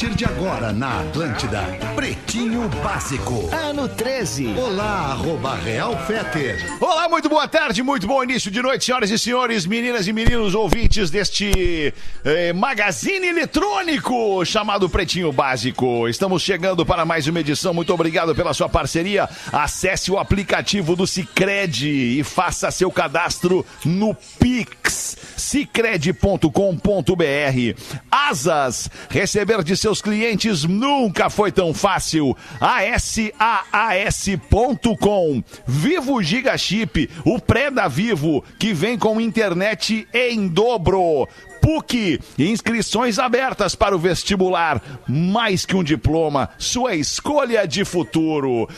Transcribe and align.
partir 0.00 0.16
de 0.16 0.24
agora 0.24 0.72
na 0.72 1.00
Atlântida, 1.00 1.60
Pretinho 1.94 2.66
Básico. 2.82 3.50
Ano 3.54 3.86
13. 3.86 4.46
Olá, 4.56 5.10
arroba 5.12 5.54
Real 5.56 5.94
Feter. 6.06 6.64
Olá, 6.80 7.06
muito 7.06 7.28
boa 7.28 7.46
tarde, 7.46 7.82
muito 7.82 8.06
bom 8.06 8.24
início 8.24 8.50
de 8.50 8.62
noite, 8.62 8.86
senhoras 8.86 9.10
e 9.10 9.18
senhores, 9.18 9.66
meninas 9.66 10.08
e 10.08 10.12
meninos 10.14 10.54
ouvintes 10.54 11.10
deste 11.10 11.92
eh, 12.24 12.52
magazine 12.54 13.26
eletrônico 13.26 14.42
chamado 14.46 14.88
Pretinho 14.88 15.32
Básico. 15.32 16.08
Estamos 16.08 16.42
chegando 16.42 16.86
para 16.86 17.04
mais 17.04 17.26
uma 17.26 17.40
edição. 17.40 17.74
Muito 17.74 17.92
obrigado 17.92 18.34
pela 18.34 18.54
sua 18.54 18.70
parceria. 18.70 19.28
Acesse 19.52 20.10
o 20.10 20.18
aplicativo 20.18 20.96
do 20.96 21.06
Cicred 21.06 22.18
e 22.18 22.24
faça 22.24 22.70
seu 22.70 22.90
cadastro 22.90 23.66
no 23.84 24.14
Pix. 24.14 25.18
Cicred.com.br. 25.36 26.50
Asas. 28.10 28.88
Receber 29.10 29.62
de 29.62 29.76
seus 29.90 30.00
clientes 30.00 30.62
nunca 30.62 31.28
foi 31.28 31.50
tão 31.50 31.74
fácil. 31.74 32.36
ASAAS.com. 32.60 33.42
Vivo 35.66 36.22
Giga 36.22 36.56
Chip, 36.56 37.10
o 37.24 37.40
pré 37.40 37.72
da 37.72 37.88
Vivo, 37.88 38.44
que 38.56 38.72
vem 38.72 38.96
com 38.96 39.20
internet 39.20 40.06
em 40.14 40.46
dobro. 40.46 41.26
PUC, 41.60 42.20
inscrições 42.38 43.18
abertas 43.18 43.74
para 43.74 43.96
o 43.96 43.98
vestibular. 43.98 44.80
Mais 45.08 45.66
que 45.66 45.74
um 45.74 45.82
diploma, 45.82 46.50
sua 46.56 46.94
escolha 46.94 47.66
de 47.66 47.84
futuro. 47.84 48.68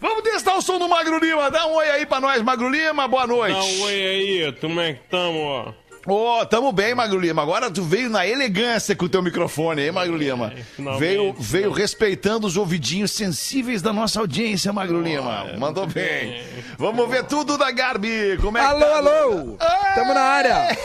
Vamos 0.00 0.22
testar 0.22 0.56
o 0.56 0.62
som 0.62 0.78
do 0.78 0.88
Magro 0.88 1.18
Lima. 1.18 1.50
Dá 1.50 1.66
um 1.66 1.74
oi 1.74 1.90
aí 1.90 2.06
pra 2.06 2.18
nós, 2.18 2.40
Magro 2.40 2.70
Lima. 2.70 3.06
Boa 3.06 3.26
noite. 3.26 3.52
Dá 3.52 3.62
um 3.62 3.82
oi 3.82 3.92
aí, 3.92 4.52
como 4.58 4.80
é 4.80 4.94
que 4.94 5.00
tamo? 5.10 5.74
Ô, 6.06 6.40
oh, 6.40 6.46
tamo 6.46 6.72
bem, 6.72 6.94
Magro 6.94 7.18
Lima. 7.18 7.42
Agora 7.42 7.70
tu 7.70 7.82
veio 7.82 8.10
na 8.10 8.26
elegância 8.26 8.96
com 8.96 9.04
o 9.04 9.08
teu 9.08 9.22
microfone, 9.22 9.82
hein, 9.82 9.92
Magro 9.92 10.16
Lima? 10.16 10.52
finalmente, 10.74 11.00
veio, 11.00 11.34
veio 11.38 11.70
respeitando 11.70 12.46
os 12.46 12.56
ouvidinhos 12.56 13.12
sensíveis 13.12 13.80
da 13.80 13.92
nossa 13.92 14.18
audiência, 14.18 14.72
Magro 14.72 15.00
Lima. 15.00 15.52
Mandou 15.58 15.86
bem. 15.86 16.42
Vamos 16.76 17.08
ver 17.08 17.24
tudo 17.24 17.56
da 17.56 17.70
Garbi. 17.70 18.36
Como 18.40 18.58
é 18.58 18.62
alô, 18.62 18.78
que 18.78 18.84
tá? 18.84 18.96
alô! 18.96 19.56
Tamo 19.94 20.14
na 20.14 20.20
área! 20.20 20.76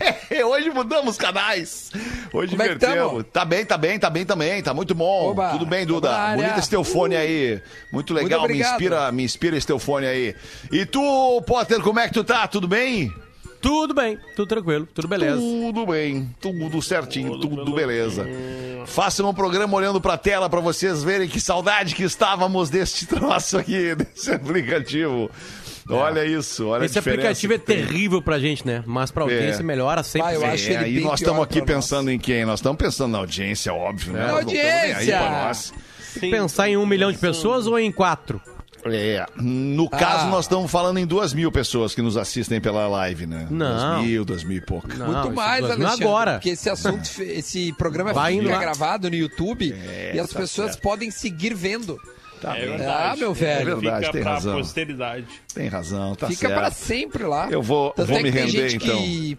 Hoje 0.46 0.70
mudamos 0.70 1.16
canais. 1.18 1.90
Hoje 2.32 2.52
Como 2.52 2.62
é 2.62 2.66
invertemos. 2.66 3.10
tamo? 3.10 3.24
tá 3.24 3.44
bem, 3.44 3.64
tá 3.64 3.76
bem, 3.76 3.98
tá 3.98 4.08
bem 4.08 4.24
também. 4.24 4.62
Tá 4.62 4.72
muito 4.72 4.94
bom. 4.94 5.30
Oba, 5.30 5.50
Tudo 5.50 5.66
bem, 5.66 5.84
Duda? 5.84 6.36
Bonito 6.36 6.58
esse 6.58 6.70
teu 6.70 6.84
fone 6.84 7.16
aí. 7.16 7.60
Muito 7.92 8.14
legal. 8.14 8.40
me 8.40 8.44
obrigado. 8.44 8.72
inspira, 8.72 9.12
me 9.12 9.24
inspira 9.24 9.56
esse 9.56 9.66
teu 9.66 9.78
fone 9.78 10.06
aí. 10.06 10.34
E 10.70 10.86
tu, 10.86 11.42
Potter, 11.42 11.80
como 11.80 11.98
é 11.98 12.06
que 12.06 12.14
tu 12.14 12.24
tá? 12.24 12.46
Tudo 12.46 12.68
bem? 12.68 13.12
Tudo 13.60 13.92
bem, 13.94 14.18
tudo 14.34 14.48
tranquilo, 14.48 14.88
tudo 14.94 15.06
beleza. 15.06 15.36
Tudo 15.36 15.86
bem, 15.86 16.34
tudo 16.40 16.80
certinho, 16.80 17.38
tudo, 17.38 17.72
beleza. 17.74 18.26
Faça 18.86 19.22
um 19.24 19.34
programa 19.34 19.76
olhando 19.76 20.00
pra 20.00 20.16
tela 20.16 20.48
pra 20.48 20.60
vocês 20.60 21.04
verem 21.04 21.28
que 21.28 21.38
saudade 21.40 21.94
que 21.94 22.02
estávamos 22.02 22.70
deste 22.70 23.04
troço 23.06 23.58
aqui, 23.58 23.94
desse 23.94 24.32
aplicativo. 24.32 25.30
Olha 25.88 26.24
isso, 26.24 26.68
olha 26.68 26.84
Esse 26.84 26.98
aplicativo 26.98 27.52
é 27.54 27.58
terrível 27.58 28.22
pra 28.22 28.38
gente, 28.38 28.64
né? 28.66 28.82
Mas 28.86 29.10
pra 29.10 29.24
audiência 29.24 29.60
É. 29.60 29.64
melhora 29.64 30.02
sempre. 30.04 30.28
Vai, 30.28 30.36
eu 30.36 30.44
acho 30.46 30.70
É, 30.70 30.76
aí 30.76 30.94
bem 30.94 31.04
nós 31.04 31.20
estamos 31.20 31.42
aqui 31.42 31.60
pra 31.60 31.74
nós. 31.74 31.84
pensando 31.84 32.10
em 32.10 32.18
quem? 32.18 32.44
Nós 32.44 32.60
estamos 32.60 32.78
pensando 32.78 33.10
na 33.12 33.18
audiência, 33.18 33.74
óbvio, 33.74 34.12
né? 34.12 34.20
Na 34.20 34.32
Nós 34.32 34.44
não 34.46 34.52
estamos 34.52 34.62
nem 34.62 34.70
aí 34.72 34.92
audiência! 34.94 35.18
pra 35.18 35.30
nós. 35.44 35.74
Tem 36.14 36.30
que 36.30 36.36
pensar 36.36 36.68
em 36.68 36.76
um 36.76 36.86
milhão 36.86 37.10
de 37.10 37.18
pessoas 37.18 37.66
ou 37.66 37.78
em 37.78 37.90
quatro? 37.90 38.40
É, 38.84 39.26
no 39.36 39.88
caso, 39.90 40.26
Ah. 40.26 40.30
nós 40.30 40.44
estamos 40.46 40.70
falando 40.70 40.98
em 40.98 41.06
duas 41.06 41.34
mil 41.34 41.52
pessoas 41.52 41.94
que 41.94 42.00
nos 42.00 42.16
assistem 42.16 42.60
pela 42.60 42.88
live, 42.88 43.26
né? 43.26 43.46
Não. 43.50 43.94
Duas 43.96 44.04
mil, 44.06 44.24
duas 44.24 44.44
mil 44.44 44.56
e 44.56 44.60
pouco. 44.60 44.88
Não, 44.96 45.06
Muito 45.06 45.26
isso 45.26 45.32
mais, 45.36 45.64
Alexandre. 45.64 46.04
agora. 46.04 46.32
Porque 46.34 46.50
esse 46.50 46.70
assunto, 46.70 47.08
esse 47.22 47.72
programa 47.74 48.12
Vai 48.12 48.34
indo 48.34 48.44
fica 48.46 48.58
gravado 48.58 49.10
no 49.10 49.16
YouTube 49.16 49.74
e 50.14 50.18
as 50.18 50.30
tá 50.30 50.38
pessoas 50.40 50.72
certo. 50.72 50.82
podem 50.82 51.10
seguir 51.10 51.54
vendo. 51.54 51.98
Tá 52.40 52.56
É 52.56 52.60
verdade. 52.64 53.12
Ah, 53.12 53.16
meu 53.18 53.34
velho. 53.34 53.60
É 53.60 53.74
verdade, 53.74 54.00
Fica 54.06 54.12
tem 54.12 54.22
pra 54.22 54.32
razão. 54.32 54.56
posteridade. 54.56 55.26
Tem 55.54 55.68
razão, 55.68 56.14
tá 56.14 56.26
Fica 56.28 56.48
certo. 56.48 56.58
pra 56.58 56.70
sempre 56.70 57.24
lá. 57.24 57.48
Eu 57.50 57.60
vou- 57.62 57.90
Tanto 57.90 58.08
vou 58.08 58.16
é 58.18 58.22
me 58.22 58.30
render, 58.30 58.74
então. 58.76 58.96
que 58.96 59.38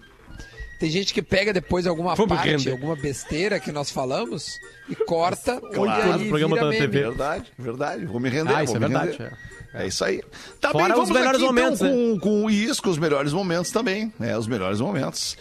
tem 0.82 0.90
gente 0.90 1.14
que 1.14 1.22
pega 1.22 1.54
depois 1.54 1.86
alguma 1.86 2.16
me 2.16 2.28
parte, 2.28 2.50
render. 2.50 2.72
alguma 2.72 2.96
besteira 2.96 3.60
que 3.60 3.72
nós 3.72 3.92
falamos 3.92 4.60
e 4.90 4.96
corta 4.96 5.62
Claro. 5.62 6.24
O 6.24 6.28
programa 6.28 6.56
vira 6.56 6.72
tá. 6.72 6.72
TV. 6.72 6.88
Verdade, 6.88 7.46
verdade. 7.56 8.06
Vou 8.08 8.20
me 8.20 8.30
render. 8.30 8.56
Ah, 8.56 8.64
isso 8.64 8.74
vou 8.74 8.82
é 8.82 8.88
me 8.88 8.96
verdade, 8.96 9.18
render. 9.20 9.38
É 9.76 9.86
isso 9.86 10.04
aí. 10.04 10.24
Tá 10.60 10.72
Fora 10.72 10.86
bem, 10.86 10.94
os 10.94 11.00
vamos 11.08 11.12
melhores 11.12 11.38
aqui, 11.38 11.46
momentos, 11.46 11.82
né? 11.82 11.90
então, 11.92 12.20
com, 12.20 12.42
com 12.42 12.50
isso, 12.50 12.82
com 12.82 12.90
os 12.90 12.98
melhores 12.98 13.32
momentos 13.32 13.70
também. 13.72 14.12
É, 14.20 14.36
os 14.36 14.48
melhores 14.48 14.82
momentos. 14.82 15.38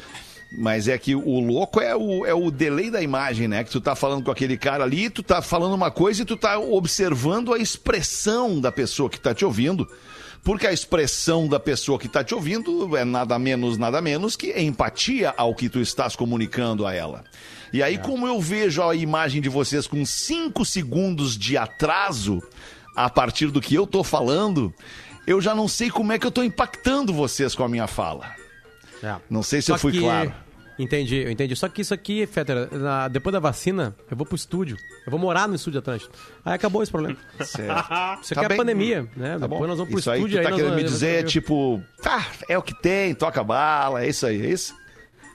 Mas 0.59 0.89
é 0.89 0.99
que 0.99 1.15
o 1.15 1.41
louco 1.41 1.81
é 1.81 1.97
o, 1.97 2.27
é 2.27 2.35
o 2.35 2.51
delay 2.51 2.91
da 2.91 3.01
imagem, 3.01 3.49
né? 3.49 3.65
Que 3.65 3.71
tu 3.71 3.81
tá 3.81 3.97
falando 3.97 4.23
com 4.23 4.31
aquele 4.31 4.59
cara 4.59 4.85
ali, 4.85 5.09
tu 5.09 5.23
tá 5.23 5.41
falando 5.41 5.73
uma 5.73 5.91
coisa 5.91 6.21
e 6.21 6.25
tu 6.27 6.37
tá 6.37 6.59
observando 6.59 7.55
a 7.55 7.59
expressão 7.59 8.61
da 8.61 8.71
pessoa 8.71 9.09
que 9.09 9.19
tá 9.19 9.33
te 9.33 9.43
ouvindo. 9.43 9.89
Porque 10.43 10.67
a 10.67 10.73
expressão 10.73 11.47
da 11.47 11.61
pessoa 11.61 11.99
que 11.99 12.09
tá 12.09 12.25
te 12.25 12.35
ouvindo 12.35 12.97
é 12.97 13.05
nada 13.05 13.39
menos, 13.39 13.77
nada 13.77 14.01
menos 14.01 14.37
que 14.37 14.59
empatia 14.59 15.35
ao 15.37 15.55
que 15.55 15.69
tu 15.69 15.81
estás 15.81 16.17
comunicando 16.17 16.87
a 16.87 16.95
ela. 16.95 17.25
E 17.73 17.83
aí, 17.83 17.99
como 17.99 18.27
eu 18.27 18.41
vejo 18.41 18.83
a 18.83 18.95
imagem 18.95 19.41
de 19.41 19.49
vocês 19.49 19.87
com 19.87 20.05
cinco 20.05 20.65
segundos 20.65 21.37
de 21.37 21.57
atraso 21.57 22.43
a 22.97 23.09
partir 23.09 23.47
do 23.49 23.61
que 23.61 23.75
eu 23.75 23.87
tô 23.87 24.03
falando, 24.03 24.75
eu 25.27 25.41
já 25.41 25.55
não 25.55 25.69
sei 25.69 25.91
como 25.91 26.11
é 26.13 26.19
que 26.19 26.27
eu 26.27 26.31
tô 26.33 26.43
impactando 26.43 27.13
vocês 27.13 27.55
com 27.55 27.63
a 27.63 27.69
minha 27.69 27.87
fala. 27.87 28.35
É. 29.03 29.15
Não 29.31 29.43
sei 29.43 29.61
se 29.61 29.67
Só 29.69 29.75
eu 29.75 29.79
fui 29.79 29.93
que- 29.93 30.01
claro. 30.01 30.35
Entendi, 30.83 31.17
eu 31.17 31.31
entendi. 31.31 31.55
Só 31.57 31.69
que 31.69 31.83
isso 31.83 31.93
aqui, 31.93 32.27
Fetter, 32.27 32.69
na- 32.73 33.09
depois 33.09 33.33
da 33.33 33.39
vacina, 33.39 33.95
eu 34.11 34.17
vou 34.17 34.25
pro 34.27 34.35
estúdio. 34.37 34.77
Eu 35.07 35.11
vou 35.11 35.19
morar 35.21 35.47
no 35.49 35.55
estúdio 35.55 35.79
Atlântico. 35.81 36.13
Aí 36.45 36.55
acabou 36.55 36.83
esse 36.83 36.91
problema. 36.91 37.17
Certo. 37.45 38.23
Isso 38.23 38.35
Tá 38.35 38.41
aqui 38.41 38.45
é 38.45 38.49
bem. 38.49 38.57
pandemia, 38.57 39.09
né? 39.17 39.39
Tá 39.39 39.47
bom. 39.47 39.57
depois 39.57 39.69
nós 39.69 39.79
vamos 39.79 39.91
pro 39.93 39.99
isso 40.01 40.11
aí 40.11 40.19
estúdio. 40.19 40.39
tu 40.41 40.43
tá 40.43 40.51
nós 40.51 40.57
querendo 40.59 40.75
me 40.75 40.83
vamos- 40.83 40.93
dizer 40.93 41.21
é 41.21 41.23
tipo, 41.23 41.83
tá, 42.03 42.27
é 42.49 42.57
o 42.57 42.63
que 42.63 42.75
tem, 42.81 43.15
toca 43.15 43.45
bala, 43.45 44.03
é 44.05 44.09
isso 44.09 44.25
aí, 44.27 44.41
é 44.45 44.51
isso? 44.51 44.75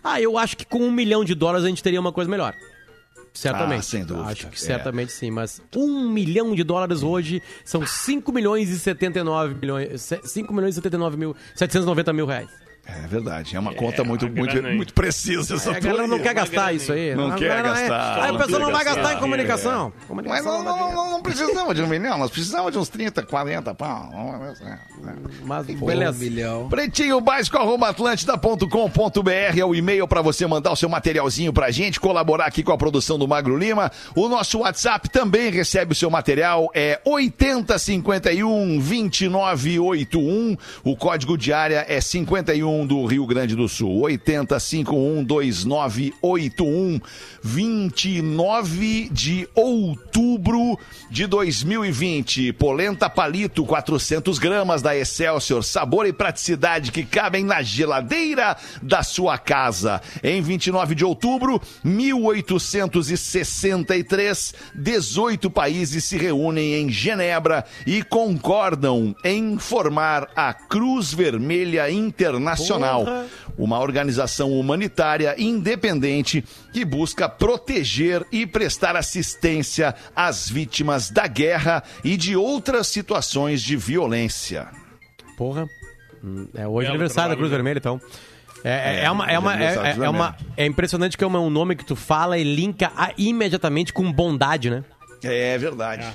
Ah, 0.03 0.19
eu 0.21 0.37
acho 0.37 0.55
que 0.57 0.65
com 0.65 0.79
um 0.79 0.91
milhão 0.91 1.23
de 1.23 1.33
dólares 1.35 1.65
a 1.65 1.69
gente 1.69 1.81
teria 1.83 1.99
uma 1.99 2.11
coisa 2.11 2.29
melhor. 2.29 2.53
Certamente. 3.33 3.79
Ah, 3.79 3.83
sem 3.83 4.05
dúvida. 4.05 4.29
Acho 4.29 4.47
que 4.47 4.55
É. 4.55 4.59
certamente 4.59 5.11
sim. 5.11 5.29
Mas 5.29 5.61
um 5.75 6.09
milhão 6.09 6.55
de 6.55 6.63
dólares 6.63 7.03
hoje 7.03 7.41
são 7.65 7.85
5 7.85 8.31
milhões 8.31 8.69
e 8.69 8.79
79 8.79 9.55
milhões. 9.55 10.09
5 10.23 10.53
milhões 10.53 10.73
e 10.73 10.75
79 10.75 11.17
mil. 11.17 11.35
790 11.53 12.13
mil 12.13 12.25
reais. 12.25 12.47
É 12.87 13.07
verdade, 13.07 13.55
é 13.55 13.59
uma 13.59 13.73
conta 13.73 14.03
muito, 14.03 14.27
uma 14.27 14.35
muito, 14.35 14.61
muito 14.61 14.93
precisa 14.93 15.55
essa 15.55 15.71
a 15.71 15.79
galera 15.79 16.07
tua 16.07 16.17
não 16.17 16.23
quer 16.23 16.35
gastar 16.35 16.71
isso 16.71 16.93
aí. 16.93 17.15
Não 17.15 17.31
A 17.31 17.35
quer 17.35 17.47
galera 17.47 17.69
gastar. 17.69 18.23
Aí 18.23 18.31
Não 18.31 18.37
pessoal 18.37 18.59
quer 18.59 18.65
não 18.65 18.71
vai 18.71 18.85
gastar 18.85 19.01
gastar. 19.01 19.17
em 19.17 19.19
comunicação. 19.19 19.93
Mas 19.97 20.07
Comunicação 20.07 20.63
não, 20.63 20.63
não 20.63 20.77
não, 20.77 20.95
não, 20.95 21.11
não 21.11 21.21
precisamos 21.23 21.75
de 21.75 21.81
um 21.81 21.87
milhão, 21.89 22.17
nós 22.19 22.29
precisamos 22.29 22.71
de 22.71 22.77
uns 22.77 22.87
30, 22.87 23.23
40 23.23 23.73
pau. 23.73 24.09
Mas 25.43 25.67
Um 25.67 25.85
beleza. 25.85 26.19
milhão. 26.19 26.69
Pretinho 26.69 27.19
básico 27.19 27.57
arroba 27.57 27.89
atlântida.com.br 27.89 29.59
é 29.59 29.65
o 29.65 29.73
e-mail 29.73 30.07
para 30.07 30.21
você 30.21 30.45
mandar 30.45 30.71
o 30.71 30.75
seu 30.75 30.87
materialzinho 30.87 31.51
pra 31.51 31.71
gente, 31.71 31.99
colaborar 31.99 32.45
aqui 32.45 32.61
com 32.61 32.71
a 32.71 32.77
produção 32.77 33.17
do 33.17 33.27
Magro 33.27 33.57
Lima. 33.57 33.91
O 34.15 34.27
nosso 34.29 34.59
WhatsApp 34.59 35.09
também 35.09 35.49
recebe 35.49 35.93
o 35.93 35.95
seu 35.95 36.11
material, 36.11 36.69
é 36.73 36.99
8051 37.03 38.77
2981. 38.79 40.55
O 40.83 40.95
código 40.95 41.35
de 41.35 41.51
área 41.51 41.83
é 41.89 41.99
51 41.99 42.74
do 42.83 43.05
Rio 43.05 43.27
Grande 43.27 43.55
do 43.55 43.69
Sul. 43.69 44.01
8051 44.01 45.23
2981 45.23 46.99
29 47.43 49.09
de 49.11 49.47
outubro 49.53 50.79
de 51.11 51.27
2020. 51.27 52.53
Polenta 52.53 53.07
palito 53.07 53.63
400 53.63 54.39
gramas 54.39 54.81
da 54.81 54.97
Excelsior, 54.97 55.63
sabor 55.63 56.07
e 56.07 56.13
praticidade 56.13 56.91
que 56.91 57.05
cabem 57.05 57.43
na 57.43 57.61
geladeira 57.61 58.57
da 58.81 59.03
sua 59.03 59.37
casa. 59.37 60.01
Em 60.23 60.41
29 60.41 60.95
de 60.95 61.05
outubro, 61.05 61.61
1863, 61.83 64.55
18 64.73 65.51
países 65.51 66.03
se 66.03 66.17
reúnem 66.17 66.73
em 66.73 66.89
Genebra 66.89 67.63
e 67.85 68.01
concordam 68.01 69.15
em 69.23 69.59
formar 69.59 70.29
a 70.35 70.51
Cruz 70.53 71.13
Vermelha 71.13 71.91
Internacional, 71.91 72.64
uma 73.57 73.79
organização 73.79 74.51
humanitária 74.51 75.35
independente 75.37 76.43
que 76.73 76.83
busca 76.85 77.27
proteger 77.29 78.25
e 78.31 78.45
prestar 78.45 78.95
assistência 78.95 79.95
às 80.15 80.49
vítimas 80.49 81.09
da 81.09 81.27
guerra 81.27 81.83
e 82.03 82.17
de 82.17 82.35
outras 82.35 82.87
situações 82.87 83.61
de 83.61 83.75
violência. 83.75 84.67
Porra. 85.37 85.67
Hum, 86.23 86.47
É 86.55 86.67
hoje 86.67 86.87
é 86.87 86.89
Belo 86.89 86.95
aniversário 86.95 87.29
da 87.31 87.35
Cruz 87.35 87.51
né? 87.51 87.55
Vermelha, 87.57 87.77
então. 87.77 88.01
É, 88.63 89.01
é, 89.01 89.03
É, 89.05 89.11
uma, 89.11 89.29
é, 89.29 89.37
uma, 89.37 89.53
é, 89.53 89.65
gostaram 89.67 89.87
é- 89.87 89.93
de 89.93 90.03
é 90.03 90.09
uma- 90.09 90.35
é 90.57 90.65
impressionante 90.65 91.15
que 91.17 91.23
é 91.23 91.27
uma- 91.27 91.39
um 91.39 91.49
nome 91.51 91.75
que 91.75 91.85
tu 91.85 91.95
fala 91.95 92.37
e 92.37 92.43
linka 92.43 92.91
a- 92.97 93.11
imediatamente 93.17 93.93
com 93.93 94.11
bondade, 94.11 94.69
né? 94.71 94.83
É 95.23 95.57
verdade. 95.57 96.05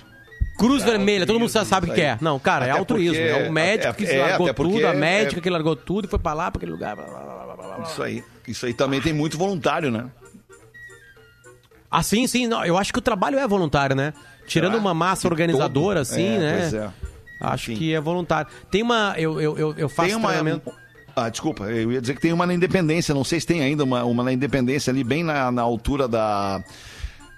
Cruz 0.61 0.83
Vermelha, 0.85 1.27
todo 1.27 1.39
mundo 1.41 1.49
sabe 1.49 1.91
o 1.91 1.95
que 1.95 2.01
é. 2.01 2.19
Não, 2.21 2.39
cara, 2.39 2.67
é 2.67 2.71
Até 2.71 2.79
altruísmo. 2.79 3.17
porque- 3.17 3.29
É 3.29 3.49
o 3.49 3.53
médico 3.53 3.89
até- 3.91 4.05
que 4.05 4.11
é, 4.13 4.21
largou 4.21 4.55
porque 4.55 4.73
tudo, 4.75 4.87
a 4.87 4.91
é- 4.91 4.95
médica 4.97 5.41
que 5.41 5.51
largou 5.51 5.75
tudo 5.77 6.05
e 6.05 6.09
foi 6.09 6.19
pra 6.19 6.33
lá, 6.35 6.51
pra 6.51 6.59
aquele 6.59 6.73
lugar. 6.73 6.95
blá, 6.97 7.05
blá, 7.07 7.19
blá, 7.21 7.45
blá, 7.45 7.57
blá, 7.57 7.77
blá. 7.77 7.85
Isso 7.87 8.03
aí. 8.03 8.23
Isso 8.47 8.67
aí 8.67 8.75
também 8.75 9.01
tem 9.01 9.13
muito 9.13 9.37
voluntário, 9.39 9.91
né? 9.91 10.07
Ah, 11.91 12.03
sim, 12.03 12.27
sim. 12.27 12.47
Não, 12.47 12.65
eu 12.65 12.77
acho 12.79 12.93
que 12.93 12.99
o 12.99 13.03
trabalho 13.03 13.39
é 13.39 13.47
voluntário, 13.49 13.97
né? 13.97 14.13
Tirando 14.47 14.77
uma 14.77 14.95
massa 14.95 15.27
organizadora, 15.29 16.01
todo? 16.05 16.13
assim, 16.13 16.37
É, 16.37 16.39
né? 16.39 16.59
pois 16.61 16.75
é. 16.75 16.91
Acho 17.41 17.73
Enfim. 17.73 17.79
que 17.81 17.95
é 17.95 18.01
voluntário. 18.01 18.51
Tem 18.71 18.83
uma. 18.83 19.15
Eu, 19.17 19.41
eu, 19.41 19.59
eu, 19.59 19.75
eu 19.77 19.89
faço 19.89 20.09
Tem 20.09 20.17
uma. 20.17 20.29
treinamento. 20.29 20.71
Ah, 21.17 21.29
desculpa, 21.29 21.65
eu 21.65 21.91
ia 21.93 22.01
dizer 22.01 22.15
que 22.15 22.21
tem 22.21 22.33
uma 22.33 22.47
na 22.47 22.55
Independência, 22.55 23.15
não 23.15 23.25
sei 23.25 23.41
se 23.41 23.47
tem 23.47 23.63
ainda 23.63 23.83
uma, 23.83 24.05
uma 24.05 24.23
na 24.23 24.33
Independência 24.33 24.91
ali, 24.93 25.03
bem 25.03 25.25
na, 25.25 25.51
na 25.51 25.63
altura 25.63 26.07
da. 26.07 26.63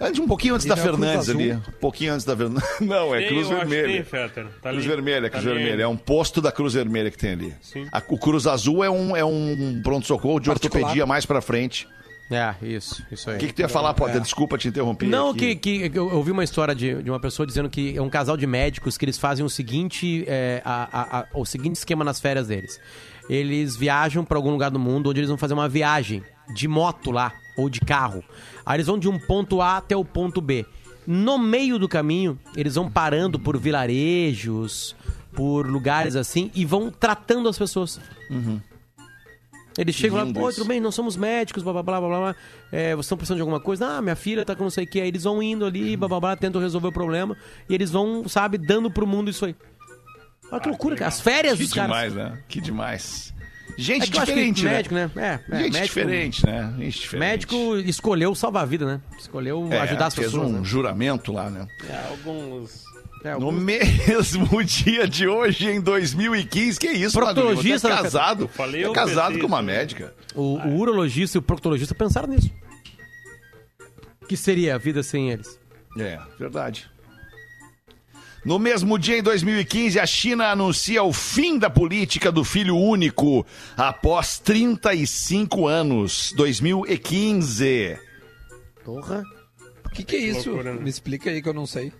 Antes, 0.02 0.20
um 0.20 0.26
pouquinho 0.26 0.54
antes 0.54 0.66
E 0.66 0.68
da 0.68 0.74
é 0.74 0.78
Fernandes 0.78 1.28
ali. 1.30 1.52
Um 1.52 1.60
pouquinho 1.80 2.12
antes 2.12 2.24
da 2.26 2.36
Fernandes. 2.36 2.68
Não, 2.80 3.14
é 3.14 3.20
Tem, 3.20 3.28
Cruz 3.28 3.48
Vermelha. 3.48 3.86
tem. 3.88 4.02
Tá 4.04 4.70
Cruz 4.70 4.76
ali. 4.84 4.88
Vermelha, 4.88 5.22
Tá 5.30 5.38
Cruz 5.38 5.46
ali 5.46 5.58
Vermelha. 5.62 5.82
É 5.84 5.88
um 5.88 5.96
posto 5.96 6.40
da 6.40 6.50
Cruz 6.52 6.74
Vermelha 6.74 7.10
que 7.10 7.18
tem 7.18 7.32
ali. 7.32 7.54
Sim. 7.62 7.86
A- 7.92 8.02
o 8.08 8.18
Cruz 8.18 8.46
Azul 8.46 8.82
é 8.82 8.90
um, 8.90 9.16
é 9.16 9.24
um 9.24 9.80
pronto-socorro 9.82 10.40
de 10.40 10.48
Particular. 10.48 10.80
ortopedia 10.82 11.06
mais 11.06 11.24
pra 11.24 11.40
frente. 11.40 11.86
É, 12.30 12.54
isso, 12.62 13.04
isso 13.12 13.28
aí. 13.28 13.36
O 13.36 13.38
que, 13.40 13.48
que 13.48 13.52
tu 13.52 13.60
ia 13.60 13.68
falar, 13.68 13.92
Potter? 13.92 14.18
Desculpa 14.20 14.56
te 14.56 14.66
interromper. 14.66 15.06
Não, 15.06 15.30
aqui. 15.30 15.54
que, 15.54 15.90
que 15.90 15.98
eu 15.98 16.08
eu 16.10 16.16
ouvi 16.16 16.30
uma 16.30 16.42
história 16.42 16.74
de, 16.74 17.02
de 17.02 17.10
uma 17.10 17.20
pessoa 17.20 17.46
dizendo 17.46 17.68
que 17.68 17.94
é 17.96 18.00
um 18.00 18.08
casal 18.08 18.38
de 18.38 18.46
médicos 18.46 18.96
que 18.96 19.04
eles 19.04 19.18
fazem 19.18 19.44
o 19.44 19.50
seguinte, 19.50 20.24
é, 20.26 20.62
a- 20.64 20.88
a- 20.92 21.18
a- 21.20 21.26
o 21.34 21.44
seguinte 21.44 21.76
esquema 21.76 22.02
nas 22.04 22.18
férias 22.20 22.48
deles. 22.48 22.80
Eles 23.28 23.76
viajam 23.76 24.24
para 24.24 24.38
algum 24.38 24.50
lugar 24.50 24.70
do 24.70 24.78
mundo 24.78 25.10
onde 25.10 25.20
eles 25.20 25.28
vão 25.28 25.36
fazer 25.36 25.52
uma 25.54 25.68
viagem 25.68 26.22
de 26.54 26.66
moto 26.66 27.10
lá 27.10 27.32
ou 27.56 27.68
de 27.68 27.80
carro. 27.80 28.24
Aí 28.64 28.76
eles 28.76 28.86
vão 28.86 28.98
de 28.98 29.08
um 29.08 29.18
ponto 29.18 29.60
A 29.60 29.76
até 29.78 29.96
o 29.96 30.04
ponto 30.04 30.40
B. 30.40 30.64
No 31.06 31.36
meio 31.38 31.78
do 31.78 31.88
caminho, 31.88 32.38
eles 32.56 32.76
vão 32.76 32.88
parando 32.90 33.38
por 33.38 33.58
vilarejos, 33.58 34.94
por 35.32 35.66
lugares 35.66 36.14
assim 36.16 36.50
e 36.54 36.64
vão 36.64 36.90
tratando 36.90 37.48
as 37.48 37.58
pessoas. 37.58 38.00
Eles 39.78 39.94
chegam 39.94 40.18
lá, 40.18 40.24
lindo 40.24 40.38
pô, 40.38 40.48
isso. 40.50 40.58
tudo 40.58 40.68
bem, 40.68 40.80
nós 40.80 40.94
somos 40.94 41.16
médicos, 41.16 41.62
blá 41.62 41.72
blá 41.72 41.82
blá 41.82 42.00
blá 42.00 42.08
blá. 42.08 42.36
É, 42.70 42.94
vocês 42.94 43.06
estão 43.06 43.16
precisando 43.16 43.36
de 43.38 43.40
alguma 43.42 43.58
coisa? 43.60 43.86
Ah, 43.96 44.02
minha 44.02 44.14
filha 44.14 44.44
tá 44.44 44.54
com 44.54 44.64
não 44.64 44.70
sei 44.70 44.84
o 44.84 44.86
que. 44.86 45.00
Aí 45.00 45.08
eles 45.08 45.24
vão 45.24 45.42
indo 45.42 45.64
ali, 45.64 45.96
blá 45.96 46.06
blá 46.08 46.20
blá, 46.20 46.36
tentam 46.36 46.60
resolver 46.60 46.88
o 46.88 46.92
problema. 46.92 47.36
E 47.68 47.74
eles 47.74 47.90
vão, 47.90 48.28
sabe, 48.28 48.58
dando 48.58 48.90
pro 48.90 49.06
mundo 49.06 49.30
isso 49.30 49.46
aí. 49.46 49.56
Olha 50.50 50.60
que 50.60 50.68
loucura, 50.68 50.94
cara. 50.94 51.08
As 51.08 51.20
férias 51.20 51.56
Que 51.56 51.64
dos 51.64 51.72
caras. 51.72 51.88
demais, 51.90 52.14
né? 52.14 52.38
Que 52.46 52.60
demais. 52.60 53.32
Gente 53.76 54.02
É 54.02 54.20
diferente, 54.20 54.64
né? 54.64 54.70
médico, 54.70 54.94
né? 54.94 55.10
É, 55.16 55.20
é, 55.20 55.38
Gente 55.38 55.72
médico, 55.72 55.82
diferente, 55.82 56.46
né? 56.46 56.74
Gente 56.78 57.00
diferente. 57.00 57.20
Médico 57.20 57.76
escolheu 57.78 58.34
salvar 58.34 58.62
a 58.62 58.66
vida, 58.66 58.84
né? 58.86 59.00
Escolheu 59.18 59.66
É, 59.70 59.80
ajudar 59.80 60.06
as 60.06 60.14
fez 60.14 60.26
pessoas. 60.28 60.48
um 60.50 60.52
né? 60.58 60.60
juramento 60.64 61.32
lá, 61.32 61.48
né? 61.50 61.66
É, 61.88 62.08
alguns. 62.10 62.84
É, 63.24 63.36
No 63.36 63.52
mesmo 63.52 64.62
dia 64.64 65.06
de 65.06 65.28
hoje, 65.28 65.68
em 65.70 65.80
2015, 65.80 66.78
que 66.78 66.88
isso, 66.88 67.16
Proctologista, 67.16 67.88
é 67.88 67.90
né, 67.94 68.02
casado, 68.02 68.48
falei, 68.48 68.82
é 68.82 68.86
eu 68.86 68.92
casado 68.92 69.26
pensei 69.28 69.40
com 69.40 69.46
uma 69.46 69.58
isso, 69.58 69.66
né? 69.66 69.72
médica. 69.78 70.14
o, 70.34 70.58
o 70.58 70.76
urologista 70.76 71.38
e 71.38 71.40
o 71.40 71.42
proctologista 71.42 71.94
pensaram 71.94 72.28
nisso. 72.28 72.50
Que 74.28 74.36
seria 74.36 74.74
a 74.74 74.78
vida 74.78 75.02
sem 75.02 75.30
eles? 75.30 75.58
É, 75.98 76.18
verdade. 76.38 76.90
No 78.44 78.58
mesmo 78.58 78.98
dia, 78.98 79.18
em 79.18 79.22
2015, 79.22 80.00
a 80.00 80.06
China 80.06 80.46
anuncia 80.48 81.02
o 81.02 81.12
fim 81.12 81.58
da 81.58 81.70
política 81.70 82.32
do 82.32 82.42
filho 82.42 82.76
único 82.76 83.46
após 83.76 84.38
35 84.40 85.68
anos. 85.68 86.32
2015. 86.36 87.98
Porra. 88.84 89.22
O 89.86 89.90
que, 89.90 90.02
que 90.02 90.16
é 90.16 90.18
isso? 90.20 90.50
Loucura, 90.50 90.74
né? 90.74 90.80
Me 90.80 90.90
explica 90.90 91.30
aí 91.30 91.40
que 91.40 91.48
eu 91.48 91.54
não 91.54 91.66
sei. 91.66 91.92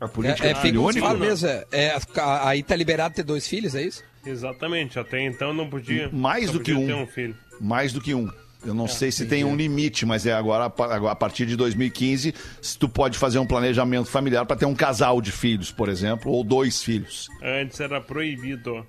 A 0.00 0.04
É, 0.04 0.08
política 0.08 0.46
é 0.46 0.54
do 0.54 0.60
filho 0.60 0.84
único? 0.84 1.06
único? 1.06 1.20
mesmo, 1.24 1.48
é, 1.48 1.66
é, 1.72 1.96
aí 2.44 2.62
tá 2.62 2.76
liberado 2.76 3.14
ter 3.14 3.24
dois 3.24 3.48
filhos, 3.48 3.74
é 3.74 3.82
isso? 3.82 4.04
Exatamente, 4.24 4.98
até 4.98 5.20
então 5.22 5.52
não 5.52 5.68
podia. 5.68 6.08
Mais 6.12 6.52
do 6.52 6.60
que 6.60 6.72
um. 6.72 6.86
ter 6.86 6.94
um 6.94 7.06
filho. 7.06 7.36
Mais 7.60 7.92
do 7.92 8.00
que 8.00 8.14
um. 8.14 8.30
Eu 8.68 8.74
É, 8.74 8.76
não 8.76 8.86
sei 8.88 9.10
se 9.10 9.26
tem 9.26 9.44
um 9.44 9.56
limite, 9.56 10.04
mas 10.06 10.26
é 10.26 10.32
agora, 10.32 10.66
a 10.66 11.16
partir 11.16 11.46
de 11.46 11.56
2015, 11.56 12.34
se 12.60 12.78
tu 12.78 12.88
pode 12.88 13.16
fazer 13.18 13.38
um 13.38 13.46
planejamento 13.46 14.08
familiar 14.08 14.44
para 14.46 14.56
ter 14.56 14.66
um 14.66 14.74
casal 14.74 15.20
de 15.20 15.32
filhos, 15.32 15.70
por 15.72 15.88
exemplo, 15.88 16.30
ou 16.32 16.44
dois 16.44 16.82
filhos. 16.82 17.28
Antes 17.42 17.80
era 17.80 18.00
proibido. 18.00 18.86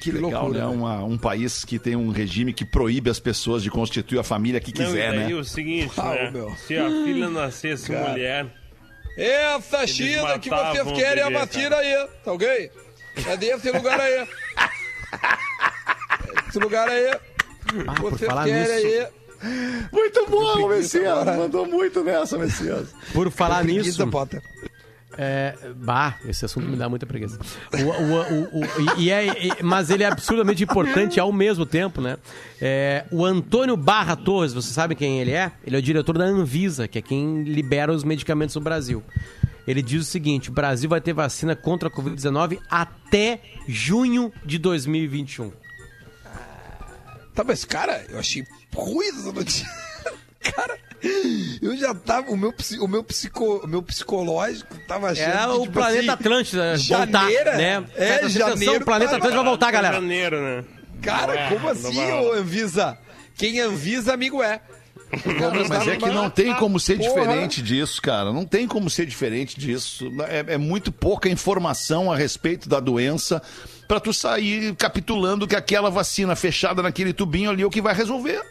Que 0.00 0.10
legal, 0.10 0.42
loucura, 0.48 0.60
né? 0.60 0.66
Uma- 0.66 1.04
um 1.04 1.16
país 1.16 1.64
que 1.64 1.78
tem 1.78 1.94
um 1.96 2.10
regime 2.10 2.52
que 2.52 2.64
proíbe 2.64 3.08
as 3.08 3.20
pessoas 3.20 3.62
de 3.62 3.70
constituir 3.70 4.18
a 4.18 4.22
família 4.24 4.60
que 4.60 4.76
Não, 4.78 4.84
quiser, 4.86 5.14
e 5.14 5.16
daí 5.18 5.28
né? 5.32 5.34
o 5.34 5.44
seguinte, 5.44 5.92
Ah, 5.96 6.30
né? 6.30 6.56
Se 6.66 6.76
a 6.76 6.88
filha 6.88 7.28
nascesse 7.30 7.92
mulher, 7.92 8.46
Essa 9.16 9.86
China 9.86 10.38
que 10.38 10.50
vocês 10.50 10.92
querem 10.92 11.22
a 11.22 11.28
bebê, 11.30 11.38
vacina 11.38 11.76
aí, 11.76 12.08
tá 12.24 12.32
ok? 12.32 12.70
É 13.26 13.36
desse 13.38 13.70
lugar 13.70 13.98
aí. 13.98 14.26
Esse 16.48 16.58
lugar 16.58 16.88
aí. 16.88 17.10
Ah, 17.86 17.94
por 17.94 18.18
falar 18.18 18.44
nisso. 18.46 18.70
aí. 18.72 19.06
Muito 19.92 20.26
bom, 20.30 20.68
Messias. 20.68 21.24
Mandou 21.36 21.66
muito 21.66 22.02
nessa, 22.02 22.38
Messias. 22.38 22.88
Por 23.12 23.30
falar 23.30 23.64
nisso. 23.64 24.06
Potter. 24.08 24.42
É, 25.18 25.54
bah, 25.76 26.18
esse 26.28 26.44
assunto 26.44 26.66
me 26.68 26.76
dá 26.76 26.88
muita 26.90 27.06
preguiça. 27.06 27.38
O- 27.72 27.76
o- 27.78 28.60
o- 28.60 28.60
o- 28.60 29.00
e 29.00 29.10
é, 29.10 29.46
e- 29.46 29.62
mas 29.62 29.88
ele 29.88 30.02
é 30.04 30.06
absurdamente 30.06 30.62
importante 30.62 31.18
ao 31.18 31.32
mesmo 31.32 31.64
tempo, 31.64 32.02
né? 32.02 32.18
É, 32.60 33.04
o 33.10 33.24
Antônio 33.24 33.76
Barra 33.78 34.14
Torres, 34.14 34.52
você 34.52 34.70
sabe 34.74 34.94
quem 34.94 35.20
ele 35.20 35.30
é? 35.32 35.52
Ele 35.66 35.74
é 35.74 35.78
o 35.78 35.82
diretor 35.82 36.18
da 36.18 36.24
Anvisa, 36.24 36.86
que 36.86 36.98
é 36.98 37.02
quem 37.02 37.44
libera 37.44 37.92
os 37.92 38.04
medicamentos 38.04 38.54
no 38.56 38.60
Brasil. 38.60 39.02
Ele 39.66 39.80
diz 39.80 40.02
o 40.02 40.04
seguinte: 40.04 40.50
o 40.50 40.52
Brasil 40.52 40.88
vai 40.88 41.00
ter 41.00 41.14
vacina 41.14 41.56
contra 41.56 41.88
a 41.88 41.90
Covid-19 41.90 42.58
até 42.70 43.40
junho 43.66 44.30
de 44.44 44.58
2021. 44.58 45.50
Tá, 47.36 47.44
mas 47.44 47.64
cara, 47.66 48.04
eu 48.08 48.18
achei 48.18 48.42
ruim 48.74 49.06
essa 49.08 49.30
notícia. 49.30 49.66
Cara, 50.40 50.78
eu 51.60 51.76
já 51.76 51.92
tava. 51.92 52.30
O 52.30 52.36
meu, 52.36 52.54
o 52.80 52.88
meu, 52.88 53.02
psico, 53.02 53.56
o 53.64 53.66
meu 53.66 53.82
psicológico 53.82 54.78
tava 54.86 55.10
achando. 55.10 55.28
É 55.28 55.38
que, 55.38 55.48
o 55.48 55.60
tipo 55.62 55.72
planeta 55.72 55.98
assim, 56.00 56.10
Atlântida 56.10 56.76
voltar, 56.76 57.20
janeira, 57.20 57.56
né? 57.56 57.74
É, 57.74 57.80
Presta 57.80 58.14
atenção, 58.26 58.48
janeiro. 58.50 58.82
o 58.82 58.84
planeta 58.84 59.10
tá- 59.10 59.16
Atlântida 59.16 59.36
vai 59.42 59.44
voltar, 59.44 59.66
até 59.66 59.72
galera. 59.76 59.94
janeiro, 59.96 60.40
né? 60.40 60.64
Cara, 61.02 61.34
é, 61.34 61.48
como 61.50 61.68
assim, 61.68 62.10
ô. 62.12 62.32
Anvisa? 62.34 62.96
Quem 63.36 63.60
Anvisa, 63.60 64.14
amigo 64.14 64.42
é. 64.42 64.60
Mas 65.68 65.88
é 65.88 65.96
que 65.96 66.08
não 66.08 66.30
tem 66.30 66.54
como 66.54 66.78
ser 66.80 66.98
Porra. 66.98 67.08
diferente 67.10 67.62
disso, 67.62 68.00
cara. 68.00 68.32
Não 68.32 68.44
tem 68.44 68.66
como 68.66 68.88
ser 68.88 69.06
diferente 69.06 69.58
disso. 69.58 70.10
É, 70.28 70.54
é 70.54 70.58
muito 70.58 70.90
pouca 70.92 71.28
informação 71.28 72.10
a 72.12 72.16
respeito 72.16 72.68
da 72.68 72.80
doença 72.80 73.42
pra 73.88 74.00
tu 74.00 74.12
sair 74.12 74.74
capitulando 74.76 75.46
que 75.46 75.56
aquela 75.56 75.90
vacina 75.90 76.34
fechada 76.36 76.82
naquele 76.82 77.12
tubinho 77.12 77.50
ali 77.50 77.62
é 77.62 77.66
o 77.66 77.70
que 77.70 77.80
vai 77.82 77.94
resolver. 77.94 78.42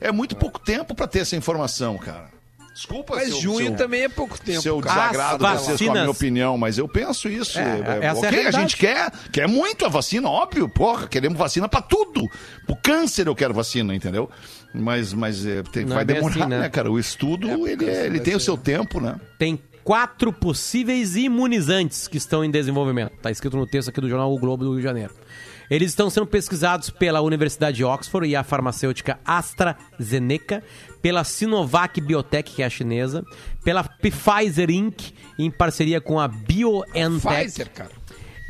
É 0.00 0.12
muito 0.12 0.36
pouco 0.36 0.58
tempo 0.60 0.94
pra 0.94 1.06
ter 1.06 1.20
essa 1.20 1.36
informação, 1.36 1.98
cara. 1.98 2.36
Desculpa 2.72 3.16
Mas 3.16 3.24
se 3.24 3.30
eu- 3.32 3.40
junho 3.40 3.56
se 3.66 3.72
eu- 3.72 3.76
também 3.76 4.02
é 4.02 4.08
pouco 4.08 4.38
tempo. 4.40 4.60
se 4.62 4.68
eu 4.68 4.78
cara. 4.78 5.08
desagrado 5.08 5.44
As 5.44 5.60
vocês 5.62 5.66
com 5.66 5.72
a 5.72 5.78
minha 5.90 5.92
vacinas- 5.94 6.16
opinião, 6.16 6.56
mas 6.56 6.78
eu 6.78 6.86
penso 6.86 7.28
isso. 7.28 7.58
É, 7.58 7.62
É, 8.02 8.06
essa 8.06 8.26
é 8.26 8.44
a 8.46 8.48
a, 8.48 8.52
gente 8.52 8.76
quer, 8.76 9.10
quer 9.32 9.48
muito 9.48 9.84
a 9.84 9.88
vacina, 9.88 10.28
óbvio, 10.30 10.68
porra, 10.68 11.08
queremos 11.08 11.36
vacina 11.36 11.68
pra 11.68 11.82
tudo. 11.82 12.22
Pro 12.64 12.76
câncer 12.76 13.26
eu 13.26 13.34
quero 13.34 13.52
vacina, 13.52 13.92
entendeu? 13.96 14.30
Mas, 14.72 15.12
mas 15.12 15.44
é, 15.44 15.64
tem- 15.64 15.86
vai 15.86 16.02
é 16.02 16.04
demorar, 16.04 16.36
assim, 16.42 16.46
né? 16.48 16.60
né? 16.60 16.68
cara? 16.68 16.88
O 16.88 17.00
estudo, 17.00 17.66
ele, 17.66 17.90
é- 17.90 18.06
ele 18.06 18.20
tem 18.20 18.36
o 18.36 18.40
seu 18.40 18.56
tempo, 18.56 19.00
né? 19.00 19.16
Tem 19.40 19.60
quatro 19.88 20.30
possíveis 20.34 21.16
imunizantes 21.16 22.06
que 22.06 22.18
estão 22.18 22.44
em 22.44 22.50
desenvolvimento. 22.50 23.14
Está 23.14 23.30
escrito 23.30 23.56
no 23.56 23.66
texto 23.66 23.88
aqui 23.88 24.02
do 24.02 24.08
jornal 24.10 24.30
O 24.30 24.38
Globo 24.38 24.62
do 24.62 24.72
Rio 24.72 24.80
de 24.80 24.84
Janeiro. 24.86 25.14
Eles 25.70 25.92
estão 25.92 26.10
sendo 26.10 26.26
pesquisados 26.26 26.90
pela 26.90 27.22
Universidade 27.22 27.78
de 27.78 27.84
Oxford 27.84 28.28
e 28.28 28.36
a 28.36 28.44
farmacêutica 28.44 29.18
AstraZeneca, 29.24 30.62
pela 31.00 31.24
Sinovac 31.24 32.02
Biotech, 32.02 32.52
que 32.52 32.62
é 32.62 32.66
a 32.66 32.70
chinesa, 32.70 33.24
pela 33.64 33.82
Pfizer 33.82 34.70
Inc., 34.70 35.14
em 35.38 35.50
parceria 35.50 36.02
com 36.02 36.20
a 36.20 36.28
BioNTech, 36.28 37.22
Pfizer, 37.46 37.70
cara. 37.70 37.90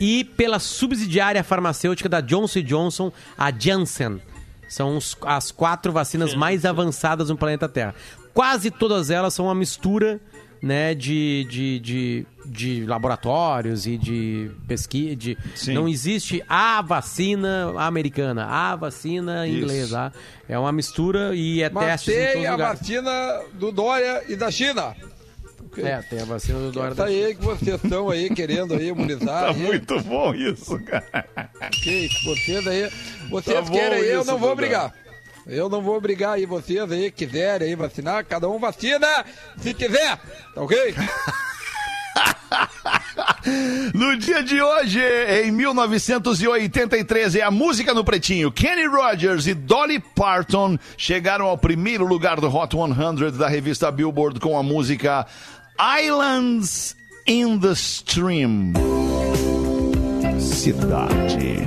e 0.00 0.25
pela 0.25 0.59
subsidiária 0.59 1.45
farmacêutica 1.45 2.09
da 2.09 2.21
Johnson 2.21 2.62
Johnson, 2.62 3.12
a 3.38 3.52
Janssen. 3.57 4.21
São 4.68 4.97
os- 4.97 5.16
as 5.23 5.52
quatro 5.52 5.92
vacinas 5.92 6.35
mais 6.35 6.64
avançadas 6.64 7.30
no 7.30 7.37
planeta 7.37 7.68
Terra. 7.68 7.95
Quase 8.35 8.73
todas 8.73 9.09
elas 9.09 9.35
são 9.35 9.45
uma 9.47 9.54
mistura 9.54 10.21
né, 10.62 10.95
de, 10.95 11.47
de, 11.49 11.79
de, 11.81 12.27
de 12.47 12.85
laboratórios 12.87 13.87
e 13.87 13.97
de 13.97 14.50
pesquisa. 14.67 15.17
De, 15.17 15.38
Sim. 15.55 15.75
não 15.75 15.88
existe 15.88 16.43
a 16.49 16.83
vacina 16.83 17.73
americana, 17.79 18.45
a 18.47 18.77
vacina 18.77 19.47
Isso. 19.47 19.59
inglesa. 19.59 20.12
É 20.49 20.59
uma 20.59 20.73
mistura 20.73 21.35
e 21.35 21.62
é 21.62 21.69
testes 21.71 22.15
em 22.15 22.27
todos 22.27 22.41
os 22.41 22.47
a 22.47 22.50
lugares. 22.53 22.81
vacina 22.81 23.41
do 23.55 23.73
Dória 23.73 24.23
e 24.29 24.37
da 24.37 24.50
China. 24.50 24.95
É, 25.77 26.03
tem 26.03 26.21
a 26.21 26.25
vacina 26.25 26.59
do 26.59 26.73
Dória 26.73 26.95
Tá 26.95 27.05
da 27.05 27.09
aí 27.11 27.37
que 27.37 27.45
vocês 27.45 27.81
estão 27.85 28.11
aí 28.11 28.31
querendo 28.31 28.75
aí 28.75 28.88
imunizar. 28.88 29.45
Tá 29.45 29.50
aí. 29.50 29.57
muito 29.59 30.00
bom 30.00 30.35
isso, 30.35 30.77
cara. 30.81 31.29
Ok, 31.61 32.09
vocês 32.25 32.67
aí, 32.67 32.91
vocês 33.31 33.65
Tá 33.65 33.71
querem 33.71 33.99
aí, 34.00 34.09
eu 34.09 34.25
não 34.25 34.38
vou 34.38 34.57
Duda. 34.57 34.62
Eu 35.49 35.69
não 35.69 35.81
vou 35.81 35.97
obrigar 35.97 36.35
aí 36.35 36.45
vocês 36.45 36.93
aí, 36.93 37.11
quiserem 37.11 37.69
aí 37.69 37.75
vacinar, 37.75 38.25
cada 38.25 38.49
um 38.49 38.59
vacina 38.59 39.25
se 39.59 39.73
quiser, 39.73 40.21
tá 40.55 40.62
ok? 40.62 40.95
No 43.95 44.17
dia 44.17 44.43
de 44.43 44.61
hoje, 44.61 45.00
em 45.00 45.50
1983, 45.50 47.37
é 47.37 47.43
a 47.43 47.50
música 47.50 47.95
no 47.95 48.05
pretinho. 48.05 48.52
Kenny 48.52 48.87
Rogers 48.87 49.47
e 49.47 49.55
Dolly 49.55 50.00
Parton 50.00 50.78
chegaram 50.97 51.47
ao 51.47 51.57
primeiro 51.57 52.07
lugar 52.07 52.40
do 52.40 52.55
Hot 52.55 52.75
100 52.76 53.38
da 53.38 53.49
revista 53.49 53.90
Billboard 53.90 54.40
com 54.40 54.59
a 54.59 54.62
música 54.62 55.26
Islands 56.02 56.97
in 57.26 57.59
the 57.59 57.73
Stream. 57.73 58.73
Cidade. 60.38 61.67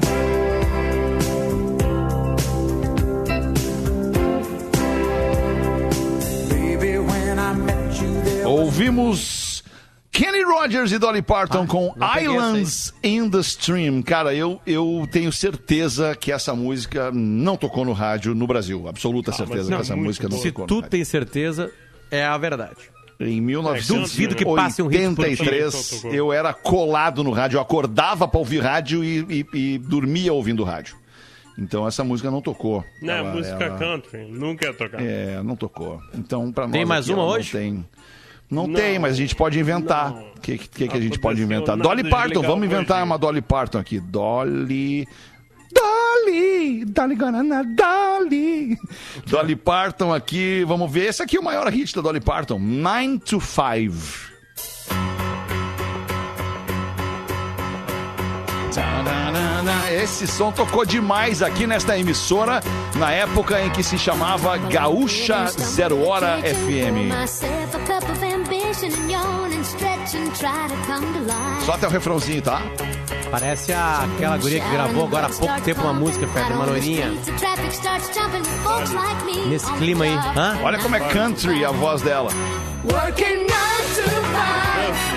Ouvimos 8.52 9.64
Kenny 10.12 10.44
Rogers 10.44 10.92
e 10.92 10.98
Dolly 11.00 11.22
Parton 11.22 11.66
com 11.66 11.94
não 11.96 12.10
peguei 12.10 12.24
Islands 12.28 12.94
in 13.04 13.30
the 13.30 13.40
Stream. 13.40 14.02
Cara, 14.02 14.34
eu, 14.34 14.60
eu 14.68 15.08
tenho 15.12 15.32
certeza 15.32 16.16
que 16.16 16.32
essa 16.32 16.54
música 16.54 17.12
não 17.12 17.56
tocou 17.56 17.86
no 17.86 17.94
rádio 17.94 18.36
no 18.36 18.46
Brasil. 18.46 18.88
Absoluta 18.88 19.32
certeza 19.32 19.70
não, 19.70 19.78
que 19.78 19.84
essa 19.84 19.96
música 19.96 20.28
não 20.28 20.36
bom. 20.36 20.42
Se 20.42 20.50
tocou 20.52 20.64
no 20.64 20.68
tu 20.68 20.76
rádio. 20.76 20.90
tem 20.90 21.04
certeza, 21.06 21.72
é 22.10 22.24
a 22.26 22.38
verdade. 22.38 22.76
Em 23.20 23.40
Duvido 23.88 24.36
que 24.36 24.44
passe 24.44 24.82
um 24.82 24.88
hit 24.88 25.16
por 25.16 25.26
1983, 25.28 26.02
dia. 26.02 26.12
eu 26.12 26.34
era 26.34 26.54
colado 26.54 27.24
no 27.24 27.32
rádio. 27.32 27.58
Eu 27.58 27.62
acordava 27.62 28.28
pra 28.28 28.40
ouvir 28.40 28.60
rádio 28.64 29.04
e, 29.04 29.20
e- 29.30 29.46
e 29.54 29.78
dormia 29.78 30.34
ouvindo 30.34 30.64
rádio. 30.64 30.96
Então 31.58 31.88
essa 31.88 32.04
música 32.04 32.32
não 32.32 32.42
tocou. 32.42 32.84
Não, 33.02 33.14
é 33.14 33.20
Ela- 33.20 33.32
música 33.32 33.64
ela- 33.64 33.78
country. 33.78 34.26
Nunca 34.32 34.66
ia 34.66 34.74
tocar. 34.74 35.00
É, 35.02 35.42
não 35.44 35.56
tocou. 35.56 36.02
Então, 36.16 36.52
pra 36.52 36.64
nós. 36.66 36.72
Tem 36.74 36.84
mais 36.86 37.06
aqui, 37.06 37.14
uma 37.14 37.26
hoje? 37.26 37.54
Não 37.54 37.62
tem. 37.62 37.86
Não, 38.52 38.68
Não, 38.68 38.74
tem, 38.76 39.00
mas 39.00 39.14
a 39.14 39.16
gente 39.16 39.34
pode 39.34 39.58
inventar. 39.58 40.12
O 40.12 40.42
que, 40.42 40.58
que, 40.58 40.88
que 40.90 40.98
a 40.98 41.00
gente 41.00 41.18
pode 41.18 41.42
inventar? 41.42 41.78
Dolly 41.78 42.10
Parton, 42.10 42.42
vamos 42.42 42.66
inventar 42.66 42.98
hoje. 42.98 43.06
uma 43.06 43.18
Dolly 43.18 43.42
Parton 43.42 43.80
aqui. 43.80 44.00
Dolly. 44.02 45.08
Dolly! 45.74 46.84
Dolly 46.84 47.16
Guaraná, 47.16 47.64
Dolly! 47.64 48.78
Dolly 49.26 49.56
Parton 49.56 50.14
aqui, 50.14 50.66
vamos 50.68 50.92
ver. 50.92 51.06
Esse 51.06 51.24
aqui 51.24 51.38
é 51.38 51.40
o 51.40 51.44
maior 51.44 51.66
hit 51.70 51.96
da 51.96 52.02
Dolly 52.02 52.20
Parton: 52.20 52.60
9 52.60 53.20
to 53.20 53.40
5. 53.40 54.31
Esse 59.92 60.26
som 60.26 60.52
tocou 60.52 60.86
demais 60.86 61.42
aqui 61.42 61.68
nesta 61.68 61.98
emissora, 61.98 62.62
na 62.96 63.12
época 63.12 63.62
em 63.62 63.70
que 63.70 63.84
se 63.84 63.98
chamava 63.98 64.58
Gaúcha 64.58 65.48
Zero 65.48 66.06
Hora 66.06 66.40
FM. 66.42 67.12
Só 71.66 71.74
até 71.74 71.88
o 71.88 71.90
refrãozinho, 71.90 72.42
tá? 72.42 72.62
Parece 73.30 73.72
a, 73.74 74.04
aquela 74.04 74.38
guria 74.38 74.60
que 74.60 74.70
gravou 74.70 75.06
agora 75.06 75.28
há 75.28 75.30
pouco 75.30 75.62
tempo 75.62 75.82
uma 75.82 75.94
música, 75.94 76.28
Fred, 76.28 76.52
uma 76.52 76.66
loirinha. 76.66 77.14
Nesse 79.48 79.72
clima 79.74 80.06
aí. 80.06 80.14
Hã? 80.36 80.60
Olha 80.64 80.80
como 80.80 80.96
é 80.96 81.00
country 81.00 81.64
a 81.64 81.72
voz 81.72 82.02
dela. 82.02 82.30
Working 82.84 83.38
nine 83.38 83.48
to 83.96 84.04
five. 84.04 85.11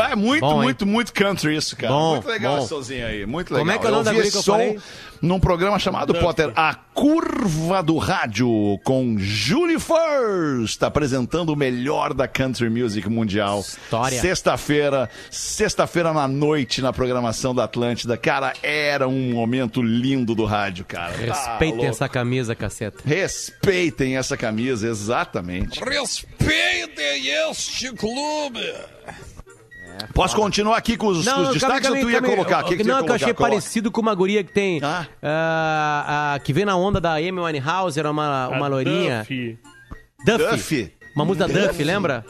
Bah, 0.00 0.10
É 0.12 0.16
muito, 0.16 0.40
Bom, 0.40 0.54
hein? 0.54 0.62
muito, 0.62 0.86
muito 0.86 1.12
country 1.12 1.56
isso, 1.56 1.76
cara. 1.76 1.92
Bom, 1.92 2.10
muito 2.12 2.28
legal 2.28 2.54
bom. 2.56 2.58
esse 2.60 2.68
somzinho 2.68 3.06
aí, 3.06 3.26
muito 3.26 3.52
legal. 3.52 3.60
Como 3.66 3.70
é 3.72 3.78
que 3.78 3.86
é 3.86 3.88
o 3.88 3.92
nome 3.92 4.04
da 4.04 4.12
que 4.12 4.36
eu 4.36 4.42
som 4.42 4.76
num 5.22 5.38
programa 5.38 5.78
chamado, 5.78 6.14
Potter, 6.14 6.50
A 6.56 6.74
Curva 6.74 7.82
do 7.82 7.98
Rádio, 7.98 8.48
com 8.84 9.16
Julie 9.18 9.78
First, 9.78 10.82
apresentando 10.82 11.50
o 11.52 11.56
melhor 11.56 12.14
da 12.14 12.26
country 12.26 12.70
music 12.70 13.06
mundial. 13.08 13.60
História. 13.60 14.18
Sexta-feira, 14.18 15.10
sexta-feira 15.30 16.12
na 16.14 16.26
noite, 16.26 16.80
na 16.80 16.90
programação 16.92 17.54
da 17.54 17.64
Atlântida. 17.64 18.16
Cara, 18.16 18.54
era 18.62 19.06
um 19.06 19.32
momento 19.34 19.82
lindo 19.82 20.34
do 20.34 20.46
rádio, 20.46 20.86
cara. 20.86 21.12
Tá 21.12 21.18
Respeitem 21.18 21.70
louco. 21.76 21.86
essa 21.90 22.08
camisa, 22.08 22.54
caceta. 22.54 23.02
Respeitem 23.04 24.16
essa 24.16 24.36
camisa, 24.38 24.88
exatamente. 24.88 25.80
Respeitem 25.84 27.28
este 27.50 27.92
clube! 27.92 28.60
Posso 30.20 30.36
continuar 30.36 30.76
aqui 30.76 30.98
com 30.98 31.06
os, 31.06 31.26
com 31.26 31.40
os 31.40 31.54
destaques 31.54 31.88
ou 31.88 31.96
tu 31.98 32.10
ia 32.10 32.20
colocar? 32.20 32.62
O 32.62 32.68
que, 32.68 32.76
que 32.76 32.84
não, 32.84 33.02
que 33.02 33.10
eu 33.10 33.14
achei 33.14 33.32
Coloca. 33.32 33.54
parecido 33.54 33.90
com 33.90 34.02
uma 34.02 34.14
guria 34.14 34.44
que 34.44 34.52
tem. 34.52 34.78
Ah. 34.82 35.06
ah, 35.22 36.34
ah, 36.34 36.38
que 36.40 36.52
vem 36.52 36.66
na 36.66 36.76
onda 36.76 37.00
da 37.00 37.14
Amy 37.14 37.40
Winehouse, 37.40 37.98
era 37.98 38.10
uma, 38.10 38.48
uma 38.48 38.66
A 38.66 38.68
loirinha. 38.68 39.20
Duffy. 39.20 39.58
Duffy. 40.26 40.50
Duffy. 40.50 40.92
Uma 41.16 41.24
música 41.24 41.48
da 41.48 41.66
Duffy, 41.68 41.84
lembra? 41.84 42.22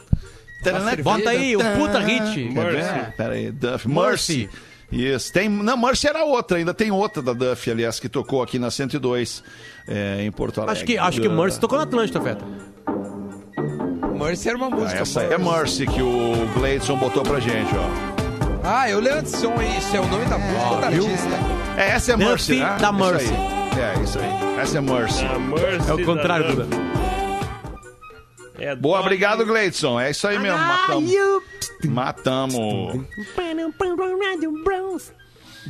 Bota 1.03 1.31
aí, 1.31 1.53
o 1.57 1.59
puta 1.59 1.99
hit. 1.99 2.49
Mercy. 2.49 3.11
Pera 3.17 3.33
aí, 3.33 3.51
Duff. 3.51 3.87
Mercy. 3.89 4.49
Isso. 4.89 5.33
Tem, 5.33 5.49
não, 5.49 5.75
Mercy 5.75 6.07
era 6.07 6.23
outra, 6.23 6.59
ainda 6.59 6.73
tem 6.73 6.91
outra 6.91 7.21
da 7.21 7.33
Duff, 7.33 7.69
aliás, 7.69 7.99
que 7.99 8.07
tocou 8.07 8.41
aqui 8.41 8.57
na 8.57 8.71
102, 8.71 9.43
é, 9.85 10.23
em 10.23 10.31
Porto 10.31 10.61
Alegre. 10.61 10.77
Acho 10.77 10.85
que, 10.85 10.97
acho 10.97 11.21
que 11.21 11.27
Uh, 11.27 11.31
Mercy 11.31 11.59
tocou 11.59 11.77
na 11.77 11.83
Atlântida, 11.83 12.21
Feta. 12.21 12.45
Mercy 14.21 14.49
era 14.49 14.57
uma 14.57 14.67
ah, 14.67 14.69
música. 14.69 15.01
Essa 15.01 15.23
é 15.23 15.37
Mercy 15.37 15.87
que 15.87 16.01
o 16.01 16.47
Gleidson 16.53 16.95
botou 16.95 17.23
pra 17.23 17.39
gente, 17.39 17.71
ó. 17.75 17.89
Ah, 18.63 18.87
eu 18.87 18.99
lembro 18.99 19.23
desse 19.23 19.37
som 19.37 19.53
aí, 19.57 19.79
isso 19.79 19.95
é 19.95 19.99
o 19.99 20.07
nome 20.07 20.25
da 20.25 20.37
música 20.37 20.69
ou 20.69 20.79
da 20.79 20.87
artista? 20.87 21.29
É, 21.75 21.89
essa 21.89 22.11
é 22.11 22.17
Mercy, 22.17 22.59
né? 22.59 22.77
da 22.79 22.91
Isso 22.91 22.93
Mercy. 22.93 23.33
aí. 23.33 23.61
É, 23.79 24.03
isso 24.03 24.19
aí. 24.19 24.59
Essa 24.59 24.77
é 24.77 24.81
Mercy. 24.81 25.25
A 25.25 25.39
Mercy 25.39 25.89
É 25.89 25.93
o 25.93 26.05
contrário, 26.05 26.47
Duda. 26.47 26.65
Duffy. 26.65 26.91
É 28.59 28.75
Boa, 28.75 28.99
obrigado, 28.99 29.43
Gleidson. 29.43 29.99
É 29.99 30.11
isso 30.11 30.27
aí 30.27 30.37
mesmo, 30.37 30.59
matamos. 30.59 31.11
Matamos. 31.85 33.01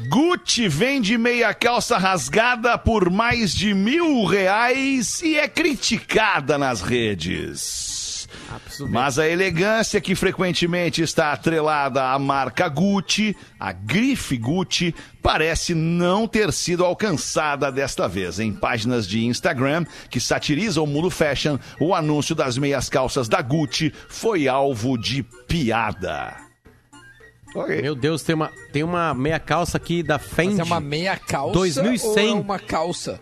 Gucci 0.09 0.67
vende 0.67 1.17
meia 1.17 1.53
calça 1.53 1.97
rasgada 1.97 2.77
por 2.77 3.09
mais 3.09 3.53
de 3.53 3.73
mil 3.73 4.25
reais 4.25 5.21
e 5.21 5.37
é 5.37 5.47
criticada 5.47 6.57
nas 6.57 6.81
redes. 6.81 7.90
Mas 8.89 9.19
a 9.19 9.27
elegância 9.27 10.01
que 10.01 10.15
frequentemente 10.15 11.01
está 11.01 11.31
atrelada 11.31 12.03
à 12.11 12.19
marca 12.19 12.67
Gucci, 12.67 13.35
a 13.59 13.71
grife 13.71 14.37
Gucci, 14.37 14.93
parece 15.21 15.73
não 15.73 16.27
ter 16.27 16.51
sido 16.51 16.83
alcançada 16.83 17.71
desta 17.71 18.07
vez. 18.07 18.39
Em 18.39 18.51
páginas 18.51 19.07
de 19.07 19.25
Instagram 19.25 19.85
que 20.09 20.19
satirizam 20.19 20.83
o 20.83 20.87
mundo 20.87 21.09
fashion, 21.09 21.57
o 21.79 21.93
anúncio 21.93 22.35
das 22.35 22.57
meias 22.57 22.89
calças 22.89 23.27
da 23.27 23.41
Gucci 23.41 23.93
foi 24.09 24.47
alvo 24.47 24.97
de 24.97 25.23
piada. 25.47 26.35
Ok. 27.53 27.81
Meu 27.81 27.95
Deus, 27.95 28.23
tem 28.23 28.35
uma, 28.35 28.51
tem 28.71 28.83
uma 28.83 29.13
meia 29.13 29.39
calça 29.39 29.77
aqui 29.77 30.01
da 30.01 30.17
Fendi. 30.17 30.57
Mas 30.57 30.59
é 30.59 30.63
uma 30.63 30.79
meia 30.79 31.17
calça 31.17 31.53
2100. 31.53 32.29
ou 32.31 32.37
é 32.37 32.41
uma 32.41 32.59
calça? 32.59 33.19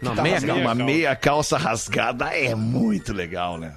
Não, 0.00 0.14
tá 0.14 0.22
meia 0.22 0.40
calça. 0.40 0.60
Uma 0.60 0.74
meia 0.74 1.16
calça 1.16 1.58
rasgada 1.58 2.26
é 2.26 2.54
muito 2.54 3.12
legal, 3.12 3.58
né? 3.58 3.74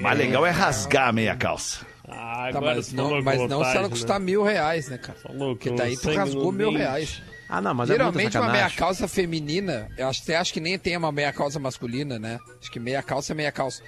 Mais 0.00 0.18
legal 0.18 0.46
é 0.46 0.50
rasgar 0.50 1.08
a 1.08 1.12
meia 1.12 1.36
calça. 1.36 1.86
Ah, 2.08 2.50
Tá, 2.52 2.60
mas 2.60 2.86
você 2.86 2.96
não, 2.96 3.22
mas 3.22 3.38
não 3.40 3.46
se 3.46 3.52
ela 3.54 3.64
vontade, 3.64 3.88
custar 3.90 4.18
né? 4.18 4.26
mil 4.26 4.42
reais, 4.42 4.88
né, 4.88 4.98
cara? 4.98 5.16
Falou 5.18 5.54
Porque 5.54 5.70
com 5.70 5.76
daí 5.76 5.96
tu 5.96 6.10
rasgou 6.12 6.50
mil 6.50 6.72
reais. 6.72 7.22
Ah, 7.48 7.60
não, 7.60 7.74
mas 7.74 7.88
Geralmente 7.88 8.36
é 8.36 8.40
uma 8.40 8.52
meia 8.52 8.70
calça 8.70 9.08
feminina, 9.08 9.88
eu 9.98 10.08
acho, 10.08 10.22
até 10.22 10.36
acho 10.36 10.52
que 10.52 10.60
nem 10.60 10.78
tem 10.78 10.96
uma 10.96 11.10
meia 11.10 11.32
calça 11.32 11.58
masculina, 11.58 12.18
né? 12.18 12.38
Acho 12.60 12.70
que 12.70 12.78
meia 12.78 13.02
calça 13.02 13.32
é 13.32 13.34
meia 13.34 13.50
calça. 13.52 13.82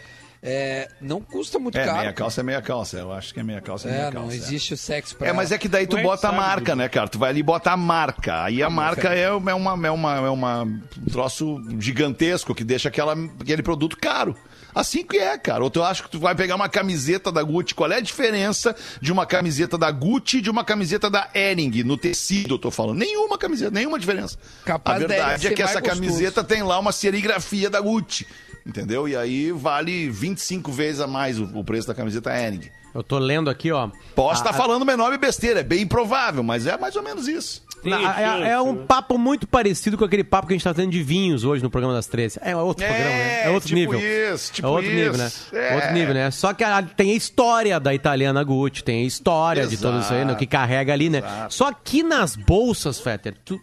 É, 0.44 0.88
não 1.00 1.20
custa 1.20 1.56
muito 1.56 1.78
É, 1.78 1.84
caro. 1.84 1.98
meia 1.98 2.12
calça 2.12 2.40
é 2.40 2.42
meia 2.44 2.60
calça. 2.60 2.96
Eu 2.98 3.12
acho 3.12 3.32
que 3.32 3.38
é 3.38 3.44
meia 3.44 3.60
calça 3.60 3.88
é 3.88 3.92
meia 3.92 4.00
É, 4.00 4.10
calça. 4.10 4.18
não 4.18 4.30
é. 4.32 4.34
existe 4.34 4.74
o 4.74 4.76
sexo 4.76 5.14
pra 5.14 5.28
É, 5.28 5.32
mas 5.32 5.52
é 5.52 5.58
que 5.58 5.68
daí 5.68 5.86
tu 5.86 5.96
é 5.96 6.02
bota 6.02 6.28
a 6.28 6.32
marca, 6.32 6.74
né, 6.74 6.88
cara? 6.88 7.06
Tu 7.08 7.16
vai 7.18 7.30
ali 7.30 7.40
e 7.40 7.42
bota 7.44 7.70
a 7.70 7.76
marca. 7.76 8.42
Aí 8.42 8.60
a 8.60 8.68
marca 8.68 9.14
é, 9.14 9.22
é, 9.22 9.30
uma, 9.30 9.50
é, 9.86 9.90
uma, 9.90 10.16
é 10.16 10.30
uma 10.30 10.62
um 10.64 10.80
troço 11.12 11.62
gigantesco 11.78 12.54
que 12.56 12.64
deixa 12.64 12.88
aquela, 12.88 13.16
aquele 13.40 13.62
produto 13.62 13.96
caro. 13.96 14.36
Assim 14.74 15.04
que 15.04 15.18
é, 15.18 15.36
cara. 15.38 15.62
Ou 15.62 15.70
tu 15.70 15.80
acha 15.82 16.02
que 16.02 16.10
tu 16.10 16.18
vai 16.18 16.34
pegar 16.34 16.56
uma 16.56 16.68
camiseta 16.68 17.30
da 17.30 17.42
Gucci. 17.42 17.74
Qual 17.74 17.92
é 17.92 17.96
a 17.98 18.00
diferença 18.00 18.74
de 19.00 19.12
uma 19.12 19.26
camiseta 19.26 19.76
da 19.78 19.90
Gucci 19.92 20.38
e 20.38 20.40
de 20.40 20.50
uma 20.50 20.64
camiseta 20.64 21.08
da 21.10 21.28
Ering? 21.34 21.84
No 21.84 21.96
tecido, 21.96 22.54
eu 22.54 22.58
tô 22.58 22.70
falando. 22.70 22.98
Nenhuma 22.98 23.36
camiseta, 23.38 23.70
nenhuma 23.70 23.98
diferença. 23.98 24.36
Capaz 24.64 24.96
a 25.04 25.06
da 25.06 25.14
verdade 25.14 25.46
é 25.46 25.50
que 25.52 25.62
essa 25.62 25.78
gostoso. 25.80 26.00
camiseta 26.00 26.42
tem 26.42 26.62
lá 26.64 26.78
uma 26.80 26.90
serigrafia 26.90 27.68
da 27.70 27.80
Gucci. 27.80 28.26
Entendeu? 28.66 29.08
E 29.08 29.16
aí 29.16 29.50
vale 29.52 30.08
25 30.10 30.70
vezes 30.70 31.00
a 31.00 31.06
mais 31.06 31.38
o, 31.38 31.44
o 31.58 31.64
preço 31.64 31.88
da 31.88 31.94
camiseta 31.94 32.30
Hering. 32.30 32.62
Eu 32.94 33.02
tô 33.02 33.18
lendo 33.18 33.48
aqui, 33.48 33.72
ó. 33.72 33.88
Posso 34.14 34.42
A- 34.42 34.46
estar 34.46 34.52
falando 34.52 34.84
meu 34.84 34.96
nome 34.98 35.16
besteira, 35.16 35.60
é 35.60 35.62
bem 35.62 35.82
improvável, 35.82 36.42
mas 36.42 36.66
é 36.66 36.76
mais 36.76 36.94
ou 36.94 37.02
menos 37.02 37.26
isso. 37.26 37.62
Na- 37.82 37.96
Tem 37.96 38.24
é, 38.44 38.50
é 38.50 38.60
um 38.60 38.86
papo 38.86 39.16
muito 39.18 39.46
parecido 39.48 39.96
com 39.98 40.04
aquele 40.04 40.22
papo 40.22 40.46
que 40.46 40.52
a 40.52 40.56
gente 40.56 40.62
tá 40.62 40.72
tendo 40.74 40.90
de 40.92 41.02
vinhos 41.02 41.42
hoje 41.42 41.62
no 41.62 41.70
programa 41.70 41.94
das 41.94 42.06
13. 42.06 42.38
É 42.42 42.54
outro 42.54 42.86
programa, 42.86 43.10
né? 43.10 43.44
É 43.46 43.50
outro 43.50 43.68
tipo 43.74 43.92
nível. 43.94 44.34
isso, 44.34 44.52
tipo 44.52 44.68
é 44.68 44.70
outro 44.70 44.90
nível, 44.90 45.16
né? 45.16 45.26
isso. 45.26 45.56
É. 45.56 45.74
Outro 45.74 45.92
nível, 45.92 46.14
né? 46.14 46.30
Só 46.30 46.52
que 46.52 46.62
a- 46.62 46.82
tem 46.82 47.10
a 47.10 47.14
história 47.14 47.80
da 47.80 47.92
italiana 47.94 48.44
Gucci, 48.44 48.84
tem 48.84 49.02
a 49.02 49.06
história 49.06 49.66
de 49.66 49.74
Exato, 49.74 49.94
tudo 49.94 50.04
isso 50.04 50.12
aí, 50.14 50.24
né? 50.24 50.34
Que 50.36 50.46
carrega 50.46 50.92
ali, 50.92 51.08
né? 51.10 51.22
Só 51.48 51.72
que 51.72 52.02
nas 52.04 52.36
bolsas, 52.36 53.00
Fetter, 53.00 53.34
tu, 53.44 53.60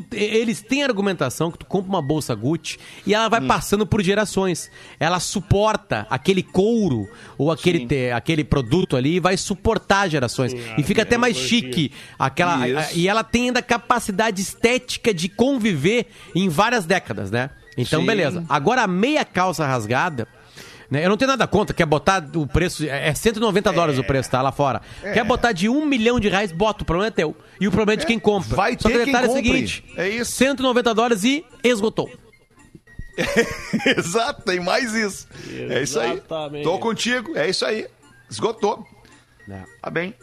tu- 0.00 0.04
eles 0.16 0.62
têm 0.62 0.82
argumentação 0.82 1.50
que 1.50 1.58
tu 1.58 1.66
compra 1.66 1.88
uma 1.90 2.00
bolsa 2.00 2.34
Gucci 2.34 2.78
e 3.06 3.12
ela 3.14 3.28
vai 3.28 3.40
Hum. 3.40 3.46
passando 3.46 3.86
por 3.86 4.02
gerações. 4.02 4.70
Ela 4.98 5.20
suporta 5.20 6.06
aquele 6.08 6.42
couro 6.42 7.08
ou 7.36 7.50
aquele, 7.52 7.86
te- 7.86 8.10
aquele 8.10 8.42
produto 8.44 8.96
ali 8.96 9.16
e 9.16 9.20
vai 9.20 9.36
suportar 9.36 10.08
gerações. 10.08 10.54
E 10.78 10.82
fica 10.82 11.02
até 11.02 11.18
mais 11.18 11.36
chique. 11.36 11.92
Aquela, 12.18 12.56
a- 12.64 12.92
e 12.94 13.06
ela 13.06 13.22
tem 13.22 13.46
ainda 13.48 13.60
capacidade 13.60 14.40
estética 14.40 15.12
de 15.12 15.28
conviver 15.28 16.06
em 16.34 16.48
várias 16.48 16.86
décadas, 16.86 17.30
né? 17.30 17.50
Então, 17.76 18.00
Sim. 18.00 18.06
beleza. 18.06 18.44
Agora, 18.48 18.82
a 18.82 18.86
meia 18.86 19.24
calça 19.24 19.66
rasgada. 19.66 20.26
Né, 20.92 21.04
Eu 21.04 21.08
não 21.08 21.16
tenho 21.16 21.30
nada 21.30 21.46
contra, 21.46 21.74
quer 21.74 21.86
botar 21.86 22.22
o 22.36 22.46
preço. 22.46 22.84
É 22.86 23.14
190 23.14 23.72
dólares 23.72 23.98
o 23.98 24.04
preço, 24.04 24.30
tá? 24.30 24.42
Lá 24.42 24.52
fora. 24.52 24.82
Quer 25.00 25.24
botar 25.24 25.52
de 25.52 25.68
um 25.68 25.86
milhão 25.86 26.20
de 26.20 26.28
reais, 26.28 26.52
bota. 26.52 26.82
O 26.82 26.86
problema 26.86 27.08
é 27.08 27.10
teu. 27.10 27.34
E 27.58 27.66
o 27.66 27.70
problema 27.70 27.94
é 27.94 27.96
de 28.00 28.06
quem 28.06 28.18
compra. 28.18 28.54
Vai 28.54 28.76
Só 28.78 28.88
ter 28.88 28.96
que 28.96 29.02
o 29.02 29.06
detalhe 29.06 29.26
é 29.26 29.30
o 29.30 29.32
seguinte: 29.32 29.84
É 29.96 30.08
isso. 30.08 30.32
190 30.32 30.94
dólares 30.94 31.24
e 31.24 31.44
esgotou. 31.64 32.10
Exato, 33.96 34.42
tem 34.42 34.60
mais 34.60 34.94
isso. 34.94 35.26
É 35.70 35.82
isso 35.82 35.98
aí. 35.98 36.12
Exatamente. 36.12 36.64
Tô 36.64 36.78
contigo, 36.78 37.36
é 37.36 37.48
isso 37.48 37.64
aí. 37.64 37.86
Esgotou. 38.30 38.86
É. 39.48 39.62
Tá 39.80 39.90
bem. 39.90 40.14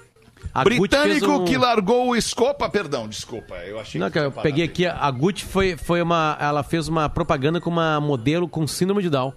A 0.53 0.63
Britânico 0.63 1.31
um- 1.31 1.45
que 1.45 1.57
largou 1.57 2.07
o 2.09 2.15
Escopa, 2.15 2.69
perdão, 2.69 3.07
desculpa. 3.07 3.55
Eu 3.55 3.79
achei 3.79 3.99
Não, 3.99 4.09
que 4.09 4.17
eu 4.17 4.31
peguei 4.31 4.65
aqui, 4.65 4.85
a 4.85 5.11
Gucci 5.11 5.45
foi, 5.45 5.77
foi 5.77 6.01
uma. 6.01 6.37
Ela 6.39 6.63
fez 6.63 6.87
uma 6.87 7.09
propaganda 7.09 7.59
com 7.59 7.69
uma 7.69 7.99
modelo 7.99 8.47
com 8.47 8.65
síndrome 8.65 9.01
de 9.03 9.09
Down. 9.09 9.33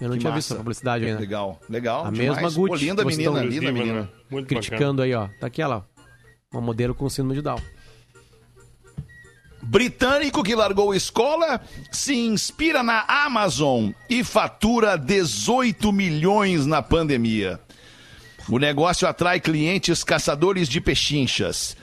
Eu 0.00 0.08
não 0.08 0.14
Que 0.14 0.20
tinha 0.20 0.30
massa. 0.30 0.38
visto 0.40 0.52
essa 0.52 0.58
publicidade 0.58 1.04
aí. 1.04 1.10
ainda. 1.10 1.20
Legal, 1.20 1.60
legal. 1.68 2.06
A 2.06 2.10
demais. 2.10 2.36
mesma 2.36 2.50
Gucci. 2.50 2.68
Pô, 2.68 2.74
linda 2.76 3.02
Gostão 3.02 3.32
menina, 3.34 3.44
linda 3.44 3.72
menina. 3.72 4.02
né? 4.02 4.08
Muito 4.30 4.44
bacana. 4.44 4.46
Criticando 4.46 5.02
aí, 5.02 5.14
ó. 5.14 5.28
Tá 5.40 5.46
aqui 5.48 5.60
ela. 5.60 5.84
ó. 6.52 6.56
Uma 6.56 6.60
modelo 6.62 6.94
com 6.94 7.08
síndrome 7.10 7.34
de 7.34 7.42
Down. 7.42 7.58
Britânico 9.62 10.42
que 10.42 10.54
largou 10.54 10.94
escola 10.94 11.60
se 11.90 12.14
inspira 12.14 12.82
na 12.82 13.04
Amazon 13.08 13.90
e 14.08 14.22
fatura 14.22 14.96
18 14.96 15.92
milhões 15.92 16.64
na 16.64 16.80
pandemia. 16.80 17.60
O 18.48 18.58
negócio 18.58 19.06
atrai 19.06 19.40
clientes 19.40 20.02
caçadores 20.04 20.68
de 20.68 20.80
pechinchas. 20.80 21.76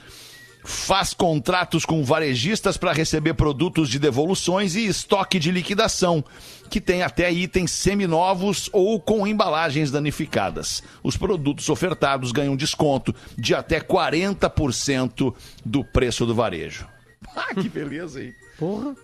Faz 0.66 1.14
contratos 1.14 1.84
com 1.84 2.02
varejistas 2.02 2.76
para 2.76 2.92
receber 2.92 3.34
produtos 3.34 3.88
de 3.88 4.00
devoluções 4.00 4.74
e 4.74 4.84
estoque 4.84 5.38
de 5.38 5.52
liquidação, 5.52 6.24
que 6.68 6.80
tem 6.80 7.04
até 7.04 7.32
itens 7.32 7.70
seminovos 7.70 8.68
ou 8.72 9.00
com 9.00 9.24
embalagens 9.24 9.92
danificadas. 9.92 10.82
Os 11.04 11.16
produtos 11.16 11.68
ofertados 11.68 12.32
ganham 12.32 12.56
desconto 12.56 13.14
de 13.38 13.54
até 13.54 13.78
40% 13.80 15.32
do 15.64 15.84
preço 15.84 16.26
do 16.26 16.34
varejo. 16.34 16.86
Ah, 17.34 17.54
que 17.54 17.68
beleza 17.68 18.20
aí. 18.20 18.32
Porra. 18.58 18.94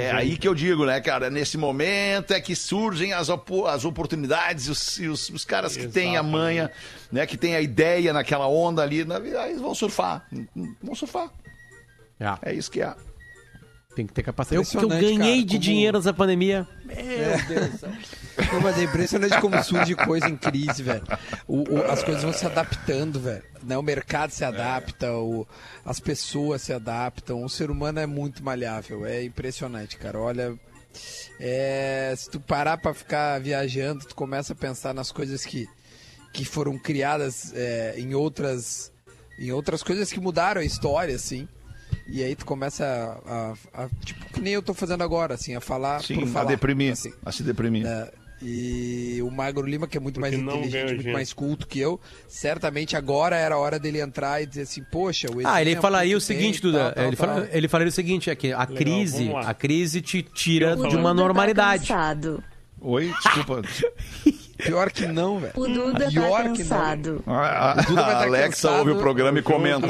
É 0.00 0.10
aí 0.12 0.36
que 0.38 0.48
eu 0.48 0.54
digo, 0.54 0.86
né, 0.86 1.00
cara? 1.00 1.28
Nesse 1.28 1.58
momento 1.58 2.32
é 2.32 2.40
que 2.40 2.56
surgem 2.56 3.12
as, 3.12 3.28
opo- 3.28 3.66
as 3.66 3.84
oportunidades 3.84 4.66
e 4.66 4.70
os, 4.70 4.98
e 4.98 5.08
os- 5.08 5.28
os 5.30 5.44
caras 5.44 5.76
que 5.76 5.86
têm 5.88 6.16
a 6.16 6.22
manha, 6.22 6.70
né, 7.12 7.26
que 7.26 7.36
têm 7.36 7.54
a 7.54 7.60
ideia 7.60 8.12
naquela 8.12 8.46
onda 8.48 8.82
ali, 8.82 9.04
na, 9.04 9.16
aí 9.18 9.54
vão 9.56 9.74
surfar. 9.74 10.26
Vão 10.82 10.94
surfar. 10.94 11.30
É, 12.42 12.50
É 12.50 12.54
isso 12.54 12.70
que 12.70 12.80
é. 12.80 12.94
Tem 13.94 14.06
que 14.06 14.12
ter 14.12 14.22
capacidade. 14.22 14.62
Eu, 14.64 14.70
que 14.70 14.76
eu 14.84 14.88
ganhei 14.88 15.18
cara, 15.18 15.36
de 15.42 15.46
como- 15.46 15.58
dinheiro 15.58 15.98
nessa 15.98 16.12
pandemia. 16.14 16.66
Não, 18.52 18.60
mas 18.60 18.78
é 18.78 18.84
impressionante 18.84 19.40
como 19.40 19.62
surge 19.62 19.94
coisa 19.94 20.28
em 20.28 20.36
crise, 20.36 20.82
velho. 20.82 21.02
O- 21.46 21.62
o- 21.74 21.90
as 21.90 22.02
coisas 22.02 22.22
vão 22.22 22.32
se 22.32 22.46
adaptando, 22.46 23.20
velho. 23.20 23.42
Né? 23.62 23.76
O 23.76 23.82
mercado 23.82 24.30
se 24.30 24.44
adapta, 24.44 25.12
o- 25.12 25.46
as 25.84 26.00
pessoas 26.00 26.62
se 26.62 26.72
adaptam. 26.72 27.42
O 27.44 27.48
ser 27.48 27.70
humano 27.70 27.98
é 28.00 28.06
muito 28.06 28.42
maleável. 28.42 29.04
É 29.04 29.22
impressionante, 29.24 29.96
cara. 29.96 30.18
Olha, 30.18 30.54
é, 31.38 32.12
se 32.16 32.30
tu 32.30 32.40
parar 32.40 32.78
pra 32.78 32.94
ficar 32.94 33.40
viajando, 33.40 34.04
tu 34.06 34.14
começa 34.14 34.52
a 34.52 34.56
pensar 34.56 34.94
nas 34.94 35.12
coisas 35.12 35.44
que, 35.44 35.68
que 36.32 36.44
foram 36.44 36.78
criadas 36.78 37.52
é, 37.54 37.94
em 37.98 38.14
outras 38.14 38.92
em 39.38 39.50
outras 39.52 39.82
coisas 39.82 40.12
que 40.12 40.20
mudaram 40.20 40.60
a 40.60 40.64
história, 40.64 41.14
assim. 41.16 41.48
E 42.10 42.22
aí 42.24 42.34
tu 42.34 42.44
começa 42.44 42.84
a, 42.84 43.52
a- 43.80 43.84
a- 43.84 43.88
tipo, 44.04 44.24
que 44.32 44.40
nem 44.40 44.52
eu 44.54 44.62
tô 44.62 44.74
fazendo 44.74 45.02
agora, 45.04 45.34
assim, 45.34 45.54
a 45.54 45.60
falar 45.60 45.98
por 45.98 46.06
Sim, 46.06 46.24
a 46.24 46.26
falar. 46.26 46.46
deprimir. 46.46 46.92
assim. 46.92 47.12
A 47.24 47.30
se 47.30 47.42
deprimir. 47.42 47.86
É, 47.86 48.10
e 48.42 49.20
o 49.22 49.30
Magro 49.30 49.66
Lima, 49.66 49.86
que 49.86 49.96
é 49.96 50.00
muito 50.00 50.18
mais 50.20 50.34
Porque 50.34 50.46
não 50.50 50.56
inteligente, 50.64 50.94
muito 50.94 51.12
mais 51.12 51.32
culto 51.32 51.66
que 51.66 51.78
eu, 51.78 52.00
certamente 52.26 52.96
agora 52.96 53.36
era 53.36 53.54
a 53.54 53.58
hora 53.58 53.78
dele 53.78 54.00
entrar 54.00 54.42
e 54.42 54.46
dizer 54.46 54.62
assim, 54.62 54.82
poxa, 54.90 55.28
o 55.30 55.46
Ah, 55.46 55.60
ele 55.60 55.70
exemplo 55.70 55.82
falaria 55.82 56.16
o 56.16 56.20
seguinte, 56.20 56.60
tal, 56.62 56.70
Duda. 56.72 56.92
tal, 56.92 57.04
ele, 57.06 57.16
tal. 57.16 57.26
fala- 57.28 57.48
ele 57.52 57.68
falaria 57.68 57.88
o 57.90 57.92
seguinte: 57.94 58.30
é 58.30 58.34
que 58.34 58.52
a 58.52 58.66
crise, 58.66 59.26
vamos 59.28 59.44
lá. 59.44 59.50
a 59.50 59.54
crise 59.54 60.00
te 60.00 60.22
tira 60.22 60.74
de 60.74 60.96
uma 60.96 61.12
normalidade. 61.14 61.86
Tá 61.86 61.94
cansado. 61.94 62.42
Oi, 62.80 63.12
desculpa. 63.22 63.60
Pior 64.56 64.90
que 64.90 65.06
não, 65.06 65.38
velho. 65.38 65.52
O 65.56 65.66
Duda 65.68 66.08
Pior 66.08 66.30
tá 66.30 66.42
que 66.42 66.48
não. 66.48 66.56
cansado. 66.56 67.22
A, 67.26 67.72
a- 67.72 67.74
Duda 67.82 68.02
vai 68.02 68.14
a 68.14 68.18
tá 68.20 68.22
Alexa 68.24 68.68
cansado. 68.68 68.78
ouve 68.78 68.90
o 68.92 68.96
programa 68.98 69.38
e 69.38 69.42
comenta 69.42 69.86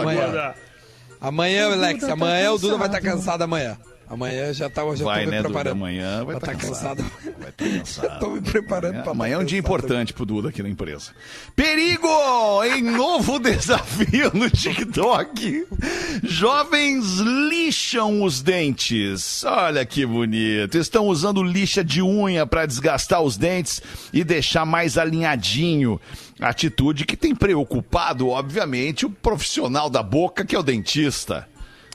Amanhã. 1.20 1.64
agora. 1.66 1.76
Amanhã, 1.76 1.86
Alex, 1.86 2.00
Duda 2.00 2.06
tá 2.06 2.12
amanhã 2.12 2.52
o 2.52 2.58
Duda 2.58 2.76
vai 2.78 2.86
estar 2.88 3.00
cansado. 3.00 3.16
cansado 3.18 3.42
amanhã. 3.42 3.78
Amanhã 4.10 4.52
já 4.52 4.68
tá, 4.68 4.82
já 4.96 5.04
Vai, 5.04 5.20
tô 5.20 5.26
me 5.26 5.30
né, 5.30 5.36
Duda? 5.36 5.48
preparando. 5.50 5.72
Amanhã 5.72 6.24
vai 6.24 6.34
estar 6.34 6.46
tá 6.48 6.54
cansado. 6.56 6.96
cansado. 7.04 7.34
Vai 7.38 7.48
estar 7.50 7.64
cansado. 7.78 8.18
Tô 8.18 8.30
me 8.30 8.40
preparando 8.40 8.88
Amanhã, 8.90 9.02
pra 9.04 9.12
amanhã 9.12 9.34
é 9.34 9.36
um 9.36 9.40
tá 9.42 9.46
dia 9.46 9.58
importante 9.60 10.12
pro 10.12 10.26
Duda 10.26 10.48
aqui 10.48 10.64
na 10.64 10.68
empresa. 10.68 11.12
Perigo! 11.54 12.08
Em 12.64 12.82
novo 12.82 13.38
desafio 13.40 14.32
no 14.34 14.50
TikTok. 14.50 15.64
Jovens 16.24 17.18
lixam 17.18 18.24
os 18.24 18.42
dentes. 18.42 19.44
Olha 19.44 19.86
que 19.86 20.04
bonito. 20.04 20.76
Estão 20.76 21.06
usando 21.06 21.40
lixa 21.40 21.84
de 21.84 22.02
unha 22.02 22.44
para 22.44 22.66
desgastar 22.66 23.22
os 23.22 23.36
dentes 23.36 23.80
e 24.12 24.24
deixar 24.24 24.66
mais 24.66 24.98
alinhadinho. 24.98 26.00
Atitude 26.40 27.04
que 27.04 27.16
tem 27.16 27.32
preocupado, 27.32 28.28
obviamente, 28.30 29.06
o 29.06 29.10
profissional 29.10 29.88
da 29.88 30.02
boca, 30.02 30.44
que 30.44 30.56
é 30.56 30.58
o 30.58 30.64
dentista. 30.64 31.46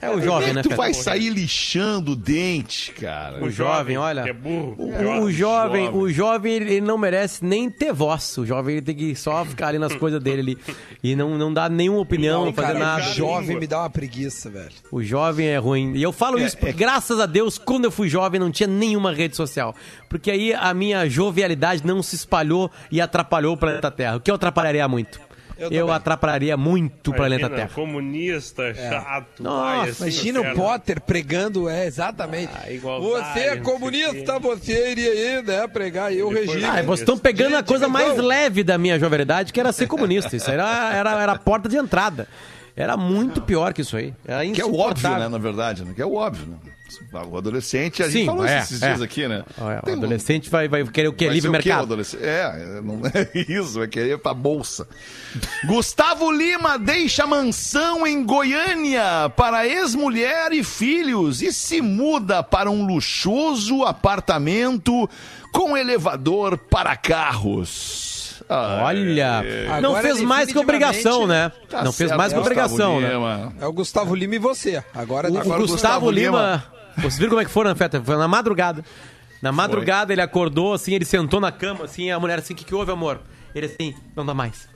É 0.02 0.10
o 0.10 0.22
jovem, 0.22 0.54
né, 0.54 0.62
Tu 0.62 0.76
vai 0.76 0.94
sair 0.94 1.30
lixando 1.30 2.12
o 2.12 2.16
dente, 2.16 2.92
cara. 2.92 3.44
O 3.44 3.50
jovem, 3.50 3.98
olha. 3.98 4.22
É 4.22 4.34
burro. 4.34 4.76
O, 4.78 5.24
o 5.24 5.32
jovem, 5.32 5.90
o 5.90 6.10
jovem, 6.10 6.54
ele 6.54 6.82
não 6.82 6.98
merece 6.98 7.44
nem 7.44 7.70
ter 7.70 7.94
voz. 7.94 8.38
O 8.38 8.46
jovem 8.46 8.76
ele 8.78 8.86
tem 8.86 8.96
que 8.96 9.16
só 9.16 9.44
ficar 9.46 9.70
ali 9.70 9.80
nas 9.80 9.94
coisas 9.98 10.22
dele 10.22 10.42
ali. 10.42 10.58
E 11.04 11.16
não, 11.16 11.38
não 11.38 11.54
dar 11.54 11.70
nenhuma 11.70 12.00
opinião, 12.02 12.40
não, 12.40 12.46
Não, 12.48 12.54
fazer 12.54 12.74
cara, 12.74 12.80
nada. 12.80 13.02
jovem 13.04 13.58
me 13.58 13.68
dá 13.68 13.80
uma 13.80 13.90
preguiça, 13.90 14.50
velho. 14.50 14.72
O 14.92 15.02
jovem 15.02 15.48
é 15.48 15.58
ruim. 15.58 15.94
E 15.96 16.04
eu 16.04 16.12
falo 16.12 16.38
isso, 16.40 16.58
porque, 16.58 16.74
graças 16.74 17.20
a 17.20 17.26
Deus, 17.26 17.58
quando 17.58 17.86
eu 17.86 17.92
fui 17.92 18.10
jovem, 18.10 18.40
não 18.40 18.52
tinha 18.52 18.68
nenhuma 18.68 19.14
rede 19.14 19.36
social. 19.36 19.74
Porque 20.10 20.30
aí 20.30 20.54
a 20.54 20.74
minha 20.74 21.10
jovialidade 21.10 21.86
não 21.86 22.04
se 22.04 22.16
espalhou 22.16 22.70
e 22.92 23.00
atrapalhou 23.02 23.54
o 23.54 23.58
planeta 23.58 23.90
Terra. 23.90 24.18
O 24.18 24.20
que 24.20 24.30
eu 24.30 24.36
atrapalharia 24.36 24.88
muito? 24.88 25.20
Eu 25.58 25.72
Eu, 25.72 25.92
atrapalharia 25.92 26.58
muito 26.58 27.12
o 27.12 27.14
planeta 27.14 27.50
Terra. 27.50 27.70
Comunista, 27.74 28.74
chato. 28.74 29.42
Nossa, 29.42 29.66
vai, 29.66 29.90
assim, 29.90 30.04
Imagina 30.04 30.42
o. 30.42 30.56
Potter 30.56 31.02
pregando, 31.02 31.70
é, 31.70 31.86
exatamente. 31.86 32.52
Ah, 32.54 33.00
você 33.00 33.40
é 33.40 33.58
comunista, 33.58 34.40
você 34.40 34.92
iria 34.92 35.12
aí, 35.12 35.44
né, 35.44 35.68
pregar 35.68 36.08
aí 36.08 36.22
o 36.22 36.30
regime. 36.30 36.64
Ah, 36.66 36.82
vocês 36.82 37.02
estão 37.02 37.18
pegando 37.18 37.56
a 37.56 37.60
Gente, 37.60 37.68
coisa 37.68 37.88
mais 37.88 38.18
leve 38.18 38.64
da 38.64 38.78
minha 38.78 39.00
jovialidade, 39.00 39.54
que 39.54 39.60
era 39.60 39.72
ser 39.72 39.88
comunista. 39.88 40.36
Isso 40.36 40.50
era, 40.50 40.94
era, 40.94 41.22
era 41.22 41.32
a 41.34 41.40
porta 41.40 41.70
de 41.70 41.78
entrada. 41.78 42.28
Era 42.76 42.98
muito 42.98 43.42
pior 43.42 43.74
que 43.74 43.82
isso 43.82 43.96
aí. 43.96 44.14
Era 44.26 44.46
Que 44.48 44.62
é 44.62 44.66
o 44.66 44.76
óbvio, 44.76 45.10
né, 45.10 45.28
na 45.30 45.38
verdade, 45.38 45.84
né? 45.86 45.94
Que 45.96 46.02
é 46.02 46.06
o 46.06 46.16
óbvio, 46.16 46.46
né? 46.48 46.58
O 47.30 47.38
adolescente, 47.38 48.04
a 48.04 48.06
gente 48.08 48.20
Sim, 48.22 48.26
falou 48.26 48.46
é, 48.46 48.60
esses 48.60 48.82
é. 48.82 48.88
dias 48.88 49.02
aqui, 49.02 49.28
né? 49.28 49.44
Olha, 49.58 49.80
O 49.80 49.82
Tem 49.86 49.96
um- 49.96 49.98
adolescente 49.98 50.50
vai, 50.50 50.68
vai 50.68 50.84
querer 50.86 51.08
o 51.08 51.14
quê? 51.14 51.26
vai 51.26 51.34
Livre 51.36 51.50
ser 51.50 51.58
o 51.58 51.60
quê, 51.62 51.68
o 51.70 51.72
mercado. 51.72 51.84
adolescente? 51.86 52.24
É, 52.24 52.82
não 52.82 53.02
é 53.06 53.30
isso, 53.52 53.80
vai 53.80 53.88
querer 53.88 54.18
pra 54.20 54.34
bolsa. 54.34 54.88
Gustavo 55.66 56.32
Lima 56.32 56.78
deixa 56.78 57.26
mansão 57.26 58.06
em 58.06 58.24
Goiânia 58.24 59.30
para 59.36 59.66
ex-mulher 59.68 60.52
e 60.54 60.64
filhos 60.64 61.42
e 61.42 61.52
se 61.52 61.82
muda 61.82 62.44
para 62.44 62.70
um 62.70 62.86
luxuoso 62.86 63.84
apartamento 63.84 65.10
com 65.52 65.76
elevador 65.76 66.58
para 66.58 66.96
carros. 66.96 68.15
Ah, 68.48 68.84
Olha, 68.84 69.40
Agora, 69.66 69.82
não 69.82 69.96
fez 69.96 70.22
mais 70.22 70.52
que 70.52 70.58
obrigação, 70.58 71.26
né? 71.26 71.52
tá 71.68 71.84
não 71.84 71.92
fez 71.92 72.12
mais 72.16 72.32
que 72.32 72.40
obrigação, 72.40 73.02
né? 73.02 73.14
Lima. 73.14 73.54
É 73.60 73.66
o 73.66 73.74
Gustavo 73.74 74.14
Lima 74.14 74.36
e 74.36 74.40
você. 74.40 74.84
Agora, 74.94 75.32
O, 75.32 75.38
Agora 75.38 75.58
o 75.58 75.62
Gustavo, 75.62 76.06
Gustavo 76.08 76.12
Lima. 76.12 76.64
Vocês 76.98 77.18
viram 77.18 77.30
como 77.32 77.42
é 77.42 77.46
que 77.46 77.52
foram, 77.52 77.76
Feta? 77.76 78.02
Foi 78.02 78.16
na 78.16 78.28
madrugada. 78.28 78.86
Na 79.42 79.52
madrugada 79.52 80.14
ele 80.14 80.22
acordou, 80.22 80.74
assim, 80.74 80.94
ele 80.94 81.06
sentou 81.06 81.40
na 81.40 81.52
cama, 81.52 81.86
assim, 81.86 82.10
a 82.12 82.20
mulher 82.20 82.40
assim, 82.40 82.54
o 82.54 82.56
que, 82.56 82.64
que 82.64 82.74
houve, 82.74 82.92
amor? 82.92 83.20
Ele 83.54 83.66
assim, 83.66 83.96
não 84.16 84.26
dá 84.26 84.34
mais. 84.34 84.68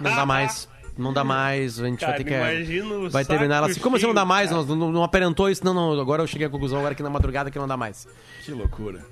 Não 0.00 0.14
dá 0.14 0.26
mais. 0.26 0.68
Não 0.96 1.12
dá 1.12 1.24
mais, 1.24 1.80
a 1.80 1.86
gente 1.86 2.00
Cara, 2.00 2.12
vai 2.12 2.24
ter 2.24 2.70
que. 2.70 2.80
o 2.82 3.10
vai 3.10 3.24
terminar 3.24 3.56
ela 3.56 3.66
assim. 3.66 3.80
Como 3.80 3.96
assim 3.96 4.06
não 4.06 4.14
dá 4.14 4.24
mais? 4.24 4.50
Não, 4.50 4.64
não, 4.64 4.92
não 4.92 5.02
aparentou 5.02 5.50
isso? 5.50 5.64
Não, 5.64 5.74
não. 5.74 6.00
Agora 6.00 6.22
eu 6.22 6.26
cheguei 6.26 6.46
à 6.46 6.50
conclusão, 6.50 6.78
agora 6.78 6.92
aqui 6.92 7.02
na 7.02 7.10
madrugada 7.10 7.50
que 7.50 7.58
não 7.58 7.66
dá 7.66 7.76
mais. 7.76 8.06
Que 8.44 8.52
loucura. 8.52 9.04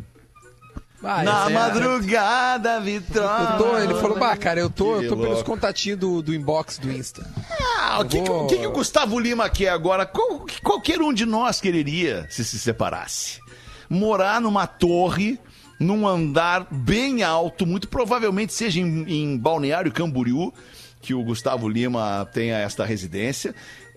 Ah, 1.05 1.23
Na 1.25 1.51
é- 1.51 1.53
madrugada, 1.53 2.75
Eu 2.77 2.83
Vitória. 2.83 3.57
tô, 3.59 3.79
ele 3.79 3.95
falou, 3.95 4.19
bah, 4.19 4.37
cara, 4.37 4.61
eu 4.61 4.71
tô, 4.71 4.99
Que 5.01 5.07
eu 5.07 5.09
tô 5.09 5.17
pelos 5.17 5.43
contatinhos 5.43 5.99
do, 5.99 6.23
do 6.23 6.35
inbox 6.35 6.79
do 6.79 6.91
Insta. 6.93 7.29
Ah, 7.79 8.01
o 8.01 8.05
que, 8.05 8.21
que- 8.21 8.29
vou- 8.29 8.45
o 8.45 8.47
que, 8.47 8.59
que 8.59 8.67
o 8.67 8.71
Gustavo 8.73 9.19
Lima 9.19 9.49
quer 9.51 9.71
agora? 9.71 10.07
Qual- 10.07 10.41
que 10.45 10.61
qualquer 10.63 11.01
um 11.01 11.13
de 11.13 11.27
nós 11.27 11.61
quereria 11.61 12.27
se 12.31 12.45
se 12.45 12.59
separasse. 12.59 13.41
Morar 13.91 14.41
numa 14.41 14.67
torre, 14.67 15.39
num 15.79 16.07
andar 16.07 16.67
bem 16.71 17.23
alto, 17.23 17.67
muito 17.67 17.89
provavelmente 17.89 18.53
seja 18.55 18.81
em, 18.81 19.05
em 19.09 19.37
Balneário 19.37 19.91
Camboriú, 19.93 20.53
que 21.01 21.13
o 21.15 21.23
Gustavo 21.25 21.69
Lima 21.69 22.29
tenha 22.33 22.59
esta 22.59 22.85
residência. 22.85 23.55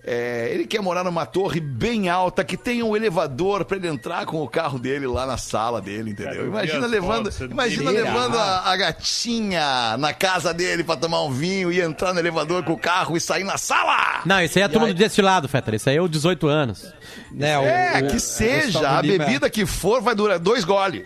É, 0.08 0.48
ele 0.52 0.64
quer 0.68 0.80
morar 0.80 1.02
numa 1.02 1.26
torre 1.26 1.58
bem 1.58 2.08
alta, 2.08 2.44
que 2.44 2.56
tenha 2.56 2.84
um 2.84 2.94
elevador 2.94 3.64
para 3.64 3.76
ele 3.76 3.88
entrar 3.88 4.24
com 4.24 4.40
o 4.40 4.46
carro 4.48 4.78
dele 4.78 5.04
lá 5.04 5.26
na 5.26 5.36
sala 5.36 5.80
dele, 5.80 6.12
entendeu? 6.12 6.46
Imagina 6.46 6.86
levando, 6.86 7.28
imagina 7.50 7.90
levando 7.90 8.36
a, 8.38 8.70
a 8.70 8.76
gatinha 8.76 9.96
na 9.98 10.12
casa 10.14 10.54
dele 10.54 10.84
para 10.84 10.96
tomar 10.96 11.22
um 11.22 11.30
vinho 11.32 11.72
e 11.72 11.80
entrar 11.80 12.12
no 12.14 12.20
elevador 12.20 12.62
com 12.62 12.72
o 12.74 12.78
carro 12.78 13.16
e 13.16 13.20
sair 13.20 13.42
na 13.42 13.58
sala. 13.58 14.22
Não, 14.24 14.40
isso 14.40 14.56
aí 14.58 14.62
é 14.62 14.66
a 14.66 14.68
turma 14.68 14.86
aí- 14.86 14.92
do 14.94 14.98
destilado, 14.98 15.48
Fetter. 15.48 15.74
Isso 15.74 15.90
aí 15.90 15.96
é 15.96 16.00
o 16.00 16.08
18 16.08 16.46
anos. 16.46 16.86
Né, 17.32 17.50
É, 17.52 18.02
o- 18.04 18.08
que 18.08 18.16
o 18.16 18.20
seja, 18.20 18.88
a 18.88 19.02
bebida 19.02 19.50
que 19.50 19.66
for 19.66 20.00
vai 20.00 20.14
durar 20.14 20.38
dois 20.38 20.62
gole. 20.64 21.04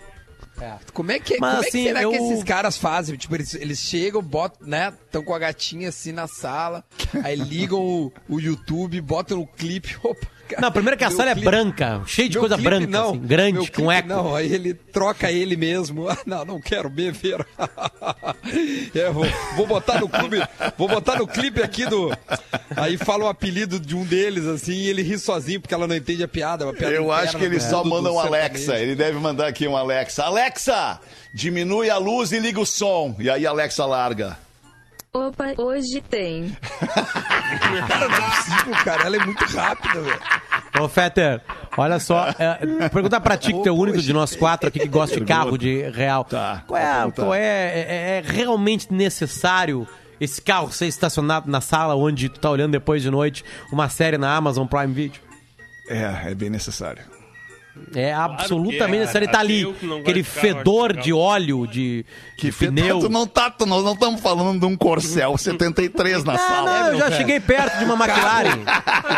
É. 0.60 0.74
Como 0.92 1.10
é 1.10 1.18
que, 1.18 1.38
Mas, 1.38 1.50
como 1.50 1.58
é 1.58 1.62
que 1.62 1.68
assim, 1.68 1.84
será 1.84 2.02
eu- 2.02 2.10
que 2.10 2.16
esses 2.16 2.44
caras 2.44 2.76
fazem? 2.76 3.16
Tipo, 3.16 3.34
eles, 3.36 3.54
eles 3.54 3.78
chegam, 3.78 4.20
botam, 4.22 4.66
né? 4.66 4.92
Estão 5.06 5.22
com 5.22 5.34
a 5.34 5.38
gatinha 5.38 5.88
assim 5.88 6.12
na 6.12 6.26
sala, 6.26 6.84
aí 7.24 7.36
ligam 7.36 7.80
o, 7.80 8.12
o 8.28 8.38
YouTube, 8.40 9.00
botam 9.00 9.40
o 9.40 9.46
clipe. 9.46 9.96
Opa, 10.04 10.26
Não, 10.60 10.72
primeiro 10.72 10.96
que 10.96 11.04
a 11.04 11.08
meu 11.08 11.16
sala 11.16 11.30
é 11.30 11.34
clipe- 11.34 11.50
branca, 11.50 12.02
cheia 12.06 12.28
de 12.28 12.34
meu 12.36 12.40
coisa 12.40 12.54
clipe 12.56 12.68
branca, 12.70 12.86
não, 12.86 13.10
assim, 13.10 13.18
grande, 13.20 13.52
meu 13.52 13.62
com 13.66 13.70
clipe 13.72 13.90
eco. 13.92 14.08
Não, 14.08 14.34
aí 14.34 14.52
ele 14.52 14.74
troca 14.74 15.30
ele 15.30 15.56
mesmo. 15.56 16.08
Ah, 16.08 16.16
não, 16.26 16.44
não 16.44 16.60
quero 16.60 16.88
beber. 16.88 17.46
É, 18.94 19.10
vou, 19.10 19.24
vou 19.56 19.66
botar 19.66 20.00
no 20.00 20.08
clube, 20.08 20.42
vou 20.76 20.88
botar 20.88 21.16
no 21.16 21.26
clipe 21.26 21.62
aqui 21.62 21.86
do. 21.86 22.10
Aí 22.76 22.96
fala 22.96 23.24
o 23.24 23.28
apelido 23.28 23.78
de 23.78 23.94
um 23.94 24.04
deles, 24.04 24.46
assim, 24.46 24.72
e 24.72 24.88
ele 24.88 25.02
ri 25.02 25.18
sozinho 25.18 25.60
porque 25.60 25.74
ela 25.74 25.86
não 25.86 25.94
entende 25.94 26.22
a 26.22 26.28
piada. 26.28 26.64
é 26.68 26.72
piada 26.72 26.94
Eu 26.94 27.12
acho 27.12 27.36
que 27.38 27.44
ele 27.44 27.58
do 27.58 27.62
só 27.62 27.84
manda 27.84 28.10
um 28.10 28.18
Alexa. 28.18 28.58
sertanejo. 28.58 28.82
Ele 28.84 28.94
deve 28.96 29.18
mandar 29.18 29.46
aqui 29.46 29.68
um 29.68 29.76
Alexa. 29.76 30.24
Alexa, 30.24 31.00
diminui 31.32 31.90
a 31.90 31.98
luz 31.98 32.32
e 32.32 32.38
liga 32.38 32.60
o 32.60 32.66
som. 32.66 33.14
E 33.18 33.30
aí 33.30 33.46
a 33.46 33.50
Alexa 33.50 33.84
larga. 33.86 34.36
Opa, 35.12 35.54
hoje 35.58 36.00
tem. 36.08 36.56
Cara, 37.88 38.08
não 38.08 38.16
é 38.16 38.30
possível, 38.30 38.74
cara. 38.84 39.02
Ela 39.06 39.16
é 39.16 39.24
muito 39.24 39.44
rápida, 39.44 40.00
velho. 40.00 40.20
Ô, 40.80 40.88
Fetter, 40.88 41.40
olha 41.76 41.98
só. 41.98 42.28
É, 42.38 42.88
perguntar 42.88 43.20
pra 43.20 43.36
ti, 43.36 43.52
que 43.52 43.60
tu 43.60 43.68
é 43.68 43.72
o 43.72 43.74
único 43.74 44.00
de 44.00 44.12
nós 44.12 44.36
quatro 44.36 44.68
aqui 44.68 44.78
que 44.78 44.86
gosta 44.88 45.18
de 45.18 45.26
carro 45.26 45.58
de 45.58 45.82
real. 45.90 46.24
Tá, 46.24 46.62
Qual 46.64 46.80
é, 46.80 47.10
qual 47.10 47.34
é, 47.34 47.40
é, 47.40 48.18
é 48.18 48.22
realmente 48.24 48.92
necessário 48.92 49.86
esse 50.20 50.40
carro 50.40 50.70
ser 50.70 50.86
estacionado 50.86 51.50
na 51.50 51.60
sala 51.60 51.96
onde 51.96 52.28
tu 52.28 52.38
tá 52.38 52.48
olhando 52.48 52.70
depois 52.72 53.02
de 53.02 53.10
noite 53.10 53.44
uma 53.72 53.88
série 53.88 54.16
na 54.16 54.32
Amazon 54.36 54.66
Prime 54.66 54.92
Video? 54.92 55.20
É, 55.88 56.30
é 56.30 56.34
bem 56.36 56.50
necessário. 56.50 57.02
É 57.94 58.12
absolutamente 58.12 58.96
é. 58.96 59.00
necessário. 59.00 59.24
Ele 59.26 59.32
tá 59.32 59.40
ali, 59.40 59.64
que 59.74 59.98
aquele 60.00 60.22
fedor 60.22 60.94
que 60.94 61.02
de 61.02 61.12
óleo, 61.12 61.66
de, 61.66 62.04
de 62.36 62.52
pneu. 62.52 63.00
Tu 63.00 63.08
não 63.08 63.26
tá, 63.26 63.50
tu 63.50 63.64
não, 63.66 63.80
não 63.82 63.92
estamos 63.94 64.20
falando 64.20 64.60
de 64.60 64.66
um 64.66 64.76
Corcel 64.76 65.36
73 65.38 66.24
na 66.24 66.32
Não, 66.32 66.38
sala. 66.38 66.80
não, 66.82 66.88
eu 66.92 66.98
já 66.98 67.10
cheguei 67.12 67.40
perto 67.40 67.78
de 67.78 67.84
uma 67.84 67.94
McLaren. 67.94 68.58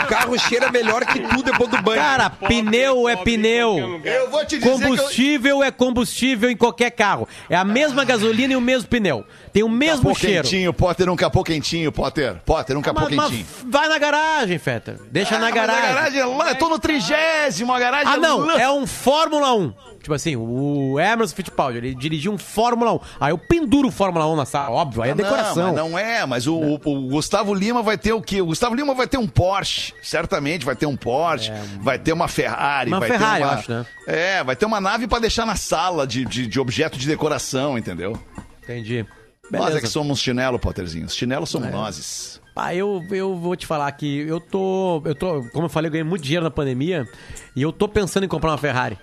O 0.04 0.06
carro 0.06 0.38
cheira 0.38 0.70
melhor 0.70 1.04
que 1.04 1.18
tu 1.20 1.42
depois 1.42 1.70
do 1.70 1.82
banho. 1.82 2.00
Cara, 2.00 2.30
pneu 2.30 3.08
é 3.08 3.16
pneu. 3.16 4.00
Eu 4.04 4.30
vou 4.30 4.44
te 4.44 4.58
dizer 4.58 4.60
que 4.60 4.68
eu... 4.68 4.88
Combustível 4.88 5.62
é 5.62 5.70
combustível 5.70 6.50
em 6.50 6.56
qualquer 6.56 6.90
carro. 6.90 7.26
É 7.48 7.56
a 7.56 7.64
mesma 7.64 8.04
gasolina 8.04 8.52
e 8.52 8.56
o 8.56 8.60
mesmo 8.60 8.88
pneu. 8.88 9.24
Tem 9.52 9.62
o 9.62 9.68
mesmo 9.68 10.04
Capô 10.08 10.14
cheiro. 10.14 10.42
quentinho, 10.44 10.72
Potter, 10.72 11.10
um 11.10 11.16
capô 11.16 11.44
quentinho, 11.44 11.92
Potter. 11.92 12.36
Potter, 12.44 12.76
um 12.76 12.80
capô 12.82 13.00
Mas, 13.02 13.14
mas 13.14 13.26
quentinho. 13.30 13.46
vai 13.70 13.86
na 13.88 13.98
garagem, 13.98 14.58
Feta. 14.58 14.98
Deixa 15.10 15.32
na 15.38 15.48
Ah, 15.48 15.50
mas 15.50 15.52
a 15.52 15.54
garagem. 15.54 15.94
garagem 15.94 16.20
é 16.20 16.24
lá, 16.24 16.48
eu 16.50 16.54
tô 16.54 16.68
no 16.70 16.78
trigésimo, 16.78 17.72
a 17.72 17.78
garagem 17.78 18.08
Ah, 18.12 18.16
não. 18.16 18.41
É 18.50 18.70
um 18.70 18.86
Fórmula 18.86 19.54
1. 19.54 19.74
Tipo 20.02 20.14
assim, 20.14 20.34
o 20.34 20.98
Emerson 20.98 21.36
Fittipaldi, 21.36 21.78
ele 21.78 21.94
dirigiu 21.94 22.32
um 22.32 22.38
Fórmula 22.38 22.92
1. 22.94 23.00
Aí 23.20 23.30
eu 23.32 23.38
penduro 23.38 23.86
o 23.86 23.90
Fórmula 23.92 24.26
1 24.26 24.34
na 24.36 24.44
sala, 24.44 24.70
óbvio, 24.70 25.00
aí 25.02 25.10
é 25.10 25.14
Não, 25.14 25.22
decoração. 25.22 25.66
mas 25.68 25.76
não 25.76 25.96
é, 25.98 26.26
mas 26.26 26.46
o, 26.48 26.56
o- 26.56 26.74
o 26.84 27.08
Gustavo 27.08 27.54
Lima 27.54 27.82
vai 27.82 27.96
ter 27.96 28.12
o 28.12 28.20
quê? 28.20 28.42
O 28.42 28.46
Gustavo 28.46 28.74
Lima 28.74 28.94
vai 28.94 29.06
ter 29.06 29.18
um 29.18 29.28
Porsche, 29.28 29.94
certamente 30.02 30.64
vai 30.64 30.74
ter 30.74 30.86
um 30.86 30.96
Porsche, 30.96 31.52
vai 31.80 32.00
ter 32.00 32.12
uma 32.12 32.26
Ferrari. 32.26 32.90
Uma 32.90 32.98
vai 32.98 33.10
Ferrari, 33.10 33.40
ter 33.42 33.44
uma, 33.46 33.52
eu 33.52 33.58
acho, 33.58 33.70
né? 33.72 33.86
É, 34.08 34.42
vai 34.42 34.56
ter 34.56 34.66
uma 34.66 34.80
nave 34.80 35.06
pra 35.06 35.20
deixar 35.20 35.46
na 35.46 35.54
sala 35.54 36.04
de, 36.04 36.24
de, 36.24 36.48
de 36.48 36.58
objeto 36.58 36.98
de 36.98 37.06
decoração, 37.06 37.78
entendeu? 37.78 38.18
Entendi. 38.64 39.06
Nós 39.52 39.60
é 39.62 39.64
Beleza. 39.66 39.80
que 39.82 39.86
somos 39.88 40.18
chinelo, 40.20 40.58
Potterzinho. 40.58 41.06
Os 41.06 41.14
chinelos 41.14 41.48
somos 41.50 41.70
nós. 41.70 42.40
Pá, 42.54 42.74
eu, 42.74 43.02
eu 43.10 43.36
vou 43.36 43.54
te 43.56 43.66
falar 43.66 43.90
que 43.92 44.20
eu 44.26 44.40
tô, 44.40 45.00
eu 45.04 45.14
tô. 45.14 45.42
Como 45.52 45.66
eu 45.66 45.68
falei, 45.68 45.88
eu 45.88 45.92
ganhei 45.92 46.04
muito 46.04 46.22
dinheiro 46.22 46.44
na 46.44 46.50
pandemia. 46.50 47.06
E 47.54 47.62
eu 47.62 47.72
tô 47.72 47.88
pensando 47.88 48.24
em 48.24 48.28
comprar 48.28 48.50
uma 48.50 48.58
Ferrari. 48.58 48.98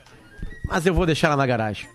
Mas 0.68 0.86
eu 0.86 0.94
vou 0.94 1.06
deixar 1.06 1.28
ela 1.28 1.38
na 1.38 1.46
garagem. 1.46 1.88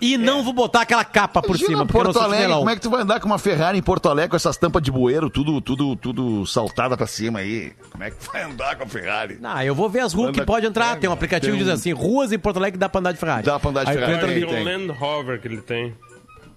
E 0.00 0.16
não 0.16 0.44
vou 0.44 0.52
botar 0.52 0.82
aquela 0.82 1.04
capa 1.04 1.42
por 1.42 1.56
Imagina 1.56 1.68
cima, 1.70 1.84
porque 1.84 1.98
eu 1.98 2.04
não 2.04 2.12
Porto 2.12 2.16
sou 2.18 2.22
Alegre, 2.22 2.42
chinelão. 2.44 2.58
como 2.60 2.70
é 2.70 2.76
que 2.76 2.80
tu 2.82 2.88
vai 2.90 3.02
andar 3.02 3.18
com 3.18 3.26
uma 3.26 3.38
Ferrari 3.38 3.78
em 3.78 3.82
Porto 3.82 4.08
Alegre 4.08 4.30
com 4.30 4.36
essas 4.36 4.56
tampas 4.56 4.80
de 4.80 4.92
bueiro, 4.92 5.28
tudo, 5.28 5.60
tudo, 5.60 5.96
tudo 5.96 6.46
saltada 6.46 6.96
pra 6.96 7.04
cima 7.08 7.40
aí? 7.40 7.72
Como 7.90 8.04
é 8.04 8.10
que 8.12 8.16
tu 8.16 8.30
vai 8.30 8.44
andar 8.44 8.76
com 8.76 8.84
a 8.84 8.86
Ferrari? 8.86 9.40
Ah, 9.42 9.64
eu 9.64 9.74
vou 9.74 9.88
ver 9.90 10.00
as 10.00 10.12
ruas 10.14 10.28
Anda- 10.28 10.38
que 10.38 10.46
pode 10.46 10.66
entrar. 10.66 10.96
Tem 11.00 11.10
um 11.10 11.12
aplicativo 11.12 11.56
que 11.56 11.64
diz 11.64 11.72
assim: 11.72 11.92
ruas 11.92 12.30
em 12.30 12.38
Porto 12.38 12.58
Alegre 12.58 12.74
que 12.74 12.78
dá 12.78 12.88
pra 12.88 13.00
andar 13.00 13.10
de 13.10 13.18
Ferrari. 13.18 13.42
Dá 13.44 13.58
pra 13.58 13.70
andar 13.70 13.84
de 13.84 13.90
Aí 13.90 13.96
tu 13.96 13.98
Ferrari. 13.98 14.14
entra 14.18 14.30
ali. 14.30 14.40
Tem 14.46 14.48
um 14.48 14.64
tem. 14.64 14.86
Land 14.86 14.98
Rover 15.00 15.40
que 15.40 15.48
ele 15.48 15.60
tem. 15.62 15.92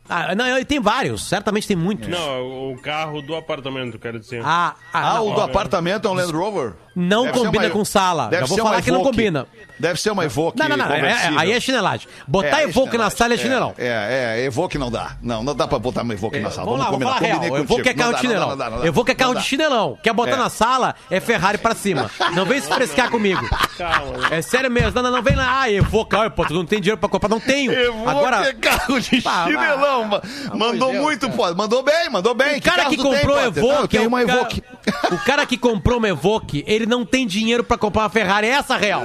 Ah, 0.07 0.35
não, 0.35 0.45
ele 0.45 0.65
tem 0.65 0.79
vários, 0.79 1.27
certamente 1.27 1.65
tem 1.67 1.75
muitos. 1.75 2.09
Não, 2.09 2.73
o 2.73 2.77
carro 2.81 3.21
do 3.21 3.33
apartamento, 3.33 3.97
quero 3.97 4.19
dizer. 4.19 4.41
Ah, 4.43 4.75
ah, 4.93 5.11
Ah, 5.11 5.13
não, 5.15 5.29
o 5.29 5.33
do 5.35 5.41
apartamento 5.41 6.07
é 6.07 6.11
um 6.11 6.13
Land 6.13 6.33
Rover? 6.33 6.73
Não 6.95 7.23
Deve 7.23 7.39
combina 7.39 7.63
uma- 7.65 7.69
com 7.71 7.85
sala. 7.85 8.29
Já 8.31 8.45
vou 8.45 8.57
falar 8.57 8.81
que 8.81 8.91
não 8.91 9.01
combina. 9.03 9.47
Deve 9.79 9.99
ser 9.99 10.11
uma 10.11 10.25
Evoque 10.25 10.59
Não, 10.59 10.67
não, 10.69 10.77
não. 10.77 10.91
é- 10.93 10.99
é- 11.09 11.31
aí 11.37 11.51
é 11.53 11.59
chinelagem. 11.59 12.07
Botar 12.27 12.59
É, 12.61 12.63
Evoque 12.65 12.85
na 12.97 13.09
chinelagem. 13.09 13.17
sala 13.17 13.33
é 13.33 13.37
chinelão. 13.37 13.73
É, 13.77 14.35
é, 14.41 14.45
Evoque 14.45 14.77
não 14.77 14.91
dá. 14.91 15.13
Não, 15.23 15.41
não 15.41 15.55
dá 15.55 15.67
pra 15.67 15.79
botar 15.79 16.03
uma 16.03 16.13
Evoque 16.13 16.37
na 16.39 16.51
sala. 16.51 16.65
Vamos 16.65 16.79
lá, 16.79 16.85
vamos 16.91 16.99
combinar. 17.07 17.19
falar 17.19 17.41
real. 17.47 17.57
Evoque 17.57 17.89
é 17.89 17.93
carro 17.93 18.11
Não 18.11 18.15
de 18.19 18.21
chinelão. 18.21 18.85
Evoque 18.85 19.11
é 19.11 19.15
carro 19.15 19.35
de 19.35 19.43
chinelão. 19.43 19.97
Quer 20.03 20.13
botar 20.13 20.31
É. 20.33 20.35
na 20.35 20.49
sala, 20.49 20.93
é 21.09 21.19
Ferrari 21.19 21.57
pra 21.57 21.73
cima. 21.73 22.11
Não 22.35 22.45
vem 22.45 22.61
se 22.61 22.67
frescar 22.67 23.09
comigo. 23.09 23.41
Calma. 23.77 24.27
É 24.29 24.41
sério 24.41 24.69
mesmo. 24.69 24.91
Não, 24.93 25.01
não, 25.03 25.11
não 25.11 25.23
vem 25.23 25.35
lá. 25.35 25.61
Ah, 25.61 25.71
Evoque. 25.71 26.15
Ah, 26.15 26.29
pô, 26.29 26.45
tu 26.45 26.53
não 26.53 26.65
tem 26.65 26.79
dinheiro 26.79 26.99
pra 26.99 27.09
comprar. 27.09 27.29
Não 27.29 27.39
tenho. 27.39 27.71
Evoque 27.71 28.09
Agora, 28.09 28.47
é 28.49 28.53
carro 28.53 28.99
de 28.99 29.21
chinelão. 29.21 30.05
ma- 30.05 30.21
Mandou 30.53 30.93
muito, 30.93 31.29
pô. 31.31 31.51
Mandou 31.55 31.81
bem, 31.81 32.09
mandou 32.11 32.35
bem. 32.35 32.57
o 32.57 32.61
cara 32.61 32.83
que, 32.85 32.97
tem, 32.97 33.03
comprou? 33.05 33.39
Evoque... 33.41 33.81
Eu 33.81 33.87
tenho 33.87 34.03
é 34.03 34.05
o 34.05 34.09
uma 34.09 34.21
Evoque. 34.21 34.63
O 35.11 35.17
cara 35.25 35.45
que 35.45 35.57
comprou 35.57 35.97
uma 35.97 36.09
Evoque, 36.09 36.63
ele 36.67 36.85
não 36.85 37.05
tem 37.05 37.27
dinheiro 37.27 37.63
pra 37.63 37.77
comprar 37.77 38.03
uma 38.03 38.09
Ferrari. 38.09 38.47
É 38.47 38.51
essa 38.51 38.75
a 38.75 38.77
real. 38.77 39.03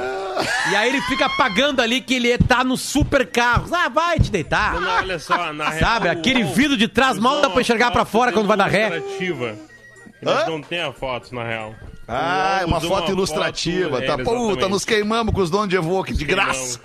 E 0.70 0.76
aí 0.76 0.88
ele 0.88 1.00
fica 1.02 1.28
pagando 1.30 1.80
ali 1.80 2.00
que 2.00 2.14
ele 2.14 2.36
tá 2.38 2.62
no 2.62 2.76
super 2.76 3.26
carro. 3.26 3.66
Ah, 3.72 3.88
vai 3.88 4.18
te 4.18 4.30
deitar. 4.30 4.80
Não, 4.80 4.90
olha 4.96 5.18
só, 5.18 5.52
na 5.52 5.70
real, 5.70 5.80
Sabe, 5.80 6.08
aquele 6.08 6.42
vidro 6.44 6.76
de 6.76 6.88
trás 6.88 7.18
mal 7.18 7.40
dá 7.40 7.50
pra 7.50 7.60
enxergar 7.60 7.90
pra 7.90 8.04
fora 8.04 8.32
quando 8.32 8.46
vai 8.46 8.56
dar 8.56 8.66
ré. 8.66 8.96
Ilustrativa. 8.96 9.56
Eles 10.22 10.34
Hã? 10.34 10.46
não 10.46 10.60
têm 10.62 10.80
a 10.80 10.92
foto, 10.92 11.34
na 11.34 11.44
real. 11.44 11.74
Ah, 12.08 12.58
é 12.62 12.64
O 12.64 12.68
uma 12.68 12.80
foto 12.80 13.10
ilustrativa. 13.10 13.90
foto- 14.00 14.06
tá, 14.06 14.12
é, 14.12 14.24
puta, 14.24 14.68
nos 14.68 14.84
queimamos 14.84 15.34
com 15.34 15.40
os 15.40 15.50
donos 15.50 15.68
de 15.68 15.76
Evoque, 15.76 16.14
de 16.14 16.24
graça. 16.24 16.78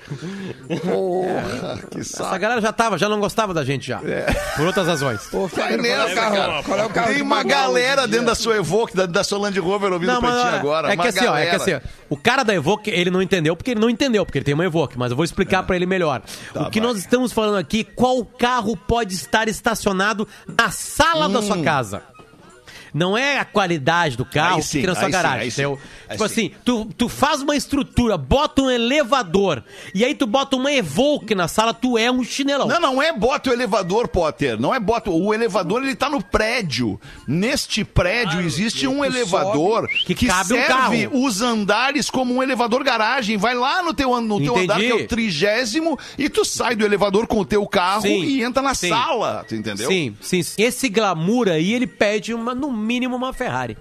Porra, 0.83 1.79
que 1.91 1.99
Essa 1.99 2.23
saco. 2.23 2.39
galera 2.39 2.61
já 2.61 2.73
tava, 2.73 2.97
já 2.97 3.07
não 3.07 3.19
gostava 3.19 3.53
da 3.53 3.63
gente 3.63 3.87
já. 3.87 3.99
Por 4.55 4.65
outras 4.65 4.87
razões. 4.87 5.31
Ô, 5.33 5.47
Vai 5.47 5.71
Federer, 5.73 5.95
qual 5.95 6.01
é 6.01 6.05
o 6.05 6.07
nessa, 6.09 6.21
carro? 6.21 6.35
cara. 6.35 6.63
Qual 6.63 6.79
é 6.79 6.85
o 6.85 6.89
carro 6.89 7.13
Tem 7.13 7.21
uma 7.21 7.43
galera 7.43 8.07
dentro 8.07 8.25
da 8.25 8.35
sua 8.35 8.55
Evoque, 8.57 8.95
da, 8.95 9.05
da 9.05 9.23
sua 9.23 9.37
Land 9.39 9.59
Rover 9.59 9.93
ouvindo 9.93 10.09
o 10.17 10.21
mas 10.21 10.31
Pretinho 10.33 10.55
é- 10.55 10.59
agora. 10.59 10.87
É 10.87 10.91
que 10.91 11.01
uma 11.01 11.09
assim, 11.09 11.25
ó, 11.27 11.37
é 11.37 11.45
que 11.47 11.55
assim, 11.55 11.73
ó, 11.75 11.79
o 12.09 12.17
cara 12.17 12.43
da 12.43 12.53
Evoque, 12.53 12.89
ele 12.89 13.11
não 13.11 13.21
entendeu 13.21 13.55
porque 13.55 13.71
ele 13.71 13.79
não 13.79 13.89
entendeu, 13.89 14.25
porque 14.25 14.37
ele 14.39 14.45
tem 14.45 14.53
uma 14.53 14.65
Evoque, 14.65 14.97
mas 14.97 15.11
eu 15.11 15.15
vou 15.15 15.23
explicar 15.25 15.63
pra 15.63 15.75
ele 15.75 15.85
melhor. 15.85 16.21
o 16.21 16.23
que 16.23 16.53
Tá, 16.53 16.63
vai. 16.69 16.79
nós 16.81 16.97
estamos 16.97 17.31
falando 17.31 17.57
aqui, 17.57 17.83
qual 17.83 18.23
carro 18.25 18.75
pode 18.75 19.13
estar 19.13 19.47
estacionado 19.47 20.27
na 20.57 20.71
sala 20.71 21.29
da 21.29 21.39
Hum. 21.39 21.43
sua 21.43 21.61
casa? 21.61 22.01
Não 22.93 23.17
é 23.17 23.39
a 23.39 23.45
qualidade 23.45 24.17
do 24.17 24.25
carro 24.25 24.55
Aí 24.55 24.61
que 24.61 24.67
sim, 24.67 24.79
fica 24.79 24.93
na 24.93 24.95
sua 24.95 25.05
sim, 25.05 25.11
garagem, 25.11 25.49
sim. 25.49 25.65
Aí 25.65 25.77
Tipo 26.11 26.27
sim. 26.27 26.33
assim, 26.33 26.51
tu, 26.65 26.85
tu 26.97 27.07
faz 27.07 27.41
uma 27.41 27.55
estrutura, 27.55 28.17
bota 28.17 28.63
um 28.63 28.69
elevador, 28.69 29.63
e 29.93 30.03
aí 30.03 30.13
tu 30.13 30.27
bota 30.27 30.55
uma 30.55 30.71
Evoque 30.71 31.35
na 31.35 31.47
sala, 31.47 31.73
tu 31.73 31.97
é 31.97 32.11
um 32.11 32.23
chinelão. 32.23 32.67
Não, 32.67 32.79
não 32.79 33.01
é 33.01 33.11
bota 33.13 33.49
o 33.49 33.53
elevador, 33.53 34.07
Potter. 34.07 34.59
Não 34.59 34.73
é 34.73 34.79
bota. 34.79 35.09
O 35.09 35.33
elevador, 35.33 35.83
ele 35.83 35.95
tá 35.95 36.09
no 36.09 36.23
prédio. 36.23 36.99
Neste 37.27 37.83
prédio 37.83 38.41
existe 38.41 38.87
um 38.87 39.03
elevador 39.03 39.87
que 40.05 40.15
que, 40.15 40.27
cabe 40.27 40.53
um 40.53 40.57
serve 40.57 41.07
carro. 41.07 41.23
os 41.25 41.41
andares 41.41 42.09
como 42.09 42.33
um 42.33 42.43
elevador 42.43 42.83
garagem. 42.83 43.37
Vai 43.37 43.55
lá 43.55 43.81
no 43.81 43.93
teu, 43.93 44.19
no 44.21 44.39
teu 44.39 44.53
Entendi. 44.53 44.63
andar, 44.63 44.79
que 44.79 44.91
é 44.91 44.95
o 44.95 45.07
trigésimo, 45.07 45.97
e 46.17 46.29
tu 46.29 46.43
sai 46.43 46.75
do 46.75 46.85
elevador 46.85 47.27
com 47.27 47.39
o 47.39 47.45
teu 47.45 47.65
carro 47.67 48.01
Sim, 48.01 48.23
e 48.23 48.43
entra 48.43 48.61
na 48.61 48.73
sim. 48.73 48.89
sala. 48.89 49.45
Tu 49.47 49.55
entendeu? 49.55 49.87
Sim, 49.87 50.15
sim. 50.21 50.43
sim. 50.43 50.61
Esse 50.61 50.89
glamour 50.89 51.49
aí, 51.49 51.73
ele 51.73 51.87
pede 51.87 52.33
uma, 52.33 52.53
no 52.53 52.71
mínimo 52.81 53.15
uma 53.15 53.31
Ferrari. 53.33 53.77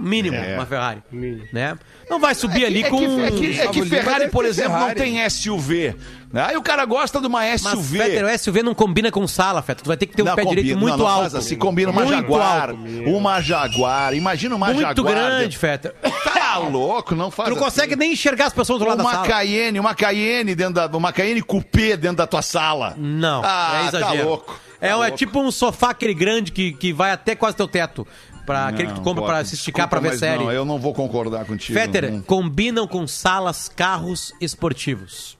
Mínimo 0.00 0.36
É. 0.36 0.54
uma 0.54 0.64
Ferrari. 0.64 1.02
Mínimo. 1.10 1.42
Né? 1.52 1.76
Não 2.08 2.20
vai 2.20 2.32
subir 2.32 2.64
ali 2.64 2.84
É 2.84 2.88
com. 2.88 2.98
que, 2.98 3.04
é 3.20 3.30
que- 3.32 3.46
é 3.60 3.66
que 3.66 3.78
Sabe, 3.80 3.88
Ferrari, 3.90 4.28
por 4.28 4.44
exemplo, 4.44 4.74
não 4.74 4.78
Ferrari. 4.90 5.00
tem 5.00 5.18
SUV. 5.28 5.96
né? 6.32 6.44
Aí 6.50 6.56
o 6.56 6.62
cara 6.62 6.84
gosta 6.84 7.20
de 7.20 7.26
uma 7.26 7.40
Mas, 7.40 7.62
SUV. 7.62 7.98
Fetter, 7.98 8.24
o 8.24 8.28
SUV 8.38 8.62
não 8.62 8.74
combina 8.76 9.10
com 9.10 9.26
sala, 9.26 9.60
Fetter. 9.60 9.82
Tu 9.82 9.88
vai 9.88 9.96
ter 9.96 10.06
que 10.06 10.14
ter 10.14 10.22
um 10.22 10.26
Não, 10.26 10.36
pé 10.36 10.44
combina- 10.44 10.62
direito 10.62 10.78
muito 10.78 10.92
não, 10.92 10.98
não 11.04 11.06
alto. 11.08 11.20
faz 11.22 11.34
assim, 11.34 11.56
combina 11.56 11.90
uma 11.90 12.02
Muito 12.04 12.14
Jaguar. 12.14 12.70
alto. 12.70 12.80
Uma 13.08 13.40
Jaguar. 13.40 14.14
Imagina 14.14 14.54
uma 14.54 14.66
Muito 14.66 14.80
Jaguar. 14.82 15.14
grande, 15.14 15.58
Fetter. 15.58 15.92
Tá 16.32 16.58
louco, 16.58 17.16
não 17.16 17.32
faz 17.32 17.48
Tu 17.48 17.56
não 17.56 17.60
consegue 17.62 17.94
assim. 17.94 17.98
nem 18.00 18.12
enxergar 18.12 18.46
as 18.46 18.52
pessoas 18.52 18.78
do 18.78 18.84
lado 18.86 18.98
da 18.98 19.02
Uma 19.04 19.12
sala. 19.14 19.26
Cayenne, 19.26 19.80
uma 19.80 19.96
Cayenne 19.96 20.54
dentro 20.54 20.74
da, 20.74 20.86
uma 20.96 21.12
Cayenne 21.12 21.42
coupé 21.42 21.96
dentro 21.96 22.18
da 22.18 22.26
tua 22.28 22.40
sala. 22.42 22.94
Não, 22.96 23.42
ah, 23.44 23.80
é 23.82 23.88
exagero. 23.88 24.16
Tá 24.18 24.22
louco. 24.24 24.60
É, 24.80 24.88
tá 24.90 25.06
é 25.06 25.10
tipo 25.10 25.40
um 25.40 25.50
sofá 25.50 25.90
aquele 25.90 26.14
grande 26.14 26.52
que, 26.52 26.72
que 26.72 26.92
vai 26.92 27.10
até 27.10 27.34
quase 27.34 27.56
teu 27.56 27.68
teto. 27.68 28.06
Pra 28.46 28.68
aquele 28.68 28.88
que 28.88 28.94
tu 28.94 28.98
Não, 28.98 29.04
compra 29.04 29.20
pô, 29.22 29.28
pra 29.28 29.44
se 29.44 29.54
esticar 29.56 29.88
pra 29.88 30.00
ver 30.00 30.16
série. 30.18 30.42
Não, 30.42 30.50
eu 30.50 30.64
não 30.64 30.78
vou 30.78 30.94
concordar 30.94 31.44
contigo. 31.44 31.78
Fetter, 31.78 32.10
não. 32.10 32.22
combinam 32.22 32.86
com 32.86 33.06
salas, 33.06 33.68
carros 33.68 34.32
esportivos. 34.40 35.36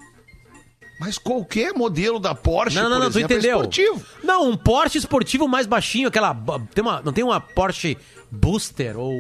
Mas 1.01 1.17
qualquer 1.17 1.73
modelo 1.73 2.19
da 2.19 2.35
Porsche, 2.35 2.77
Não, 2.77 2.83
não, 2.91 2.97
por 2.97 3.05
não, 3.05 3.11
tu 3.11 3.19
exemplo, 3.19 3.33
é 3.33 3.39
entendeu. 3.39 3.57
esportivo. 3.61 4.03
Não, 4.23 4.51
um 4.51 4.57
Porsche 4.57 4.99
esportivo 4.99 5.47
mais 5.49 5.67
baixinho, 5.67 6.09
aquela. 6.09 6.35
Tem 6.75 6.83
uma, 6.83 7.01
não 7.01 7.13
tem 7.13 7.23
uma 7.25 7.41
Porsche 7.41 7.97
Booster 8.31 8.99
ou. 8.99 9.15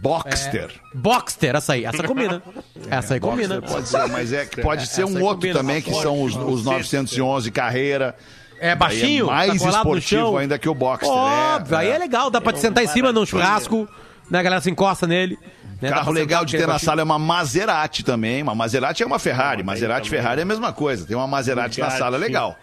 Boxster. 0.00 0.70
Boxster, 0.94 1.54
essa 1.54 1.74
aí. 1.74 1.84
Essa 1.84 2.02
combina. 2.02 2.42
Essa 2.90 3.14
aí 3.14 3.20
combina. 3.20 3.60
Boxster 3.60 3.72
pode 3.76 3.88
ser, 3.88 4.08
mas 4.12 4.32
é 4.32 4.46
que 4.46 4.62
pode 4.62 4.86
ser 4.88 5.02
Essa 5.02 5.12
um 5.12 5.22
outro 5.22 5.36
combina. 5.36 5.54
também, 5.54 5.82
que 5.82 5.92
são 5.94 6.22
os, 6.22 6.34
os 6.34 6.64
911 6.64 7.50
carreira. 7.50 8.16
É 8.60 8.74
baixinho, 8.74 9.30
Aí 9.30 9.50
é 9.50 9.54
mais 9.54 9.62
tá 9.62 9.68
esportivo 9.70 10.36
ainda 10.36 10.58
que 10.58 10.68
o 10.68 10.74
Boxster. 10.74 11.10
Óbvio, 11.10 11.76
é, 11.76 11.78
aí 11.78 11.88
é 11.88 11.94
é. 11.94 11.98
legal, 11.98 12.30
dá 12.30 12.40
pra 12.40 12.52
te 12.52 12.60
sentar 12.60 12.82
em 12.82 12.88
cima 12.88 13.12
num 13.12 13.24
churrasco, 13.24 13.88
né? 14.30 14.38
A 14.38 14.42
galera 14.42 14.60
se 14.60 14.70
encosta 14.70 15.06
nele. 15.06 15.38
né, 15.80 15.90
Carro 15.90 16.12
legal 16.12 16.44
de 16.44 16.56
ter 16.56 16.62
na 16.62 16.72
baixinho. 16.74 16.86
sala 16.86 17.00
é 17.00 17.04
uma 17.04 17.18
Maserati 17.18 18.04
também. 18.04 18.42
Uma 18.42 18.54
Maserati 18.54 19.02
é 19.02 19.06
uma 19.06 19.18
Ferrari. 19.18 19.62
Maserati 19.62 20.08
e 20.08 20.10
Ferrari 20.10 20.40
é 20.40 20.42
a 20.42 20.46
mesma 20.46 20.72
coisa. 20.72 21.06
Tem 21.06 21.16
uma 21.16 21.26
Maserati 21.26 21.80
na 21.80 21.90
sala, 21.90 22.16
é 22.16 22.20
legal. 22.20 22.56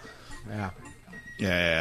É. 0.50 0.85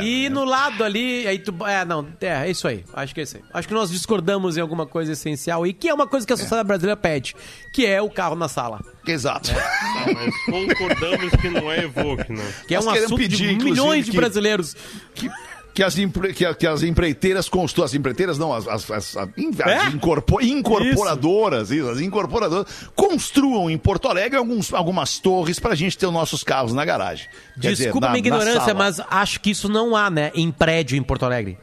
E 0.02 0.28
no 0.30 0.44
lado 0.44 0.82
ali, 0.82 1.26
aí 1.28 1.38
tu. 1.38 1.54
É, 1.66 1.84
não, 1.84 2.06
é, 2.20 2.46
é 2.46 2.50
isso 2.50 2.66
aí. 2.66 2.84
Acho 2.92 3.14
que 3.14 3.20
é 3.20 3.22
isso 3.22 3.36
aí. 3.36 3.42
Acho 3.52 3.68
que 3.68 3.74
nós 3.74 3.90
discordamos 3.90 4.56
em 4.56 4.60
alguma 4.60 4.84
coisa 4.86 5.12
essencial 5.12 5.64
e 5.66 5.72
que 5.72 5.88
é 5.88 5.94
uma 5.94 6.06
coisa 6.08 6.26
que 6.26 6.32
a 6.32 6.36
sociedade 6.36 6.66
brasileira 6.66 6.96
pede, 6.96 7.36
que 7.72 7.86
é 7.86 8.02
o 8.02 8.10
carro 8.10 8.34
na 8.34 8.48
sala. 8.48 8.80
Exato. 9.06 9.50
Tá, 9.54 10.06
mas 10.12 10.34
concordamos 10.46 11.30
que 11.40 11.48
não 11.50 11.70
é 11.70 11.84
Evoque, 11.84 12.32
né? 12.32 12.52
Que 12.66 12.74
é 12.74 12.78
Nós 12.78 12.86
um 12.86 12.90
assunto 12.90 13.16
pedir, 13.16 13.56
de 13.56 13.64
milhões 13.64 14.04
de 14.06 14.10
que- 14.10 14.16
brasileiros. 14.16 14.76
que, 15.14 15.30
que 15.74 15.82
as, 15.82 15.98
empre- 15.98 16.32
que, 16.32 16.46
a- 16.46 16.54
que 16.54 16.66
as 16.66 16.82
empreiteiras 16.82 17.48
construam. 17.48 17.84
As 17.86 17.94
empreiteiras 17.94 18.38
não, 18.38 18.52
as, 18.54 18.66
as, 18.68 18.90
as- 18.90 19.16
as 19.16 19.28
É? 19.66 19.88
incorpo- 19.88 20.40
incorporadoras, 20.40 21.70
isso. 21.70 21.88
as 21.88 22.00
incorporadoras, 22.00 22.66
construam 22.94 23.68
em 23.68 23.76
Porto 23.76 24.08
Alegre 24.08 24.38
alguns, 24.38 24.72
algumas 24.72 25.18
torres 25.18 25.58
pra 25.58 25.74
gente 25.74 25.98
ter 25.98 26.06
os 26.06 26.12
nossos 26.12 26.44
carros 26.44 26.72
na 26.72 26.84
garagem. 26.84 27.26
Quer 27.60 27.74
Desculpa 27.74 28.06
a 28.06 28.08
na- 28.08 28.12
minha 28.14 28.20
ignorância, 28.20 28.60
sala. 28.60 28.74
mas 28.74 29.00
acho 29.10 29.40
que 29.40 29.50
isso 29.50 29.68
não 29.68 29.96
há, 29.96 30.08
né? 30.08 30.30
Em 30.34 30.50
prédio 30.50 30.96
em 30.96 31.02
Porto 31.02 31.24
Alegre. 31.24 31.58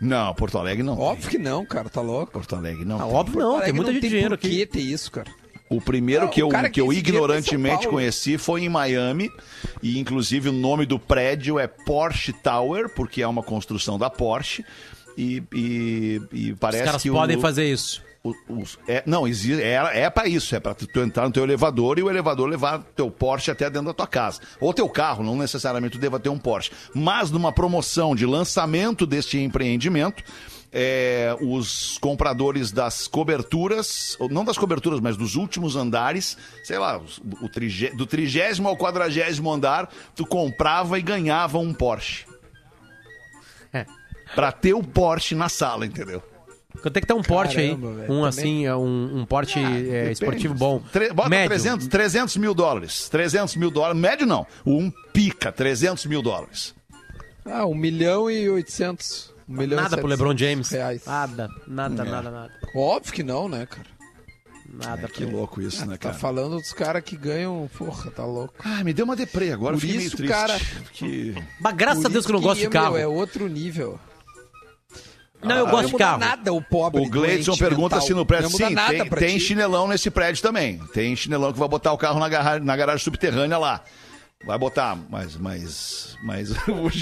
Não, 0.00 0.34
Porto 0.34 0.58
Alegre 0.58 0.82
não. 0.82 0.96
tem. 0.96 1.04
Óbvio 1.04 1.30
que 1.30 1.38
não, 1.38 1.64
cara, 1.64 1.88
tá 1.88 2.00
louco. 2.00 2.32
Porto 2.32 2.54
Alegre 2.56 2.84
não. 2.84 2.96
Ah, 3.00 3.04
tem. 3.04 3.12
óbvio 3.14 3.38
não, 3.40 3.60
tem 3.60 3.72
muita 3.72 3.86
não 3.86 3.92
gente 3.94 4.00
tem 4.02 4.10
dinheiro 4.10 4.30
por 4.38 4.46
aqui. 4.46 4.56
que 4.58 4.66
ter 4.66 4.80
isso, 4.80 5.10
cara. 5.10 5.26
O 5.76 5.80
primeiro 5.80 6.26
Ah, 6.26 6.28
que 6.28 6.40
eu, 6.40 6.48
que 6.48 6.70
que 6.70 6.80
eu 6.80 6.92
ignorantemente 6.92 7.88
conheci 7.88 8.38
foi 8.38 8.64
em 8.64 8.68
Miami. 8.68 9.30
E 9.82 9.98
inclusive 9.98 10.48
o 10.48 10.52
nome 10.52 10.86
do 10.86 10.98
prédio 10.98 11.58
é 11.58 11.66
Porsche 11.66 12.32
Tower, 12.32 12.88
porque 12.88 13.22
é 13.22 13.26
uma 13.26 13.42
construção 13.42 13.98
da 13.98 14.08
Porsche. 14.08 14.64
E, 15.16 15.42
e, 15.52 16.20
e 16.32 16.54
parece 16.54 16.82
Os 16.82 16.86
caras 16.86 17.02
que 17.02 17.10
podem 17.10 17.36
o, 17.36 17.40
fazer 17.40 17.70
isso. 17.70 18.02
O- 18.24 18.34
os- 18.60 18.78
é, 18.88 19.02
não, 19.06 19.26
é, 19.26 20.00
é 20.00 20.10
para 20.10 20.26
isso, 20.26 20.56
é 20.56 20.60
para 20.60 20.74
tu 20.74 20.88
entrar 21.00 21.24
no 21.26 21.30
teu 21.32 21.44
elevador 21.44 21.98
e 21.98 22.02
o 22.02 22.08
elevador 22.10 22.48
levar 22.48 22.78
teu 22.96 23.10
Porsche 23.10 23.50
até 23.50 23.68
dentro 23.68 23.88
da 23.88 23.94
tua 23.94 24.06
casa. 24.06 24.40
Ou 24.58 24.72
teu 24.72 24.88
carro, 24.88 25.22
não 25.22 25.36
necessariamente 25.36 25.98
tu 25.98 26.00
deva 26.00 26.18
ter 26.18 26.30
um 26.30 26.38
Porsche. 26.38 26.70
Mas 26.94 27.30
numa 27.30 27.52
promoção 27.52 28.16
de 28.16 28.24
lançamento 28.24 29.06
deste 29.06 29.38
empreendimento, 29.38 30.24
é, 30.76 31.36
os 31.40 31.98
compradores 31.98 32.72
das 32.72 33.06
coberturas, 33.06 34.16
não 34.30 34.44
das 34.44 34.58
coberturas, 34.58 34.98
mas 35.00 35.16
dos 35.16 35.36
últimos 35.36 35.76
andares, 35.76 36.36
sei 36.64 36.78
lá, 36.78 36.98
os- 36.98 37.20
o 37.42 37.48
trigé- 37.48 37.90
do 37.90 38.06
trigésimo 38.06 38.68
ao 38.68 38.76
quadragésimo 38.76 39.52
andar, 39.52 39.88
tu 40.16 40.26
comprava 40.26 40.98
e 40.98 41.02
ganhava 41.02 41.58
um 41.58 41.72
Porsche. 41.72 42.26
É. 43.72 43.84
Pra 44.34 44.50
ter 44.50 44.74
o 44.74 44.82
Porsche 44.82 45.34
na 45.34 45.48
sala, 45.48 45.84
entendeu? 45.86 46.22
Quanto 46.82 46.96
é 46.96 47.00
que 47.00 47.06
tá 47.06 47.14
um 47.14 47.22
Porsche 47.22 47.58
aí? 47.60 47.68
Velho, 47.74 47.88
Um 47.88 48.06
também. 48.06 48.24
assim, 48.26 48.66
é 48.66 48.74
um, 48.76 49.20
um 49.20 49.24
Porsche 49.26 49.58
é, 49.58 49.70
Depende. 49.80 50.12
esportivo 50.12 50.54
bom. 50.54 50.80
Tre- 50.92 51.12
bota 51.12 51.28
Médio. 51.30 51.48
300, 51.48 51.86
300 51.86 52.36
mil 52.36 52.54
dólares. 52.54 53.08
300 53.08 53.56
mil 53.56 53.70
dólares. 53.70 53.96
Médio 54.00 54.26
não. 54.26 54.46
Um 54.66 54.90
pica, 55.12 55.50
300 55.50 56.04
mil 56.06 56.20
dólares. 56.20 56.74
Ah, 57.46 57.64
1 57.66 57.74
milhão 57.74 58.30
e 58.30 58.48
800. 58.50 59.32
1 59.48 59.52
milhão 59.56 59.78
e 59.78 59.82
Nada 59.82 59.96
pro 59.96 60.08
700 60.08 60.10
LeBron 60.10 60.36
James. 60.36 60.68
Reais. 60.70 61.02
Nada, 61.06 61.48
nada, 61.66 62.02
É. 62.02 62.10
nada, 62.10 62.30
nada. 62.30 62.50
Óbvio 62.76 63.12
que 63.12 63.22
não, 63.22 63.48
né, 63.48 63.66
cara? 63.66 63.86
Nada 64.66 65.08
Que 65.08 65.24
louco 65.24 65.60
isso, 65.62 65.86
né, 65.86 65.92
Tá 65.92 65.98
cara? 66.08 66.14
falando 66.14 66.56
dos 66.56 66.72
caras 66.72 67.02
que 67.04 67.16
ganham. 67.16 67.70
Porra, 67.78 68.10
tá 68.10 68.24
louco. 68.24 68.54
Ah, 68.64 68.82
me 68.82 68.92
deu 68.92 69.04
uma 69.04 69.14
deprê 69.14 69.52
agora. 69.52 69.74
Por 69.74 69.80
fiquei 69.80 69.96
meio 69.98 70.08
isso, 70.08 70.16
triste. 70.16 70.32
cara- 70.32 70.58
Que... 70.92 71.34
Mas 71.60 71.76
graças 71.76 72.02
Por 72.02 72.08
a 72.08 72.12
Deus 72.12 72.24
isso 72.24 72.28
que 72.28 72.32
eu 72.34 72.40
não 72.40 72.42
gosto 72.46 72.58
de 72.58 72.64
meu, 72.64 72.72
carro. 72.72 72.96
É 72.96 73.06
outro 73.06 73.46
nível. 73.48 74.00
Não, 75.44 75.56
eu 75.56 75.64
Não 75.64 75.70
gosto 75.70 75.86
ia 75.86 75.92
de 75.92 75.98
carro. 75.98 76.18
nada 76.18 76.52
o 76.52 76.62
pobre. 76.62 77.00
O 77.00 77.08
Gleidson 77.08 77.56
pergunta 77.56 77.96
mental. 77.96 78.00
se 78.06 78.14
no 78.14 78.24
prédio. 78.26 78.50
Não 78.50 78.56
Sim, 78.56 78.74
tem, 78.74 79.08
tem 79.10 79.38
chinelão 79.38 79.86
nesse 79.88 80.10
prédio 80.10 80.42
também. 80.42 80.78
Tem 80.92 81.14
chinelão 81.14 81.52
que 81.52 81.58
vai 81.58 81.68
botar 81.68 81.92
o 81.92 81.98
carro 81.98 82.18
na, 82.18 82.28
garra- 82.28 82.58
na 82.58 82.76
garagem 82.76 83.02
subterrânea 83.04 83.58
lá. 83.58 83.82
Vai 84.46 84.58
botar, 84.58 84.98
mas, 85.08 85.36
mas, 85.36 86.18
mas 86.22 86.50
os, 86.68 86.94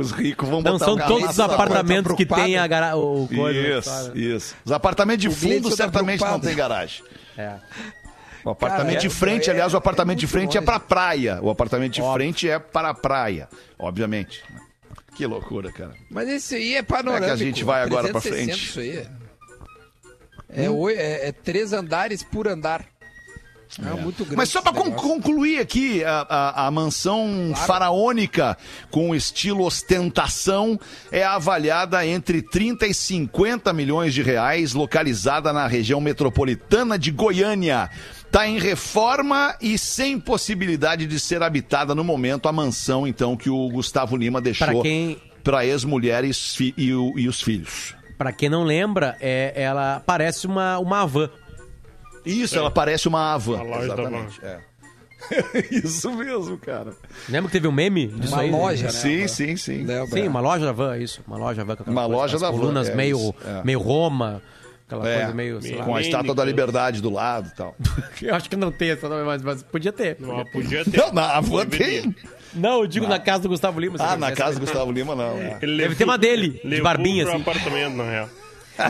os 0.00 0.10
ricos 0.12 0.48
vão 0.48 0.62
Não 0.62 0.72
botar 0.74 0.84
são 0.84 0.94
o 0.94 0.96
carro 0.98 1.08
todos 1.10 1.24
na 1.24 1.30
os 1.30 1.40
apartamentos 1.40 2.12
tá 2.12 2.16
que 2.16 2.24
tem 2.26 2.56
a 2.56 2.66
gara... 2.68 2.96
o 2.96 3.26
coisa. 3.34 3.78
Isso, 3.78 4.16
isso. 4.18 4.54
Os 4.64 4.70
apartamentos 4.70 5.22
de 5.22 5.28
O 5.28 5.32
fundo 5.32 5.70
tá 5.70 5.76
certamente 5.76 6.20
não 6.20 6.38
preocupado. 6.38 6.46
tem 6.46 6.54
garagem. 6.56 7.02
É. 7.36 7.54
O 8.44 8.50
apartamento 8.50 8.88
Cara, 8.88 9.00
de 9.00 9.06
é- 9.06 9.10
frente, 9.10 9.48
é- 9.48 9.52
aliás, 9.54 9.74
o 9.74 9.76
apartamento 9.76 10.18
é 10.18 10.20
de 10.20 10.26
frente 10.28 10.56
é 10.56 10.60
longe. 10.60 10.66
pra 10.66 10.78
praia. 10.78 11.38
O 11.42 11.50
apartamento 11.50 11.94
de 11.94 12.02
frente 12.12 12.48
é 12.48 12.58
para 12.60 12.90
a 12.90 12.94
praia, 12.94 13.48
obviamente. 13.76 14.44
Que 15.14 15.26
loucura, 15.26 15.70
cara. 15.72 15.94
Mas 16.10 16.28
esse 16.28 16.54
aí 16.56 16.74
é 16.74 16.82
panorâmico. 16.82 17.24
É 17.24 17.28
que 17.28 17.32
a 17.32 17.36
gente 17.46 17.62
vai 17.64 17.82
agora 17.82 18.12
360 18.12 18.46
frente? 18.46 18.64
Isso 18.68 18.80
aí. 18.80 19.06
É, 20.48 20.70
oi- 20.70 20.94
é, 20.94 21.28
é 21.28 21.32
três 21.32 21.72
andares 21.72 22.22
por 22.22 22.46
andar. 22.48 22.84
É, 23.80 23.90
muito 24.00 24.18
grande. 24.24 24.36
Mas 24.36 24.50
só 24.50 24.62
para 24.62 24.72
concluir 24.72 25.58
aqui, 25.58 26.04
a, 26.04 26.20
a- 26.28 26.66
a 26.66 26.70
mansão 26.70 27.52
faraônica 27.66 28.56
com 28.88 29.12
estilo 29.14 29.64
ostentação 29.64 30.78
é 31.10 31.24
avaliada 31.24 32.06
entre 32.06 32.40
30 32.40 32.86
e 32.86 32.94
50 32.94 33.72
milhões 33.72 34.14
de 34.14 34.22
reais, 34.22 34.74
localizada 34.74 35.52
na 35.52 35.66
região 35.66 36.00
metropolitana 36.00 36.96
de 36.96 37.10
Goiânia. 37.10 37.90
Está 38.34 38.48
em 38.48 38.58
reforma 38.58 39.54
e 39.60 39.78
sem 39.78 40.18
possibilidade 40.18 41.06
de 41.06 41.20
ser 41.20 41.40
habitada 41.40 41.94
no 41.94 42.02
momento 42.02 42.48
a 42.48 42.52
mansão, 42.52 43.06
então, 43.06 43.36
que 43.36 43.48
o 43.48 43.68
Gustavo 43.68 44.16
Lima 44.16 44.40
deixou 44.40 44.66
Pra 44.66 44.82
quem- 44.82 45.22
para 45.44 45.64
ex-mulher 45.64 46.24
e, 46.24 46.32
e 46.76 46.92
o- 46.92 47.16
e 47.16 47.28
os 47.28 47.40
filhos. 47.40 47.94
Pra 48.18 48.32
quem 48.32 48.48
não 48.48 48.64
lembra, 48.64 49.16
é, 49.20 49.52
ela 49.54 50.02
parece 50.04 50.48
uma, 50.48 50.80
uma 50.80 51.06
van. 51.06 51.30
Isso, 52.26 52.58
ela 52.58 52.72
parece 52.72 53.06
uma 53.06 53.20
da 53.34 53.84
Exatamente. 53.84 54.40
É. 54.44 54.58
Isso 55.70 56.10
mesmo, 56.12 56.58
cara. 56.58 56.92
Lembra 57.28 57.48
que 57.48 57.52
teve 57.52 57.68
um 57.68 57.72
meme 57.72 58.08
disso 58.08 58.34
Uma 58.34 58.42
aí? 58.42 58.50
loja, 58.50 58.86
né? 58.86 58.90
Sim, 58.90 59.28
sim, 59.28 59.56
sim. 59.56 59.84
Lembra? 59.84 60.08
Sim, 60.20 60.26
uma 60.26 60.40
loja 60.40 60.66
da 60.66 60.72
van, 60.72 60.98
isso. 60.98 61.22
Uma 61.24 61.36
loja 61.38 61.64
da 61.64 61.74
van. 61.76 61.84
Uma 61.86 62.02
coisa, 62.02 62.16
loja 62.16 62.38
da 62.40 62.50
van, 62.50 62.58
colunas 62.58 62.88
é 62.88 62.94
meio, 62.96 63.32
é. 63.44 63.62
meio 63.64 63.78
Roma. 63.78 64.42
Aquela 65.00 65.14
É, 65.14 65.18
coisa 65.18 65.34
meio, 65.34 65.62
sei 65.62 65.76
lá. 65.76 65.84
Com 65.84 65.94
a 65.96 66.00
estátua 66.00 66.34
da 66.34 66.44
liberdade 66.44 67.00
do 67.02 67.10
lado 67.10 67.50
e 67.52 67.56
tal. 67.56 67.76
Eu 68.22 68.34
acho 68.34 68.48
que 68.48 68.56
não 68.56 68.70
tem 68.72 68.90
essa, 68.90 69.08
mas, 69.08 69.42
mas 69.42 69.62
podia 69.62 69.92
ter. 69.92 70.16
Não, 70.20 70.44
podia 70.46 70.84
ter. 70.86 70.96
Não, 70.98 71.12
na 71.12 71.36
Avan 71.36 71.66
Deveria. 71.66 72.02
tem. 72.02 72.16
Não, 72.54 72.80
eu 72.82 72.86
digo 72.86 73.08
na 73.08 73.18
casa 73.18 73.42
do 73.42 73.48
Gustavo 73.48 73.80
Lima. 73.80 73.96
Ah, 73.98 74.16
na 74.16 74.30
casa 74.30 74.54
do 74.54 74.60
Gustavo 74.60 74.92
Lima, 74.92 75.16
não. 75.16 75.36
é. 75.38 75.58
Deve 75.58 75.96
ter 75.96 76.04
uma 76.04 76.16
dele, 76.16 76.60
de 76.64 76.80
barbinha, 76.80 77.24
pro 77.24 77.32
assim. 77.34 77.42
apartamento, 77.42 77.96
na 77.96 78.04
real. 78.04 78.28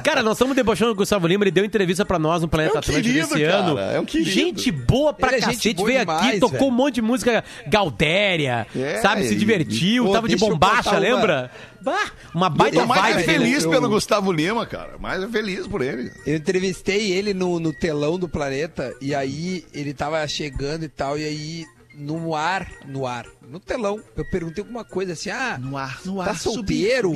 Cara, 0.03 0.23
nós 0.23 0.35
estamos 0.35 0.57
debochando 0.57 0.93
o 0.93 0.95
Gustavo 0.95 1.27
Lima, 1.27 1.45
ele 1.45 1.51
deu 1.51 1.65
entrevista 1.65 2.05
pra 2.05 2.19
nós 2.19 2.41
no 2.43 2.49
Planeta 2.49 2.75
É 2.75 2.77
um 2.77 2.79
Atlântico 2.79 3.05
querido, 3.07 3.27
esse 3.35 3.45
cara, 3.45 3.57
ano. 3.57 3.79
é 3.79 4.01
um 4.01 4.05
querido. 4.05 4.31
Gente 4.31 4.71
boa 4.71 5.13
pra 5.13 5.29
Ele 5.29 5.37
é 5.37 5.41
gente 5.41 5.57
cacete, 5.57 5.75
boa 5.77 5.87
veio 5.89 6.01
demais, 6.01 6.29
aqui, 6.29 6.41
tocou 6.41 6.69
um 6.69 6.71
monte 6.71 6.95
de 6.97 7.03
música 7.03 7.45
Gaudéria, 7.67 8.67
É, 8.75 9.01
sabe, 9.01 9.27
se 9.29 9.35
e- 9.35 9.37
divertiu, 9.37 10.07
Pô, 10.07 10.13
tava 10.13 10.27
de 10.29 10.35
eu 10.35 10.39
bombacha, 10.39 10.77
contar 10.85 10.91
uma- 10.93 10.99
lembra? 11.01 11.51
Bah, 11.83 12.11
uma 12.35 12.47
Eu 12.47 12.51
baita 12.51 12.81
tô 12.81 12.87
mais 12.87 13.03
vibe 13.03 13.13
é 13.13 13.27
dele. 13.27 13.39
feliz 13.45 13.65
eu- 13.65 13.71
pelo 13.71 13.89
Gustavo 13.91 14.33
Lima, 14.33 14.65
cara. 14.65 14.97
Mais 14.99 15.23
é 15.23 15.29
feliz 15.29 15.67
por 15.67 15.83
ele. 15.83 16.11
Eu 16.27 16.37
entrevistei 16.37 17.13
ele 17.13 17.35
no, 17.35 17.61
no 17.61 17.73
telão 17.73 18.19
do 18.19 18.27
planeta 18.29 18.95
e 19.03 19.15
aí 19.15 19.65
ele 19.75 19.93
tava 19.93 20.27
chegando 20.27 20.85
e 20.85 20.89
tal, 20.89 21.19
e 21.19 21.25
aí 21.25 21.67
no 21.97 22.35
ar, 22.35 22.67
no 22.89 23.07
ar, 23.07 23.27
no 23.49 23.61
telão, 23.61 24.01
eu 24.17 24.25
perguntei 24.31 24.63
alguma 24.63 24.83
coisa 24.85 25.13
assim, 25.13 25.29
ah, 25.31 25.59
No 25.61 25.77
ar, 25.77 26.01
no 26.05 26.25
tá 26.25 26.35
solteiro? 26.35 27.13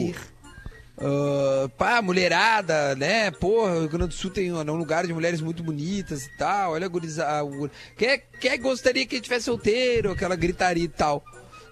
Ah, 1.00 1.68
pá, 1.76 2.02
mulherada, 2.02 2.94
né? 2.96 3.30
Porra, 3.30 3.76
o 3.76 3.80
Rio 3.80 3.88
Grande 3.88 4.08
do 4.08 4.14
Sul 4.14 4.30
tem 4.30 4.52
um 4.52 4.76
lugar 4.76 5.06
de 5.06 5.12
mulheres 5.12 5.40
muito 5.40 5.62
bonitas 5.62 6.26
e 6.26 6.37
tal. 6.37 6.72
Olha 6.72 6.87
a 6.87 6.88
gurizada. 6.88 7.48
Quem, 7.96 8.20
quem 8.40 8.61
gostaria 8.61 9.06
que 9.06 9.20
tivesse 9.20 9.44
solteiro? 9.44 10.11
Aquela 10.11 10.34
gritaria 10.34 10.84
e 10.84 10.88
tal. 10.88 11.24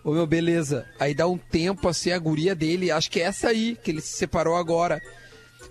Ô 0.04 0.12
meu, 0.12 0.26
beleza. 0.26 0.86
Aí 1.00 1.14
dá 1.14 1.26
um 1.26 1.36
tempo 1.36 1.88
assim, 1.88 2.12
a 2.12 2.18
guria 2.18 2.54
dele, 2.54 2.92
acho 2.92 3.10
que 3.10 3.20
é 3.20 3.24
essa 3.24 3.48
aí, 3.48 3.76
que 3.82 3.90
ele 3.90 4.00
se 4.00 4.16
separou 4.16 4.54
agora. 4.54 5.02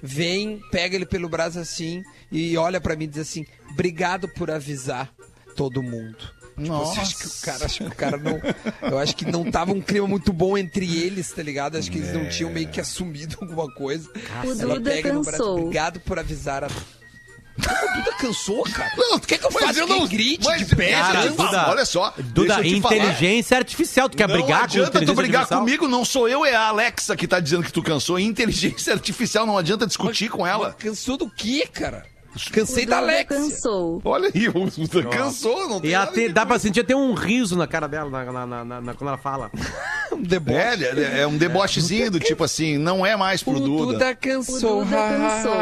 Vem, 0.03 0.61
pega 0.71 0.95
ele 0.95 1.05
pelo 1.05 1.29
braço 1.29 1.57
assim 1.57 2.03
e 2.29 2.57
olha 2.57 2.81
pra 2.81 2.95
mim 2.97 3.05
e 3.05 3.07
diz 3.07 3.19
assim: 3.19 3.45
Obrigado 3.71 4.27
por 4.27 4.51
avisar 4.51 5.13
todo 5.55 5.81
mundo. 5.81 6.34
Tipo, 6.57 6.77
você 6.85 6.99
acha 7.01 7.15
que 7.17 7.27
o 7.27 7.31
cara, 7.41 7.65
acho 7.65 7.77
que 7.79 7.83
o 7.89 7.95
cara 7.95 8.17
não. 8.17 8.41
Eu 8.89 8.97
acho 8.97 9.15
que 9.15 9.25
não 9.25 9.51
tava 9.51 9.71
um 9.73 9.81
clima 9.81 10.07
muito 10.07 10.31
bom 10.31 10.57
entre 10.57 10.85
eles, 11.03 11.29
tá 11.31 11.43
ligado? 11.43 11.77
Acho 11.77 11.91
que 11.91 11.97
eles 11.97 12.13
não 12.13 12.29
tinham 12.29 12.49
meio 12.51 12.69
que 12.69 12.79
assumido 12.79 13.37
alguma 13.41 13.69
coisa. 13.73 14.09
O 14.43 14.51
Ela 14.61 14.75
Duda 14.75 14.89
pega 14.91 15.11
no 15.13 15.21
braço, 15.21 15.37
cansou. 15.37 15.59
obrigado 15.59 15.99
por 15.99 16.17
avisar 16.17 16.63
a. 16.63 16.67
O 16.67 17.97
Duda 17.97 18.11
cansou, 18.19 18.63
cara. 18.63 18.91
Não, 18.97 19.17
tu 19.17 19.27
quer 19.27 19.37
que 19.37 19.45
eu 19.45 19.51
mas 19.53 19.63
faça 19.63 19.79
eu 19.79 19.87
que 19.87 19.93
não- 19.93 20.07
grite 20.07 20.45
mas- 20.45 20.67
de? 20.67 20.75
Cara, 20.75 21.21
gente? 21.23 21.35
Duda- 21.37 21.69
olha 21.69 21.85
só. 21.85 22.13
Duda, 22.17 22.61
te 22.61 22.81
falar. 22.81 22.95
inteligência 22.97 23.57
artificial. 23.57 24.09
Tu 24.09 24.17
quer 24.17 24.27
não 24.27 24.35
brigar 24.35 24.59
com 24.59 24.63
adianta 24.65 24.91
tu 24.91 24.95
inteligência 24.97 25.15
brigar 25.15 25.41
artificial? 25.43 25.59
comigo, 25.61 25.87
não 25.87 26.03
sou 26.03 26.27
eu, 26.27 26.45
é 26.45 26.53
a 26.53 26.67
Alexa 26.67 27.15
que 27.15 27.25
tá 27.27 27.39
dizendo 27.39 27.63
que 27.63 27.71
tu 27.71 27.81
cansou. 27.81 28.19
Inteligência 28.19 28.91
artificial, 28.95 29.45
não 29.45 29.57
adianta 29.57 29.87
discutir 29.87 30.29
com 30.29 30.45
ela. 30.45 30.73
Cansou 30.73 31.15
do 31.17 31.29
quê, 31.29 31.65
cara? 31.71 32.05
Cansei 32.51 32.85
da 32.85 32.97
Alex. 32.97 33.29
cansou. 33.29 34.01
Olha 34.03 34.29
aí, 34.33 34.49
o 34.49 34.53
Duda 34.53 35.03
cansou, 35.09 35.69
não 35.69 35.79
tem 35.79 35.91
E 35.91 35.95
até, 35.95 36.27
dá 36.29 36.45
pra 36.45 36.59
sentir 36.59 36.81
até 36.81 36.95
um 36.95 37.13
riso 37.13 37.55
na 37.57 37.65
cara 37.67 37.87
dela 37.87 38.09
na, 38.09 38.45
na- 38.45 38.65
na- 38.65 38.81
na- 38.81 38.93
quando 38.93 39.07
ela 39.09 39.17
fala. 39.17 39.49
Um 40.11 40.21
deboche. 40.21 40.57
É, 40.85 41.17
é, 41.17 41.21
é 41.21 41.27
um 41.27 41.35
debochezinho 41.35 42.09
do 42.11 42.19
tipo 42.21 42.41
assim, 42.43 42.77
não 42.77 43.05
é 43.05 43.17
mais 43.17 43.43
pro 43.43 43.53
O 43.55 43.59
Duda. 43.59 43.93
Duda 43.93 44.15
cansou. 44.15 44.81
O 44.81 44.85
Duda 44.85 44.95
cansou. 44.95 45.55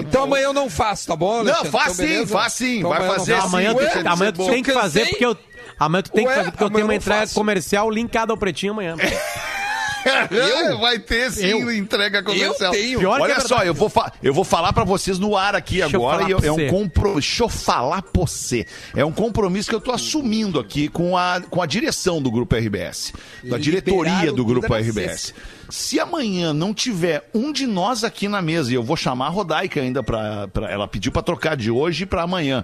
Então 0.00 0.24
amanhã 0.24 0.44
eu 0.44 0.52
não 0.52 0.68
faço, 0.68 1.06
tá 1.06 1.16
bom, 1.16 1.38
Alexandre? 1.40 1.64
Não, 1.64 1.70
faz 1.70 1.98
Então, 1.98 2.06
sim, 2.18 2.26
faz 2.26 2.52
sim, 2.52 2.78
Então 2.78 2.90
vai 2.90 3.06
fazer 3.08 3.40
sim. 3.40 3.46
amanhã 3.46 3.74
tu, 3.74 4.08
amanhã 4.08 4.32
tu 4.32 4.44
tem 4.46 4.62
que 4.62 4.72
fazer 4.72 5.08
porque 5.08 5.24
eu. 5.24 5.36
Amanhã 5.78 6.02
tu 6.02 6.12
tem 6.12 6.26
que 6.26 6.34
fazer 6.34 6.50
porque 6.50 6.64
eu 6.64 6.70
tenho 6.70 6.84
uma 6.86 6.94
entrega 6.94 7.26
comercial 7.32 7.90
linkada 7.90 8.32
ao 8.32 8.36
pretinho 8.36 8.72
amanhã. 8.72 8.96
É, 10.04 10.74
Vai 10.76 10.98
ter 10.98 11.30
sim 11.30 11.46
Eu? 11.46 11.72
entrega 11.72 12.22
comercial. 12.22 12.72
Eu 12.74 12.80
tenho. 12.80 12.98
Pior 12.98 13.16
que 13.16 13.22
Olha 13.22 13.32
é 13.34 13.40
só, 13.40 13.62
eu 13.62 13.74
vou, 13.74 13.90
eu 14.22 14.34
vou 14.34 14.44
falar 14.44 14.72
pra 14.72 14.84
vocês 14.84 15.18
no 15.18 15.36
ar 15.36 15.54
aqui 15.54 15.80
Deixa 15.80 15.96
eu 15.96 16.08
agora 16.08 16.28
e 16.28 16.32
eu- 16.32 16.38
é 16.42 16.52
um 16.52 16.68
compromisso. 16.68 17.20
Deixa 17.20 17.44
eu 17.44 17.48
falar 17.48 18.02
pra 18.02 18.10
você. 18.22 18.66
É 18.96 19.04
um 19.04 19.12
compromisso 19.12 19.68
que 19.68 19.74
eu 19.74 19.80
tô 19.80 19.92
assumindo 19.92 20.58
aqui 20.58 20.88
com 20.88 21.16
a, 21.16 21.40
com 21.48 21.60
a 21.62 21.66
direção 21.66 22.20
do 22.20 22.30
Grupo 22.30 22.54
RBS, 22.56 23.12
da 23.44 23.58
diretoria 23.58 24.32
do 24.32 24.44
Grupo 24.44 24.74
RBS. 24.74 25.34
Se 25.70 25.98
amanhã 25.98 26.52
não 26.52 26.74
tiver 26.74 27.28
um 27.32 27.50
de 27.50 27.66
nós 27.66 28.04
aqui 28.04 28.28
na 28.28 28.42
mesa, 28.42 28.70
e 28.70 28.74
eu 28.74 28.82
vou 28.82 28.96
chamar 28.96 29.26
a 29.26 29.30
Rodaica 29.30 29.80
ainda 29.80 30.02
pra. 30.02 30.46
pra- 30.48 30.70
ela 30.70 30.86
pediu 30.86 31.10
pra 31.10 31.22
trocar 31.22 31.56
de 31.56 31.70
hoje 31.70 32.04
pra 32.04 32.22
amanhã. 32.22 32.62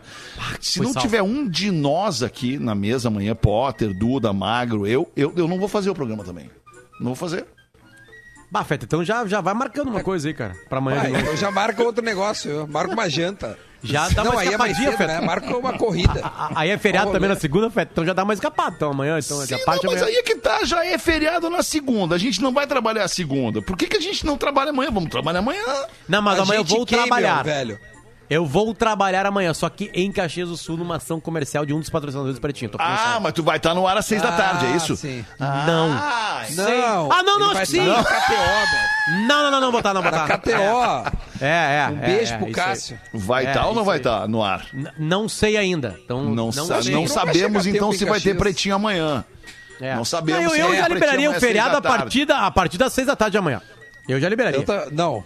Se 0.60 0.78
foi 0.78 0.86
não 0.86 0.92
salvo. 0.92 1.08
tiver 1.08 1.22
um 1.22 1.48
de 1.48 1.70
nós 1.70 2.22
aqui 2.22 2.58
na 2.58 2.74
mesa 2.74 3.08
amanhã, 3.08 3.34
Potter, 3.34 3.96
Duda, 3.96 4.30
Magro, 4.32 4.86
eu, 4.86 5.10
eu, 5.16 5.32
eu 5.36 5.48
não 5.48 5.58
vou 5.58 5.68
fazer 5.68 5.88
o 5.88 5.94
programa 5.94 6.22
também. 6.22 6.50
Não 7.00 7.06
vou 7.06 7.14
fazer. 7.16 7.46
Bah, 8.50 8.64
Feta, 8.64 8.86
então 8.86 9.04
já, 9.04 9.26
já 9.26 9.40
vai 9.42 9.52
marcando 9.52 9.88
uma 9.88 10.02
coisa 10.02 10.26
aí, 10.26 10.32
cara. 10.34 10.54
Pra 10.70 10.78
amanhã 10.78 11.02
Vai, 11.10 11.28
eu 11.28 11.36
já 11.36 11.50
marco 11.50 11.82
outro 11.82 12.02
negócio, 12.02 12.50
eu 12.50 12.66
marco 12.66 12.94
uma 12.94 13.08
janta. 13.08 13.58
Já 13.82 14.08
dá 14.08 14.24
não, 14.24 14.32
uma 14.32 14.40
aí 14.40 14.48
é 14.54 14.56
mais 14.56 14.76
cedo, 14.76 14.96
Feta. 14.96 15.06
né? 15.06 15.20
Marco 15.20 15.54
uma 15.58 15.76
corrida. 15.76 16.32
Aí 16.54 16.70
é 16.70 16.78
feriado 16.78 17.12
também 17.12 17.28
na 17.28 17.36
segunda, 17.36 17.70
Feta, 17.70 17.90
então 17.92 18.06
já 18.06 18.12
dá 18.14 18.24
uma 18.24 18.32
escapada. 18.32 18.74
Então 18.74 18.90
amanhã, 18.90 19.18
então 19.18 19.44
já 19.46 19.58
Sim, 19.58 19.64
parte 19.66 19.84
não, 19.84 19.92
mas 19.92 20.00
amanhã. 20.02 20.16
aí 20.16 20.20
é 20.20 20.22
que 20.24 20.34
tá, 20.36 20.64
já 20.64 20.84
é 20.84 20.96
feriado 20.96 21.50
na 21.50 21.62
segunda. 21.62 22.14
A 22.14 22.18
gente 22.18 22.40
não 22.42 22.52
vai 22.52 22.66
trabalhar 22.66 23.04
a 23.04 23.08
segunda. 23.08 23.60
Por 23.60 23.76
que, 23.76 23.86
que 23.86 23.98
a 23.98 24.00
gente 24.00 24.24
não 24.24 24.38
trabalha 24.38 24.70
amanhã? 24.70 24.90
Vamos 24.90 25.10
trabalhar 25.10 25.40
amanhã. 25.40 25.62
Não, 26.08 26.22
mas 26.22 26.38
A 26.38 26.42
amanhã 26.42 26.60
eu 26.60 26.64
vou 26.64 26.86
quem, 26.86 26.96
meu 26.98 27.06
trabalhar. 27.06 27.44
velho. 27.44 27.78
Eu 28.30 28.44
vou 28.44 28.74
trabalhar 28.74 29.24
amanhã, 29.24 29.54
só 29.54 29.70
que 29.70 29.90
em 29.94 30.12
Caxias 30.12 30.50
do 30.50 30.56
Sul, 30.56 30.76
numa 30.76 30.96
ação 30.96 31.18
comercial 31.18 31.64
de 31.64 31.72
um 31.72 31.80
dos 31.80 31.88
patrocinadores 31.88 32.36
do 32.36 32.40
Pretinho. 32.42 32.70
Tô 32.70 32.76
Ah, 32.78 33.18
mas 33.22 33.32
tu 33.32 33.42
vai 33.42 33.56
estar 33.56 33.72
no 33.74 33.86
ar 33.86 33.96
às 33.96 34.04
seis 34.04 34.20
da 34.20 34.32
tarde, 34.32 34.66
é 34.66 34.76
isso? 34.76 34.94
Sim. 34.96 35.24
Não. 35.38 35.90
Ah, 35.92 36.42
Não. 36.50 37.10
Ah, 37.10 37.22
não, 37.22 37.38
não, 37.38 37.46
ele 37.46 37.54
vai 37.54 37.62
acho 37.62 37.72
que 37.72 37.78
sim. 37.78 37.88
estar 37.88 38.04
KTO, 38.04 38.34
velho. 38.36 39.26
Não, 39.26 39.42
não, 39.44 39.50
não, 39.50 39.60
não, 39.62 39.72
botar, 39.72 39.94
não, 39.94 40.02
botar. 40.02 40.28
Na 40.28 40.38
KTO. 40.38 41.18
É, 41.40 41.46
é. 41.46 41.88
Um 41.90 41.98
é, 42.02 42.06
beijo 42.06 42.34
é, 42.34 42.36
pro. 42.38 42.52
Cássio. 42.52 43.00
vai 43.14 43.46
É, 43.46 43.48
estar 43.48 43.66
ou 43.66 43.74
não 43.74 43.82
vai 43.84 43.96
estar 43.96 44.28
no 44.28 44.42
ar? 44.42 44.66
N- 44.74 44.92
Não 44.98 45.26
sei 45.28 45.56
ainda. 45.56 45.98
Então, 46.04 46.22
Não, 46.24 46.34
não, 46.34 46.52
sa- 46.52 46.82
sei. 46.82 46.92
não 46.92 47.00
Não 47.02 47.08
sabemos 47.08 47.66
então 47.66 47.92
se 47.92 48.04
vai 48.04 48.20
ter 48.20 48.36
pretinho 48.36 48.74
amanhã. 48.74 49.24
É. 49.80 49.94
Não 49.94 50.04
sabemos 50.04 50.42
eu, 50.44 50.50
se 50.50 50.58
eu 50.60 50.74
é 50.74 50.76
já 50.76 50.88
liberaria 50.88 51.30
o 51.30 51.34
feriado 51.34 51.76
a 51.78 51.80
partir, 51.80 52.26
da, 52.26 52.40
a 52.46 52.50
partir 52.50 52.76
das 52.76 52.92
seis 52.92 53.06
da 53.06 53.16
tarde 53.16 53.32
de 53.32 53.38
amanhã. 53.38 53.62
Eu 54.06 54.20
já 54.20 54.28
liberaria. 54.28 54.58
Eu 54.60 54.64
tá- 54.64 54.86
Não. 54.90 55.24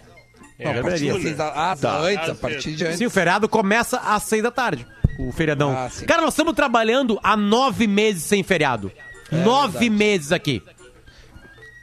É, 0.59 0.69
a 0.79 0.81
partir 0.83 1.11
seis 1.21 1.37
da- 1.37 1.71
Ah, 1.71 1.75
Tá. 1.75 1.97
antes, 1.99 2.29
a 2.29 2.35
partir 2.35 2.73
de 2.75 2.85
antes. 2.85 2.97
Sim, 2.99 3.05
o 3.05 3.09
feriado 3.09 3.49
começa 3.49 3.97
às 3.97 4.23
seis 4.23 4.41
da 4.43 4.51
tarde. 4.51 4.85
O 5.19 5.31
feriadão. 5.31 5.71
Ah. 5.75 5.89
Cara, 6.07 6.21
nós 6.21 6.33
estamos 6.33 6.53
trabalhando 6.53 7.19
há 7.23 7.35
nove 7.37 7.87
meses 7.87 8.23
sem 8.23 8.43
feriado. 8.43 8.91
nove 9.31 9.79
verdade. 9.79 9.89
meses 9.89 10.31
aqui. 10.31 10.61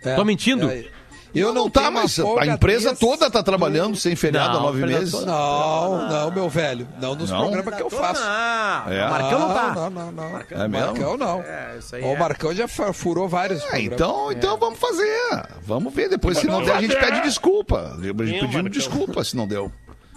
É, 0.05 0.15
Tô 0.15 0.25
mentindo? 0.25 0.71
é. 0.71 0.85
Eu 1.35 1.49
não, 1.53 1.64
não, 1.64 1.71
tá, 1.71 1.90
mas 1.90 2.19
a 2.19 2.47
empresa 2.47 2.95
toda 2.95 3.31
tá 3.31 3.43
trabalhando 3.43 3.97
sem 3.97 4.16
feriado 4.16 4.51
há 4.51 4.55
Não, 4.55 4.62
nove 4.62 4.85
meses. 4.85 5.12
toda- 5.12 5.27
Não, 5.27 6.09
não, 6.09 6.31
meu 6.33 6.49
velho. 6.49 6.88
Não 7.01 7.14
nos 7.14 7.31
Não? 7.31 7.38
programas 7.51 7.75
que 7.77 7.83
eu 7.83 7.90
faço. 7.90 8.23
Ah, 8.25 8.85
É. 8.88 9.07
o 9.07 9.11
Marcão 9.11 9.38
não 9.38 9.55
tá. 9.55 9.75
Não, 9.75 9.90
não, 9.90 10.12
não. 10.12 10.40
É 10.51 10.69
mesmo? 10.69 10.87
Marcão 10.87 11.16
não. 11.16 11.40
É, 11.43 11.77
isso 11.79 11.95
aí 11.97 12.03
o 12.03 12.07
é. 12.07 12.19
Marcão 12.19 12.55
já 12.55 12.66
furou 12.69 13.29
vários 13.29 13.61
É, 13.61 13.69
programas. 13.69 13.93
então, 13.93 14.33
então 14.33 14.59
vamos 14.59 14.79
fazer. 14.79 15.45
Vamos 15.62 15.95
ver. 15.95 16.09
Depois, 16.09 16.38
se 16.38 16.47
não 16.47 16.62
der, 16.64 16.71
a 16.73 16.75
não 16.75 16.81
gente 16.81 16.97
pede 16.97 17.21
desculpa. 17.23 17.93
A 17.93 17.97
gente 18.01 18.09
é 18.11 18.12
pedindo 18.14 18.53
Marcão? 18.53 18.62
desculpa 18.71 19.23
se 19.25 19.37
não 19.37 19.47
deu. 19.47 19.71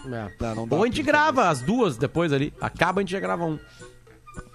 É. 0.06 0.28
Não, 0.40 0.66
não 0.66 0.78
Ou 0.78 0.84
a 0.84 0.88
gente 0.88 1.02
grava 1.04 1.48
as 1.48 1.62
duas 1.62 1.96
depois 1.98 2.34
ali. 2.34 2.54
Acaba, 2.60 3.00
a 3.00 3.04
gente 3.04 3.12
já 3.12 3.20
grava 3.20 3.46
um. 3.46 3.58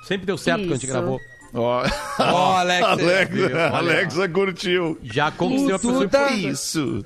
Sempre 0.07 0.27
deu 0.27 0.37
certo 0.37 0.61
quando 0.63 0.73
a 0.73 0.75
gente 0.75 0.85
Isso. 0.85 0.93
gravou. 0.93 1.19
Ó, 1.55 1.83
Ó, 2.19 2.57
Alex. 2.59 2.85
Alexa, 2.87 3.69
Alexa 3.69 4.29
curtiu. 4.29 4.99
Já 5.03 5.31
conquistei 5.31 5.75
a 5.75 5.79
pessoa 5.79 6.01
Duda. 6.01 6.31
Isso. 6.31 7.05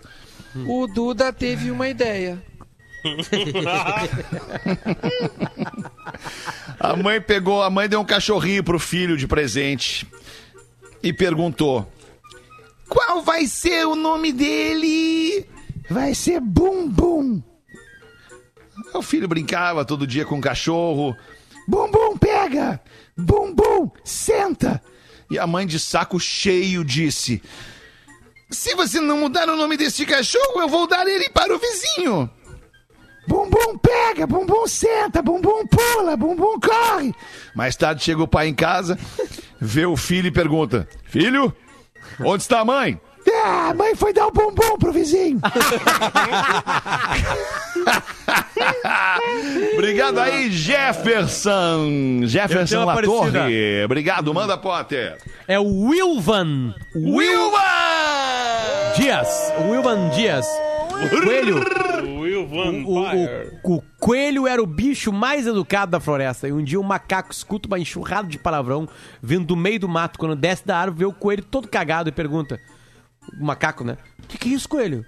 O 0.67 0.87
Duda 0.87 1.33
teve 1.33 1.71
uma 1.71 1.89
ideia. 1.89 2.43
A 6.79 6.97
mãe 6.97 7.21
pegou, 7.21 7.63
a 7.63 7.71
mãe 7.71 7.89
deu 7.89 8.01
um 8.01 8.05
cachorrinho 8.05 8.63
pro 8.63 8.79
filho 8.79 9.17
de 9.17 9.27
presente 9.27 10.07
e 11.03 11.13
perguntou: 11.13 11.91
Qual 12.89 13.23
vai 13.23 13.47
ser 13.47 13.87
o 13.87 13.95
nome 13.95 14.33
dele? 14.33 15.47
Vai 15.91 16.15
ser 16.15 16.41
bum 16.41 16.89
bum. 16.89 17.43
O 18.95 19.03
filho 19.03 19.29
brincava 19.29 19.85
todo 19.85 20.07
dia 20.07 20.25
com 20.25 20.39
o 20.39 20.41
cachorro 20.41 21.17
Bum 21.67 21.91
bum 21.91 22.19
pega. 22.19 22.81
Bum 23.17 23.55
bum 23.55 23.91
senta. 24.05 24.83
e 25.31 25.39
a 25.39 25.47
mãe 25.47 25.67
de 25.67 25.79
saco 25.79 26.19
cheio 26.19 26.85
disse: 26.85 27.43
Se 28.51 28.75
você 28.75 29.01
não 29.01 29.19
mudar 29.19 29.49
o 29.49 29.57
nome 29.57 29.77
desse 29.77 30.05
cachorro, 30.07 30.61
eu 30.61 30.69
vou 30.69 30.87
dar 30.87 31.07
ele 31.07 31.29
para 31.31 31.55
o 31.55 31.59
vizinho. 31.59 32.31
Bum 33.29 33.49
bum 33.49 33.79
pega. 33.79 34.27
Bum 34.27 34.45
bum 34.47 34.67
senta. 34.67 35.23
Bum 35.23 35.41
bum 35.41 35.67
pula. 35.67 36.17
Bum 36.17 36.35
bum 36.35 36.59
corre. 36.59 37.15
Mais 37.55 37.77
tarde 37.77 38.03
chega 38.03 38.23
o 38.23 38.29
pai 38.29 38.49
em 38.49 38.55
casa, 38.55 38.99
vê 39.61 39.87
o 39.87 39.97
filho 39.97 40.27
e 40.27 40.33
pergunta: 40.33 40.89
Filho, 41.05 41.55
onde 42.21 42.43
está 42.43 42.61
a 42.61 42.65
mãe? 42.65 43.01
Ah, 43.45 43.71
a 43.71 43.75
mãe 43.75 43.95
foi 43.95 44.13
dar 44.13 44.27
o 44.27 44.31
bumbum 44.31 44.79
pro 44.79 44.93
vizinho. 44.93 45.41
Obrigado 50.13 50.19
aí, 50.35 50.51
Jefferson. 50.51 52.21
Jefferson 52.25 52.85
Latorre. 52.85 53.85
Obrigado, 53.85 54.35
manda 54.35 54.57
Potter. 54.59 55.17
É 55.49 55.59
o 55.59 55.65
Wilvan. 55.89 56.75
Wilma! 56.95 57.59
Dias. 58.97 59.29
Wilvan 59.69 60.11
Dias. 60.11 60.47
O 61.05 61.09
coelho. 61.25 61.59
O 62.05 62.21
O, 62.87 63.01
o- 63.65 63.77
o 63.79 63.83
coelho 63.99 64.47
era 64.47 64.63
o 64.63 64.67
bicho 64.67 65.13
mais 65.13 65.47
educado 65.47 65.93
da 65.93 66.01
floresta. 66.01 66.47
E 66.47 66.53
um 66.53 66.63
dia 66.63 66.79
o 66.79 66.85
macaco 66.85 67.33
escuta 67.33 67.67
uma 67.67 67.79
enxurrada 67.79 68.29
de 68.29 68.39
palavrão 68.39 68.87
vindo 69.23 69.47
do 69.47 69.57
meio 69.57 69.81
do 69.81 69.89
mato. 69.89 70.19
Quando 70.19 70.37
desce 70.37 70.67
da 70.67 70.77
árvore, 70.77 70.99
vê 71.01 71.05
o 71.07 71.13
coelho 71.13 71.43
todo 71.43 71.67
cagado 71.69 72.09
e 72.09 72.13
pergunta: 72.13 72.61
O 73.41 73.45
macaco, 73.45 73.83
né? 73.83 73.97
O 74.23 74.27
que, 74.29 74.39
que 74.39 74.49
é 74.51 74.53
isso, 74.53 74.69
coelho? 74.69 75.05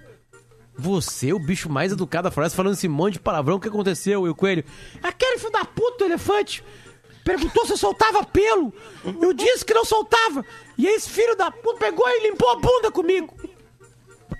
Você, 0.77 1.31
o 1.31 1.39
bicho 1.39 1.69
mais 1.69 1.91
educado 1.91 2.25
da 2.25 2.31
floresta, 2.31 2.55
falando 2.55 2.73
esse 2.73 2.87
monte 2.87 3.13
de 3.13 3.19
palavrão, 3.19 3.55
o 3.55 3.59
que 3.59 3.67
aconteceu? 3.67 4.27
E 4.27 4.29
o 4.29 4.35
coelho: 4.35 4.63
Aquele 5.01 5.37
filho 5.37 5.51
da 5.51 5.63
puta, 5.63 6.03
o 6.03 6.07
elefante, 6.07 6.63
perguntou 7.23 7.65
se 7.65 7.73
eu 7.73 7.77
soltava 7.77 8.25
pelo. 8.25 8.73
Eu 9.21 9.33
disse 9.33 9.63
que 9.63 9.73
não 9.73 9.85
soltava. 9.85 10.43
E 10.77 10.85
esse 10.85 11.09
filho 11.09 11.35
da 11.35 11.49
puta 11.49 11.79
pegou 11.79 12.05
e 12.07 12.29
limpou 12.29 12.51
a 12.51 12.55
bunda 12.55 12.91
comigo. 12.91 13.33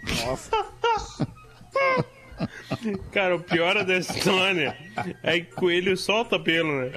Cara, 3.12 3.36
o 3.36 3.40
pior 3.40 3.84
dessa 3.86 4.18
história 4.18 4.76
é 5.24 5.40
que 5.40 5.54
coelho 5.54 5.96
solta 5.96 6.40
pelo, 6.40 6.82
né? 6.82 6.92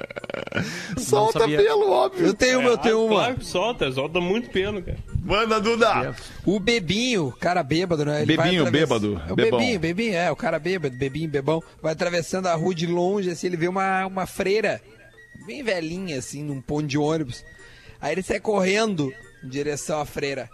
Solta 0.97 1.47
pelo, 1.47 1.89
óbvio. 1.91 2.27
Eu 2.27 2.33
tenho 2.33 2.59
uma, 2.59 2.69
eu 2.69 2.77
tenho 2.77 2.97
Ah, 2.99 3.05
uma. 3.05 3.15
Claro 3.15 3.35
que 3.35 3.45
solta, 3.45 3.91
solta 3.91 4.19
muito 4.19 4.49
pelo, 4.49 4.81
cara. 4.81 4.97
Manda, 5.23 5.59
Duda. 5.61 6.15
O 6.45 6.59
bebinho, 6.59 7.31
cara 7.39 7.61
bêbado, 7.63 8.03
né? 8.05 8.23
Ele 8.23 8.35
Bebinho, 8.35 8.63
atravess- 8.63 8.71
bêbado, 8.89 9.21
É 9.27 9.31
o 9.31 9.35
bebão. 9.35 9.59
bebinho, 9.59 9.79
bebinho, 9.79 10.15
é, 10.15 10.31
o 10.31 10.35
cara 10.35 10.59
bêbado, 10.59 10.95
bebinho, 10.97 11.29
bebão. 11.29 11.63
Vai 11.81 11.93
atravessando 11.93 12.47
a 12.47 12.55
rua 12.55 12.73
de 12.75 12.87
longe, 12.87 13.29
assim, 13.29 13.47
ele 13.47 13.57
vê 13.57 13.67
uma, 13.67 14.05
uma 14.05 14.25
freira, 14.25 14.81
bem 15.45 15.63
velhinha, 15.63 16.17
assim, 16.19 16.43
num 16.43 16.61
ponto 16.61 16.87
de 16.87 16.97
ônibus. 16.97 17.43
Aí 18.01 18.13
ele 18.13 18.23
sai 18.23 18.39
correndo 18.39 19.13
em 19.43 19.47
direção 19.49 19.99
à 20.01 20.05
freira. 20.05 20.49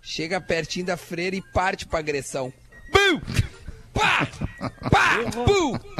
Chega 0.00 0.40
pertinho 0.40 0.86
da 0.86 0.96
freira 0.96 1.34
e 1.36 1.42
parte 1.42 1.84
pra 1.86 1.98
agressão. 1.98 2.52
Bum! 2.92 3.20
Pá! 3.98 4.28
Pá! 4.90 5.16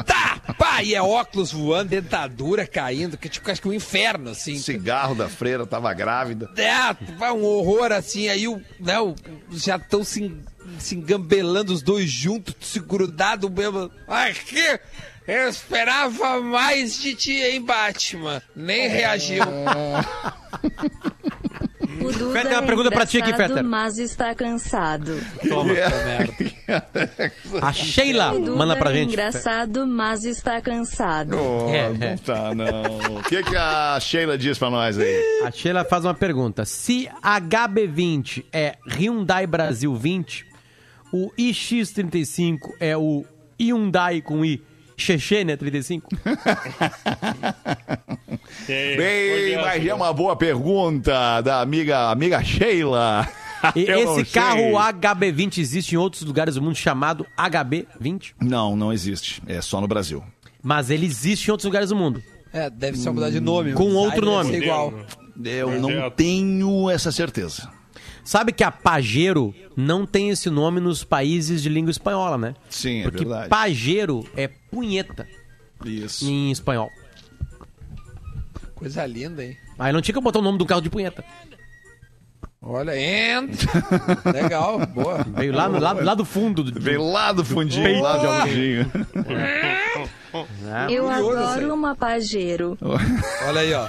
Tá! 0.05 0.53
Pá! 0.57 0.83
E 0.83 0.93
é 0.95 1.01
óculos 1.01 1.51
voando, 1.51 1.89
dentadura 1.89 2.65
caindo, 2.67 3.17
que 3.17 3.27
tipo, 3.27 3.49
acho 3.51 3.61
que 3.61 3.67
um 3.67 3.73
inferno, 3.73 4.29
assim. 4.29 4.53
O 4.55 4.59
cigarro 4.59 5.15
da 5.15 5.27
freira 5.27 5.65
tava 5.65 5.91
grávida. 5.93 6.49
É, 6.55 6.93
vai 7.17 7.31
um 7.31 7.43
horror 7.43 7.91
assim, 7.91 8.29
aí 8.29 8.47
o, 8.47 8.61
né, 8.79 8.99
o- 8.99 9.15
já 9.51 9.75
estão 9.77 10.03
se, 10.03 10.35
se 10.79 10.95
engambelando 10.95 11.73
os 11.73 11.81
dois 11.81 12.09
juntos, 12.09 12.55
se 12.61 12.79
grudados 12.79 13.49
mesmo. 13.49 13.89
Aqui, 14.07 14.79
eu 15.27 15.49
esperava 15.49 16.39
mais 16.39 16.99
de 16.99 17.15
ti, 17.15 17.33
hein, 17.41 17.61
Batman? 17.61 18.41
Nem 18.55 18.87
reagiu. 18.87 19.43
O 21.99 22.11
Duda 22.11 22.33
Fetter, 22.33 22.51
uma 22.57 22.63
é 22.63 22.65
pergunta 22.65 22.91
pra 22.91 23.05
ti 23.05 23.17
aqui, 23.17 23.29
engraçado, 23.29 23.49
Fetter. 23.55 23.63
mas 23.63 23.97
está 23.97 24.35
cansado. 24.35 25.19
Toma. 25.47 25.73
A 27.61 27.73
Sheila 27.73 28.33
O 28.33 28.39
Duda 28.39 28.55
manda 28.57 28.75
pra 28.75 28.91
é 28.91 28.93
gente. 28.95 29.09
engraçado, 29.13 29.87
mas 29.87 30.23
está 30.25 30.61
cansado. 30.61 31.35
Oh, 31.37 31.69
É, 31.73 31.89
não 31.93 32.07
é. 32.07 32.15
tá, 32.17 32.53
não. 32.55 33.17
O 33.17 33.23
que, 33.23 33.41
que 33.43 33.55
a 33.55 33.97
Sheila 33.99 34.37
diz 34.37 34.57
pra 34.57 34.69
nós 34.69 34.97
aí? 34.97 35.41
A 35.45 35.51
Sheila 35.51 35.83
faz 35.85 36.05
uma 36.05 36.13
pergunta. 36.13 36.65
Se 36.65 37.09
HB20 37.23 38.45
é 38.51 38.75
Hyundai 38.87 39.47
Brasil 39.47 39.95
20, 39.95 40.45
o 41.13 41.31
iX35 41.37 42.57
é 42.79 42.95
o 42.97 43.25
Hyundai 43.59 44.21
com 44.21 44.43
I 44.45 44.61
Xexê, 44.97 45.43
né? 45.43 45.55
35? 45.55 46.09
É, 48.67 48.97
Bem, 48.97 49.55
mas 49.61 49.85
é 49.85 49.93
uma 49.93 50.11
boa 50.11 50.35
pergunta 50.35 51.39
da 51.41 51.61
amiga, 51.61 52.09
amiga 52.09 52.43
Sheila. 52.43 53.27
E 53.75 53.81
esse 53.89 54.25
carro 54.25 54.59
sei. 54.59 54.71
HB20 54.73 55.57
existe 55.59 55.95
em 55.95 55.97
outros 55.97 56.23
lugares 56.23 56.55
do 56.55 56.61
mundo 56.61 56.75
chamado 56.75 57.25
HB20? 57.37 58.33
Não, 58.41 58.75
não 58.75 58.91
existe. 58.91 59.41
É 59.47 59.61
só 59.61 59.79
no 59.79 59.87
Brasil. 59.87 60.21
Mas 60.61 60.89
ele 60.89 61.05
existe 61.05 61.47
em 61.47 61.51
outros 61.51 61.65
lugares 61.65 61.89
do 61.89 61.95
mundo. 61.95 62.21
É, 62.51 62.69
deve 62.69 62.97
ser 62.97 63.11
mudar 63.11 63.29
de 63.29 63.39
nome. 63.39 63.73
Com 63.73 63.93
outro 63.93 64.25
nome. 64.25 64.51
ser 64.51 64.63
igual. 64.63 64.93
Eu 65.45 65.79
não 65.79 65.91
é- 65.91 66.09
tenho 66.09 66.89
essa 66.89 67.11
certeza. 67.11 67.69
Sabe 68.23 68.51
que 68.51 68.63
a 68.63 68.71
Pajero 68.71 69.55
não 69.75 70.05
tem 70.05 70.29
esse 70.31 70.49
nome 70.49 70.81
nos 70.81 71.01
países 71.01 71.63
de 71.63 71.69
língua 71.69 71.91
espanhola, 71.91 72.37
né? 72.37 72.55
Sim, 72.69 72.99
é 72.99 73.03
Porque 73.03 73.19
verdade. 73.23 73.47
Pajero 73.47 74.25
é 74.35 74.49
punheta 74.71 75.27
Isso. 75.85 76.25
em 76.25 76.51
espanhol. 76.51 76.91
Coisa 78.75 79.05
linda, 79.05 79.43
hein? 79.43 79.57
Aí 79.79 79.91
não 79.91 80.01
tinha 80.01 80.13
que 80.13 80.21
botar 80.21 80.39
o 80.39 80.41
nome 80.43 80.57
do 80.57 80.65
carro 80.65 80.81
de 80.81 80.89
punheta. 80.89 81.23
Olha, 82.61 82.99
entra. 82.99 83.71
Legal, 84.33 84.85
boa. 84.87 85.23
Veio 85.23 85.53
lá, 85.53 85.69
no, 85.69 85.79
lá, 85.79 85.93
lá 85.93 86.13
do 86.13 86.25
fundo. 86.25 86.63
Do, 86.63 86.79
Veio 86.79 87.03
lá 87.03 87.31
do 87.31 87.45
fundinho, 87.45 87.85
Peito 87.85 88.01
lá 88.01 88.17
de 88.17 88.23
do 88.23 88.27
alguém. 88.29 88.83
fundinho. 88.83 88.91
né? 90.61 90.87
Eu 90.89 91.09
adoro 91.09 91.73
uma 91.73 91.95
Pajero. 91.95 92.77
Olha 93.47 93.61
aí, 93.61 93.73
ó. 93.73 93.87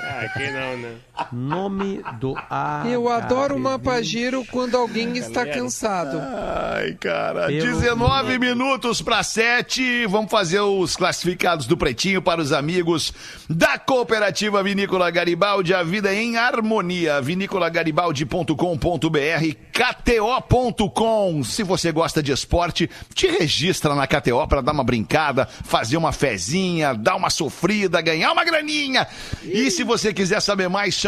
Ah, 0.00 0.28
quem 0.36 0.52
não, 0.52 0.76
né? 0.78 0.96
Nome 1.32 2.02
do 2.20 2.36
A. 2.50 2.84
Eu 2.88 3.08
adoro 3.08 3.56
uma 3.56 3.78
Pajero 3.78 4.44
quando 4.50 4.76
alguém 4.76 5.16
está 5.16 5.46
cansado. 5.46 6.18
Ai, 6.18 6.96
cara. 7.00 7.46
Pelo 7.46 7.60
19 7.60 8.38
minutos 8.38 9.00
para 9.02 9.22
7. 9.22 10.06
Vamos 10.06 10.30
fazer 10.30 10.60
os 10.60 10.96
classificados 10.96 11.66
do 11.66 11.76
Pretinho 11.76 12.22
para 12.22 12.40
os 12.40 12.52
amigos 12.52 13.12
da 13.48 13.78
Cooperativa 13.78 14.62
Vinícola 14.62 15.10
Garibaldi. 15.10 15.74
A 15.74 15.82
vida 15.82 16.14
em 16.14 16.36
harmonia. 16.36 17.20
Viniculagaribaldi.com.br 17.20 19.68
KTO.com. 19.72 21.44
Se 21.44 21.62
você 21.62 21.92
gosta 21.92 22.22
de 22.22 22.32
esporte, 22.32 22.90
te 23.14 23.28
registra 23.28 23.94
na 23.94 24.06
KTO 24.06 24.46
para 24.48 24.60
dar 24.60 24.72
uma 24.72 24.82
brincada, 24.82 25.46
fazer 25.46 25.96
uma 25.96 26.12
fezinha, 26.12 26.94
dar 26.94 27.16
uma 27.16 27.30
sofrida, 27.30 28.00
ganhar 28.00 28.32
uma 28.32 28.44
graninha. 28.44 29.06
E 29.44 29.70
se 29.70 29.84
você 29.84 30.12
quiser 30.12 30.40
saber 30.40 30.68
mais, 30.68 30.94
chama 30.94 31.07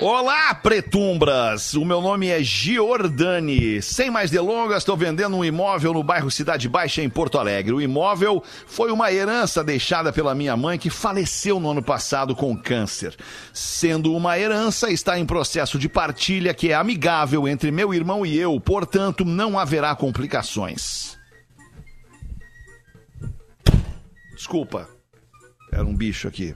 Olá, 0.00 0.54
pretumbras! 0.54 1.74
O 1.74 1.84
meu 1.84 2.00
nome 2.00 2.28
é 2.28 2.40
Giordani. 2.40 3.82
Sem 3.82 4.12
mais 4.12 4.30
delongas, 4.30 4.78
estou 4.78 4.96
vendendo 4.96 5.36
um 5.36 5.44
imóvel 5.44 5.92
no 5.92 6.04
bairro 6.04 6.30
Cidade 6.30 6.68
Baixa, 6.68 7.02
em 7.02 7.10
Porto 7.10 7.36
Alegre. 7.36 7.72
O 7.72 7.80
imóvel 7.80 8.40
foi 8.64 8.92
uma 8.92 9.12
herança 9.12 9.64
deixada 9.64 10.12
pela 10.12 10.36
minha 10.36 10.56
mãe, 10.56 10.78
que 10.78 10.88
faleceu 10.88 11.58
no 11.58 11.72
ano 11.72 11.82
passado 11.82 12.36
com 12.36 12.56
câncer. 12.56 13.16
Sendo 13.52 14.14
uma 14.14 14.38
herança, 14.38 14.88
está 14.88 15.18
em 15.18 15.26
processo 15.26 15.80
de 15.80 15.88
partilha 15.88 16.54
que 16.54 16.70
é 16.70 16.74
amigável 16.74 17.48
entre 17.48 17.72
meu 17.72 17.92
irmão 17.92 18.24
e 18.24 18.38
eu, 18.38 18.60
portanto, 18.60 19.24
não 19.24 19.58
haverá 19.58 19.96
complicações. 19.96 21.18
Desculpa, 24.36 24.88
era 25.72 25.84
um 25.84 25.96
bicho 25.96 26.28
aqui. 26.28 26.54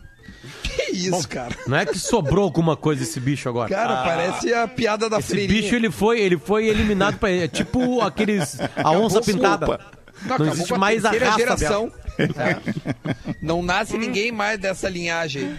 Que 0.62 0.92
isso, 0.92 1.28
cara? 1.28 1.54
Não 1.66 1.76
é 1.76 1.86
que 1.86 1.98
sobrou 1.98 2.44
alguma 2.44 2.76
coisa 2.76 3.02
esse 3.02 3.20
bicho 3.20 3.48
agora. 3.48 3.68
Cara, 3.68 4.02
parece 4.02 4.52
a 4.52 4.66
piada 4.66 5.08
da 5.08 5.18
Esse 5.18 5.28
freirinha. 5.28 5.62
bicho 5.62 5.74
ele 5.74 5.90
foi, 5.90 6.20
ele 6.20 6.38
foi 6.38 6.66
eliminado 6.66 7.18
pra, 7.18 7.30
é 7.30 7.46
tipo 7.48 8.00
aqueles 8.00 8.58
a 8.76 8.90
onça 8.90 9.20
pintada. 9.20 9.66
Desculpa. 9.66 10.02
Não, 10.24 10.34
acabou 10.36 10.52
existe 10.52 10.72
com 10.72 10.78
mais 10.78 11.04
a 11.04 11.10
terceira 11.10 11.30
raça 11.32 11.38
geração. 11.38 11.92
É. 12.18 13.34
Não 13.42 13.62
nasce 13.62 13.96
ninguém 13.98 14.30
mais 14.30 14.58
dessa 14.58 14.88
linhagem. 14.88 15.58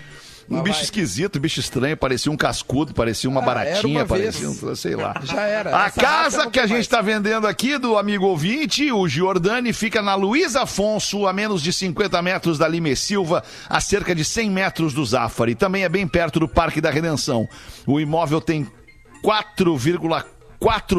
Um 0.49 0.61
bicho 0.61 0.75
vai. 0.75 0.83
esquisito, 0.83 1.39
bicho 1.39 1.59
estranho, 1.59 1.95
parecia 1.95 2.31
um 2.31 2.37
cascudo, 2.37 2.93
parecia 2.93 3.29
uma 3.29 3.41
Ah, 3.41 3.45
baratinha, 3.45 3.99
uma 3.99 4.05
parecia 4.05 4.49
um, 4.49 4.75
sei 4.75 4.95
lá. 4.95 5.15
Já 5.23 5.41
era. 5.41 5.85
A 5.85 5.89
casa 5.89 6.43
não 6.45 6.51
que 6.51 6.59
a 6.59 6.67
gente 6.67 6.81
está 6.81 7.01
vendendo 7.01 7.47
aqui 7.47 7.77
do 7.77 7.97
amigo 7.97 8.25
ouvinte, 8.25 8.91
o 8.91 9.07
Giordani, 9.07 9.73
fica 9.73 10.01
na 10.01 10.15
Luiz 10.15 10.55
Afonso, 10.55 11.25
a 11.27 11.33
menos 11.33 11.61
de 11.61 11.71
50 11.71 12.21
metros 12.21 12.57
da 12.57 12.67
Lime 12.67 12.95
Silva, 12.95 13.43
a 13.69 13.79
cerca 13.79 14.13
de 14.13 14.23
100 14.25 14.49
metros 14.51 14.93
do 14.93 15.05
Zafari. 15.05 15.55
Também 15.55 15.83
é 15.83 15.89
bem 15.89 16.07
perto 16.07 16.39
do 16.39 16.47
Parque 16.47 16.81
da 16.81 16.91
Redenção. 16.91 17.47
O 17.87 17.99
imóvel 17.99 18.41
tem 18.41 18.67
4,4 19.23 20.25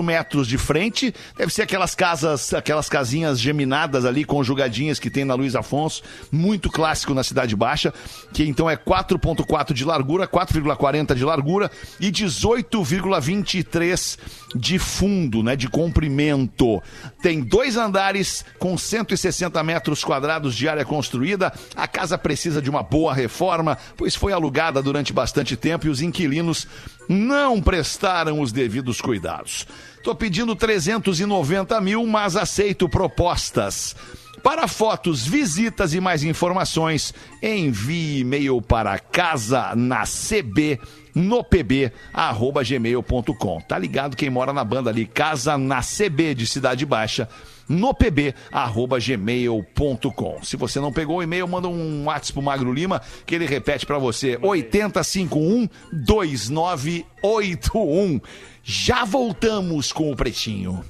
metros 0.03 0.47
de 0.47 0.59
frente. 0.59 1.15
Deve 1.37 1.53
ser 1.53 1.63
aquelas 1.63 1.95
casas, 1.95 2.53
aquelas 2.53 2.89
casinhas 2.89 3.41
geminadas 3.41 4.05
ali, 4.05 4.25
conjugadinhas 4.25 4.99
que 4.99 5.11
tem 5.11 5.25
na 5.25 5.35
Luiz 5.35 5.55
Afonso. 5.55 6.03
Muito 6.31 6.71
clássico 6.71 7.15
na 7.15 7.23
Cidade 7.23 7.57
Baixa. 7.57 7.93
Que 8.33 8.45
então 8.45 8.69
é 8.69 8.77
4,4 8.77 9.73
de 9.73 9.85
largura, 9.85 10.27
4,40 10.27 11.15
de 11.15 11.25
largura 11.25 11.71
e 12.01 12.11
18,23 12.11 14.19
de 14.55 14.79
fundo, 14.79 15.43
né? 15.43 15.57
De 15.57 15.69
comprimento. 15.69 16.83
Tem 17.23 17.41
dois 17.41 17.77
andares 17.77 18.45
com 18.59 18.77
160 18.77 19.63
metros 19.63 20.05
quadrados 20.05 20.55
de 20.55 20.69
área 20.69 20.85
construída. 20.85 21.53
A 21.75 21.89
casa 21.89 22.19
precisa 22.19 22.61
de 22.61 22.71
uma 22.71 22.83
boa 22.83 23.15
reforma, 23.15 23.79
pois 23.97 24.15
foi 24.15 24.33
alugada 24.33 24.83
durante 24.83 25.13
bastante 25.13 25.57
tempo 25.57 25.87
e 25.87 25.91
os 25.91 26.03
inquilinos 26.03 26.67
não 27.09 27.61
prestaram 27.61 28.41
os 28.41 28.53
devidos 28.53 29.01
cuidados. 29.01 29.67
Tô 30.03 30.15
pedindo 30.15 30.55
390 30.55 31.81
mil, 31.81 32.07
mas 32.07 32.37
aceito 32.37 32.89
propostas. 32.89 33.97
Para 34.43 34.69
fotos, 34.69 35.27
visitas 35.27 35.95
e 35.95 36.01
mais 36.01 36.23
informações, 36.23 37.15
envie 37.43 38.21
e-mail 38.21 38.61
para 38.61 38.99
casa 38.99 39.75
na 39.75 40.05
CB 40.05 40.79
no 41.15 41.43
pb 41.43 41.91
arroba 42.13 42.63
gmail.com. 42.63 43.61
Tá 43.63 43.79
ligado 43.79 44.17
quem 44.17 44.29
mora 44.29 44.53
na 44.53 44.65
banda 44.65 44.91
ali, 44.91 45.07
casa 45.07 45.57
na 45.57 45.81
CB 45.81 46.35
de 46.35 46.47
Cidade 46.47 46.85
Baixa 46.85 47.29
no 47.69 47.95
pb 47.95 48.35
arroba 48.53 48.99
gmail.com. 48.99 50.43
Se 50.43 50.57
você 50.57 50.81
não 50.81 50.93
pegou 50.93 51.19
o 51.19 51.23
e-mail, 51.23 51.47
manda 51.49 51.69
um 51.69 52.07
WhatsApp 52.07 52.33
pro 52.35 52.43
Magro 52.43 52.73
Lima 52.73 53.01
que 53.27 53.35
ele 53.35 53.47
repete 53.47 53.87
para 53.87 53.99
você 53.99 54.39
8051 54.41 55.69
2981. 55.93 58.21
Já 58.63 59.05
voltamos 59.05 59.93
com 59.93 60.11
o 60.11 60.17
Pretinho. 60.17 60.83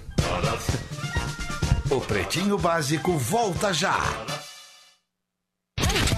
O 1.91 2.01
Pretinho 2.01 2.57
Básico 2.57 3.19
volta 3.19 3.73
já. 3.73 3.99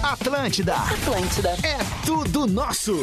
Atlântida. 0.03 0.75
Atlântida. 0.75 1.49
É 1.63 1.77
tudo 2.05 2.45
nosso. 2.47 2.95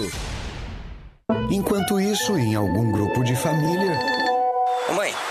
Enquanto 1.50 2.00
isso, 2.00 2.36
em 2.36 2.54
algum 2.54 2.92
grupo 2.92 3.22
de 3.22 3.36
família. 3.36 4.23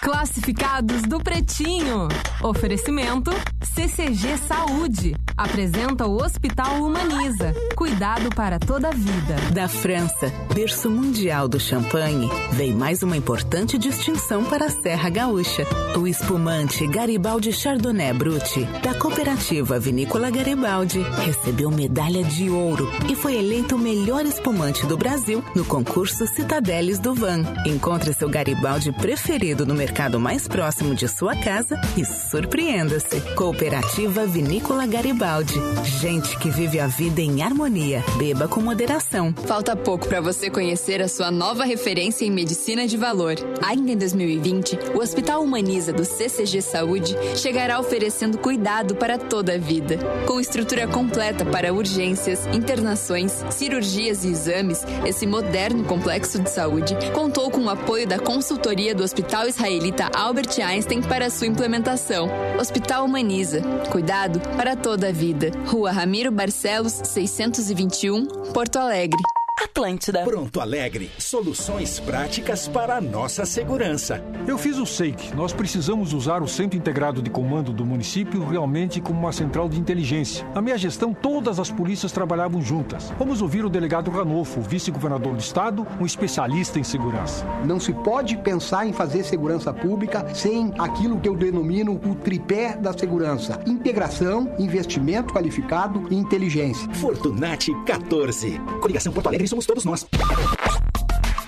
Classificados 0.00 1.02
do 1.02 1.18
Pretinho. 1.18 2.06
Oferecimento 2.40 3.32
CCG 3.74 4.36
Saúde. 4.38 5.16
Apresenta 5.36 6.06
o 6.06 6.22
Hospital 6.22 6.82
Humaniza. 6.82 7.52
Cuidado 7.74 8.28
para 8.34 8.58
toda 8.58 8.88
a 8.88 8.92
vida. 8.92 9.36
Da 9.52 9.68
França, 9.68 10.32
berço 10.54 10.88
mundial 10.88 11.48
do 11.48 11.58
champanhe, 11.58 12.28
vem 12.52 12.72
mais 12.72 13.02
uma 13.02 13.16
importante 13.16 13.76
distinção 13.76 14.44
para 14.44 14.66
a 14.66 14.70
Serra 14.70 15.10
Gaúcha. 15.10 15.64
O 15.96 16.06
espumante 16.06 16.86
Garibaldi 16.86 17.52
Chardonnay 17.52 18.12
Brut, 18.12 18.64
da 18.82 18.94
cooperativa 18.94 19.78
Vinícola 19.78 20.30
Garibaldi, 20.30 21.00
recebeu 21.24 21.70
medalha 21.70 22.22
de 22.22 22.48
ouro 22.48 22.88
e 23.10 23.14
foi 23.14 23.36
eleito 23.36 23.74
o 23.74 23.78
melhor 23.78 24.24
espumante 24.24 24.86
do 24.86 24.96
Brasil 24.96 25.44
no 25.54 25.64
concurso 25.64 26.26
Citadeles 26.26 26.98
do 26.98 27.14
Van. 27.14 27.42
Encontre 27.66 28.12
seu 28.12 28.28
Garibaldi 28.28 28.92
preferido 28.92 29.66
no 29.66 29.74
mercado 29.74 29.87
mais 30.18 30.46
próximo 30.46 30.94
de 30.94 31.08
sua 31.08 31.34
casa 31.36 31.80
e 31.96 32.04
surpreenda-se. 32.04 33.20
Cooperativa 33.34 34.26
Vinícola 34.26 34.86
Garibaldi. 34.86 35.54
Gente 36.00 36.38
que 36.38 36.50
vive 36.50 36.78
a 36.78 36.86
vida 36.86 37.20
em 37.20 37.42
harmonia. 37.42 38.04
Beba 38.16 38.46
com 38.48 38.60
moderação. 38.60 39.34
Falta 39.46 39.74
pouco 39.76 40.06
para 40.06 40.20
você 40.20 40.50
conhecer 40.50 41.02
a 41.02 41.08
sua 41.08 41.30
nova 41.30 41.64
referência 41.64 42.24
em 42.24 42.30
medicina 42.30 42.86
de 42.86 42.96
valor. 42.96 43.34
Ainda 43.62 43.92
em 43.92 43.96
2020, 43.96 44.78
o 44.94 44.98
Hospital 44.98 45.42
Humaniza 45.42 45.92
do 45.92 46.04
CCG 46.04 46.62
Saúde 46.62 47.16
chegará 47.36 47.80
oferecendo 47.80 48.38
cuidado 48.38 48.94
para 48.94 49.18
toda 49.18 49.54
a 49.54 49.58
vida. 49.58 49.98
Com 50.26 50.40
estrutura 50.40 50.86
completa 50.86 51.44
para 51.44 51.72
urgências, 51.72 52.46
internações, 52.54 53.44
cirurgias 53.50 54.24
e 54.24 54.28
exames, 54.28 54.82
esse 55.04 55.26
moderno 55.26 55.84
complexo 55.84 56.38
de 56.40 56.50
saúde 56.50 56.96
contou 57.12 57.50
com 57.50 57.64
o 57.64 57.70
apoio 57.70 58.06
da 58.06 58.18
consultoria 58.18 58.94
do 58.94 59.02
Hospital 59.02 59.48
Israelita 59.78 60.10
Albert 60.12 60.60
Einstein 60.60 61.00
para 61.02 61.30
sua 61.30 61.46
implementação. 61.46 62.28
Hospital 62.58 63.04
Humaniza. 63.04 63.62
Cuidado 63.92 64.40
para 64.56 64.74
toda 64.74 65.08
a 65.08 65.12
vida. 65.12 65.52
Rua 65.66 65.92
Ramiro 65.92 66.32
Barcelos, 66.32 67.00
621, 67.04 68.26
Porto 68.52 68.76
Alegre. 68.76 69.37
Atlântida. 69.62 70.22
Pronto 70.22 70.60
Alegre, 70.60 71.10
soluções 71.18 71.98
práticas 71.98 72.68
para 72.68 72.96
a 72.96 73.00
nossa 73.00 73.44
segurança. 73.44 74.22
Eu 74.46 74.56
fiz 74.56 74.78
o 74.78 74.86
SEIC. 74.86 75.34
Nós 75.34 75.52
precisamos 75.52 76.12
usar 76.12 76.42
o 76.42 76.48
Centro 76.48 76.78
Integrado 76.78 77.20
de 77.20 77.28
Comando 77.28 77.72
do 77.72 77.84
município 77.84 78.46
realmente 78.46 79.00
como 79.00 79.18
uma 79.18 79.32
central 79.32 79.68
de 79.68 79.78
inteligência. 79.78 80.46
Na 80.54 80.62
minha 80.62 80.78
gestão, 80.78 81.12
todas 81.12 81.58
as 81.58 81.72
polícias 81.72 82.12
trabalhavam 82.12 82.62
juntas. 82.62 83.12
Vamos 83.18 83.42
ouvir 83.42 83.64
o 83.64 83.68
delegado 83.68 84.12
Ranolfo, 84.12 84.60
vice-governador 84.60 85.34
do 85.34 85.40
estado, 85.40 85.84
um 86.00 86.06
especialista 86.06 86.78
em 86.78 86.84
segurança. 86.84 87.44
Não 87.64 87.80
se 87.80 87.92
pode 87.92 88.36
pensar 88.36 88.86
em 88.86 88.92
fazer 88.92 89.24
segurança 89.24 89.72
pública 89.72 90.24
sem 90.34 90.72
aquilo 90.78 91.18
que 91.18 91.28
eu 91.28 91.34
denomino 91.34 92.00
o 92.04 92.14
tripé 92.14 92.76
da 92.76 92.96
segurança: 92.96 93.60
integração, 93.66 94.54
investimento 94.56 95.34
qualificado 95.34 96.06
e 96.10 96.14
inteligência. 96.14 96.88
Fortunati 96.94 97.74
14. 97.84 98.60
Coligação 98.80 99.12
Porto 99.12 99.26
Alegre 99.26 99.47
somos 99.48 99.66
todos 99.66 99.84
nós. 99.84 100.06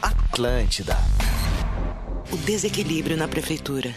Atlântida. 0.03 0.97
O 2.33 2.37
desequilíbrio 2.37 3.17
na 3.17 3.29
prefeitura. 3.29 3.95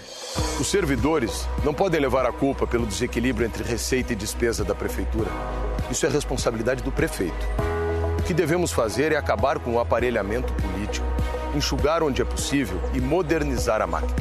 Os 0.59 0.67
servidores 0.67 1.47
não 1.63 1.73
podem 1.73 1.99
levar 1.99 2.25
a 2.25 2.31
culpa 2.31 2.65
pelo 2.65 2.85
desequilíbrio 2.85 3.45
entre 3.45 3.63
receita 3.63 4.13
e 4.13 4.15
despesa 4.15 4.63
da 4.63 4.73
prefeitura. 4.73 5.29
Isso 5.91 6.05
é 6.05 6.09
responsabilidade 6.09 6.83
do 6.83 6.91
prefeito. 6.91 7.45
O 8.19 8.23
que 8.23 8.33
devemos 8.33 8.71
fazer 8.71 9.11
é 9.11 9.15
acabar 9.15 9.59
com 9.59 9.75
o 9.75 9.79
aparelhamento 9.79 10.53
político, 10.53 11.05
enxugar 11.55 12.01
onde 12.01 12.21
é 12.21 12.25
possível 12.25 12.79
e 12.93 13.01
modernizar 13.01 13.81
a 13.81 13.87
máquina. 13.87 14.15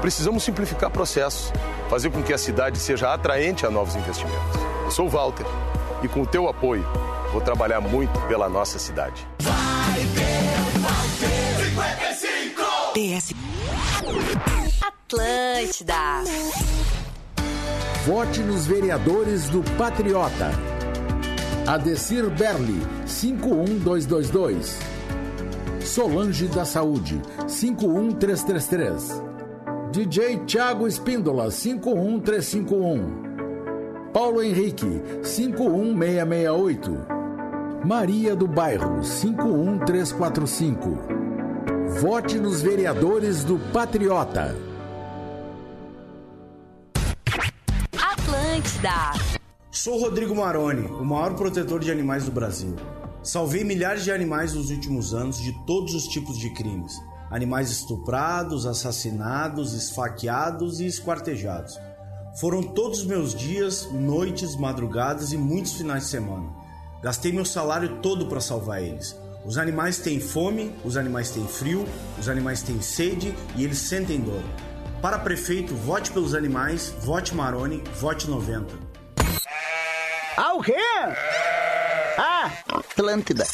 Precisamos 0.00 0.42
simplificar 0.42 0.90
processos, 0.90 1.52
fazer 1.88 2.10
com 2.10 2.22
que 2.22 2.32
a 2.32 2.38
cidade 2.38 2.78
seja 2.78 3.12
atraente 3.12 3.66
a 3.66 3.70
novos 3.70 3.94
investimentos. 3.94 4.60
Eu 4.84 4.90
sou 4.90 5.06
o 5.06 5.10
Walter 5.10 5.46
e 6.02 6.08
com 6.08 6.22
o 6.22 6.26
teu 6.26 6.48
apoio 6.48 6.86
vou 7.32 7.40
trabalhar 7.40 7.80
muito 7.80 8.18
pela 8.26 8.48
nossa 8.48 8.78
cidade. 8.78 9.26
PS. 12.94 13.34
Atlântida. 14.82 15.94
Vote 18.06 18.40
nos 18.40 18.66
vereadores 18.66 19.48
do 19.48 19.62
Patriota. 19.76 20.50
Adecir 21.66 22.28
Berli, 22.30 22.80
51222. 23.06 24.78
Solange 25.84 26.46
da 26.48 26.64
Saúde, 26.64 27.20
51333. 27.46 29.22
DJ 29.92 30.38
Thiago 30.46 30.86
Espíndola, 30.86 31.50
51351. 31.50 34.10
Paulo 34.12 34.42
Henrique, 34.42 35.02
51668. 35.22 37.19
Maria 37.84 38.36
do 38.36 38.46
Bairro, 38.46 39.02
51345. 39.02 40.98
Vote 42.02 42.38
nos 42.38 42.60
vereadores 42.60 43.42
do 43.42 43.58
Patriota. 43.72 44.54
Atlântida. 47.98 49.12
Sou 49.70 49.98
Rodrigo 49.98 50.36
Maroni, 50.36 50.88
o 50.88 51.02
maior 51.06 51.34
protetor 51.34 51.80
de 51.80 51.90
animais 51.90 52.26
do 52.26 52.30
Brasil. 52.30 52.76
Salvei 53.22 53.64
milhares 53.64 54.04
de 54.04 54.12
animais 54.12 54.52
nos 54.52 54.70
últimos 54.70 55.14
anos 55.14 55.40
de 55.40 55.52
todos 55.64 55.94
os 55.94 56.06
tipos 56.06 56.36
de 56.38 56.50
crimes: 56.50 56.92
animais 57.30 57.70
estuprados, 57.70 58.66
assassinados, 58.66 59.72
esfaqueados 59.72 60.80
e 60.80 60.86
esquartejados. 60.86 61.78
Foram 62.38 62.62
todos 62.62 63.06
meus 63.06 63.34
dias, 63.34 63.90
noites, 63.90 64.54
madrugadas 64.54 65.32
e 65.32 65.38
muitos 65.38 65.72
finais 65.72 66.04
de 66.04 66.10
semana. 66.10 66.59
Gastei 67.02 67.32
meu 67.32 67.46
salário 67.46 67.96
todo 68.02 68.26
para 68.26 68.40
salvar 68.40 68.82
eles. 68.82 69.18
Os 69.42 69.56
animais 69.56 69.98
têm 69.98 70.20
fome, 70.20 70.74
os 70.84 70.98
animais 70.98 71.30
têm 71.30 71.46
frio, 71.48 71.86
os 72.18 72.28
animais 72.28 72.62
têm 72.62 72.82
sede 72.82 73.34
e 73.56 73.64
eles 73.64 73.78
sentem 73.78 74.20
dor. 74.20 74.42
Para 75.00 75.18
prefeito, 75.18 75.74
vote 75.74 76.10
pelos 76.10 76.34
animais, 76.34 76.94
vote 77.00 77.34
Maroni, 77.34 77.82
vote 77.98 78.28
90. 78.28 78.74
Ah, 80.36 80.52
o 80.54 80.62
quê? 80.62 80.76
Ah, 82.18 82.52
Atlântida. 82.68 83.46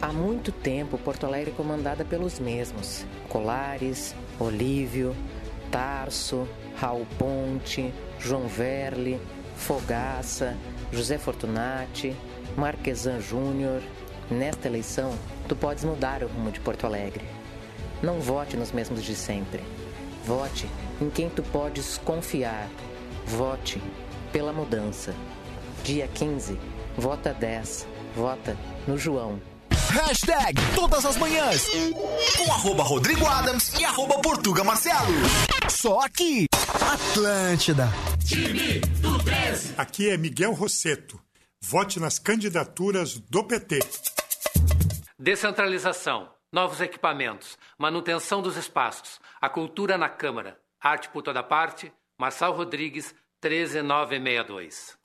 Há 0.00 0.12
muito 0.12 0.50
tempo, 0.50 0.96
Porto 0.96 1.26
Alegre 1.26 1.50
é 1.50 1.54
comandada 1.54 2.06
pelos 2.06 2.40
mesmos: 2.40 3.04
Colares, 3.28 4.14
Olívio, 4.40 5.14
Tarso, 5.70 6.48
Raul 6.76 7.06
Ponte, 7.18 7.92
João 8.18 8.48
Verle, 8.48 9.20
Fogaça, 9.56 10.56
José 10.92 11.16
Fortunati, 11.16 12.14
Marquesan 12.56 13.20
Júnior. 13.20 13.80
Nesta 14.30 14.68
eleição, 14.68 15.12
tu 15.48 15.56
podes 15.56 15.84
mudar 15.84 16.22
o 16.22 16.26
rumo 16.26 16.50
de 16.50 16.60
Porto 16.60 16.86
Alegre. 16.86 17.24
Não 18.02 18.20
vote 18.20 18.56
nos 18.56 18.72
mesmos 18.72 19.02
de 19.02 19.14
sempre. 19.14 19.62
Vote 20.24 20.68
em 21.00 21.08
quem 21.08 21.30
tu 21.30 21.42
podes 21.42 21.98
confiar. 21.98 22.68
Vote 23.26 23.82
pela 24.32 24.52
mudança. 24.52 25.14
Dia 25.82 26.06
15, 26.08 26.58
vota 26.96 27.32
10. 27.32 27.86
Vota 28.14 28.56
no 28.86 28.98
João. 28.98 29.51
Hashtag 29.92 30.58
todas 30.74 31.04
as 31.04 31.18
manhãs. 31.18 31.68
Com 32.38 32.50
arroba 32.50 32.82
Rodrigo 32.82 33.26
Adams 33.26 33.78
e 33.78 33.84
arroba 33.84 34.18
Portuga 34.22 34.64
Marcelo. 34.64 35.12
Só 35.68 36.00
aqui. 36.00 36.46
Atlântida. 36.90 37.90
Time 38.26 38.78
do 39.02 39.22
13. 39.22 39.74
Aqui 39.76 40.08
é 40.08 40.16
Miguel 40.16 40.54
Rosseto. 40.54 41.20
Vote 41.62 42.00
nas 42.00 42.18
candidaturas 42.18 43.18
do 43.18 43.44
PT. 43.44 43.80
Descentralização, 45.18 46.30
novos 46.50 46.80
equipamentos, 46.80 47.58
manutenção 47.78 48.40
dos 48.40 48.56
espaços, 48.56 49.20
a 49.42 49.50
cultura 49.50 49.98
na 49.98 50.08
Câmara. 50.08 50.56
Arte 50.80 51.10
por 51.10 51.20
toda 51.20 51.42
parte, 51.42 51.92
Marçal 52.18 52.56
Rodrigues, 52.56 53.14
13962. 53.42 54.96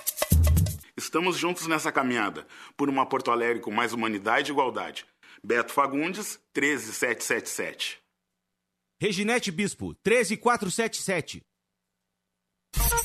Estamos 0.98 1.38
juntos 1.38 1.68
nessa 1.68 1.92
caminhada 1.92 2.48
por 2.76 2.90
uma 2.90 3.06
Porto 3.06 3.30
Alegre 3.30 3.62
com 3.62 3.70
mais 3.70 3.94
humanidade 3.94 4.50
e 4.50 4.54
igualdade. 4.54 5.06
Beto 5.44 5.72
Fagundes, 5.72 6.40
13777. 6.54 8.00
Reginete 9.00 9.52
Bispo, 9.52 9.94
13477. 10.04 11.44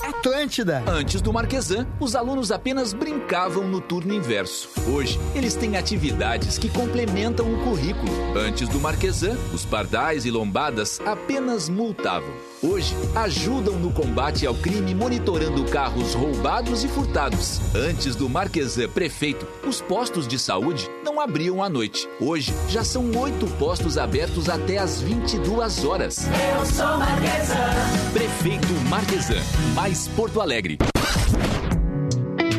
Atlântida. 0.02 0.82
Antes 0.88 1.20
do 1.20 1.32
Marquesan, 1.32 1.86
os 2.00 2.16
alunos 2.16 2.50
apenas 2.50 2.92
brincavam 2.92 3.68
no 3.68 3.80
turno 3.80 4.14
inverso. 4.14 4.70
Hoje, 4.90 5.18
eles 5.34 5.54
têm 5.54 5.76
atividades 5.76 6.58
que 6.58 6.70
complementam 6.70 7.52
o 7.52 7.62
currículo. 7.62 8.10
Antes 8.36 8.68
do 8.68 8.80
Marquesan, 8.80 9.36
os 9.52 9.64
pardais 9.64 10.24
e 10.24 10.30
lombadas 10.30 10.98
apenas 11.00 11.68
multavam. 11.68 12.34
Hoje, 12.62 12.94
ajudam 13.16 13.76
no 13.76 13.90
combate 13.90 14.46
ao 14.46 14.54
crime 14.54 14.94
monitorando 14.94 15.64
carros 15.64 16.14
roubados 16.14 16.84
e 16.84 16.88
furtados. 16.88 17.60
Antes 17.74 18.14
do 18.14 18.28
Marquesan 18.28 18.88
prefeito, 18.88 19.44
os 19.66 19.80
postos 19.80 20.28
de 20.28 20.38
saúde 20.38 20.88
não 21.04 21.20
abriam 21.20 21.60
à 21.60 21.68
noite. 21.68 22.08
Hoje, 22.20 22.54
já 22.68 22.84
são 22.84 23.10
oito 23.18 23.48
postos 23.58 23.98
abertos 23.98 24.48
até 24.48 24.78
às 24.78 25.00
22 25.00 25.84
horas. 25.84 26.24
Eu 26.28 26.64
sou 26.64 26.98
Marquesan. 26.98 28.12
Prefeito 28.12 28.72
Marquesan, 28.88 29.42
mais 29.74 30.06
Porto 30.06 30.40
Alegre. 30.40 30.78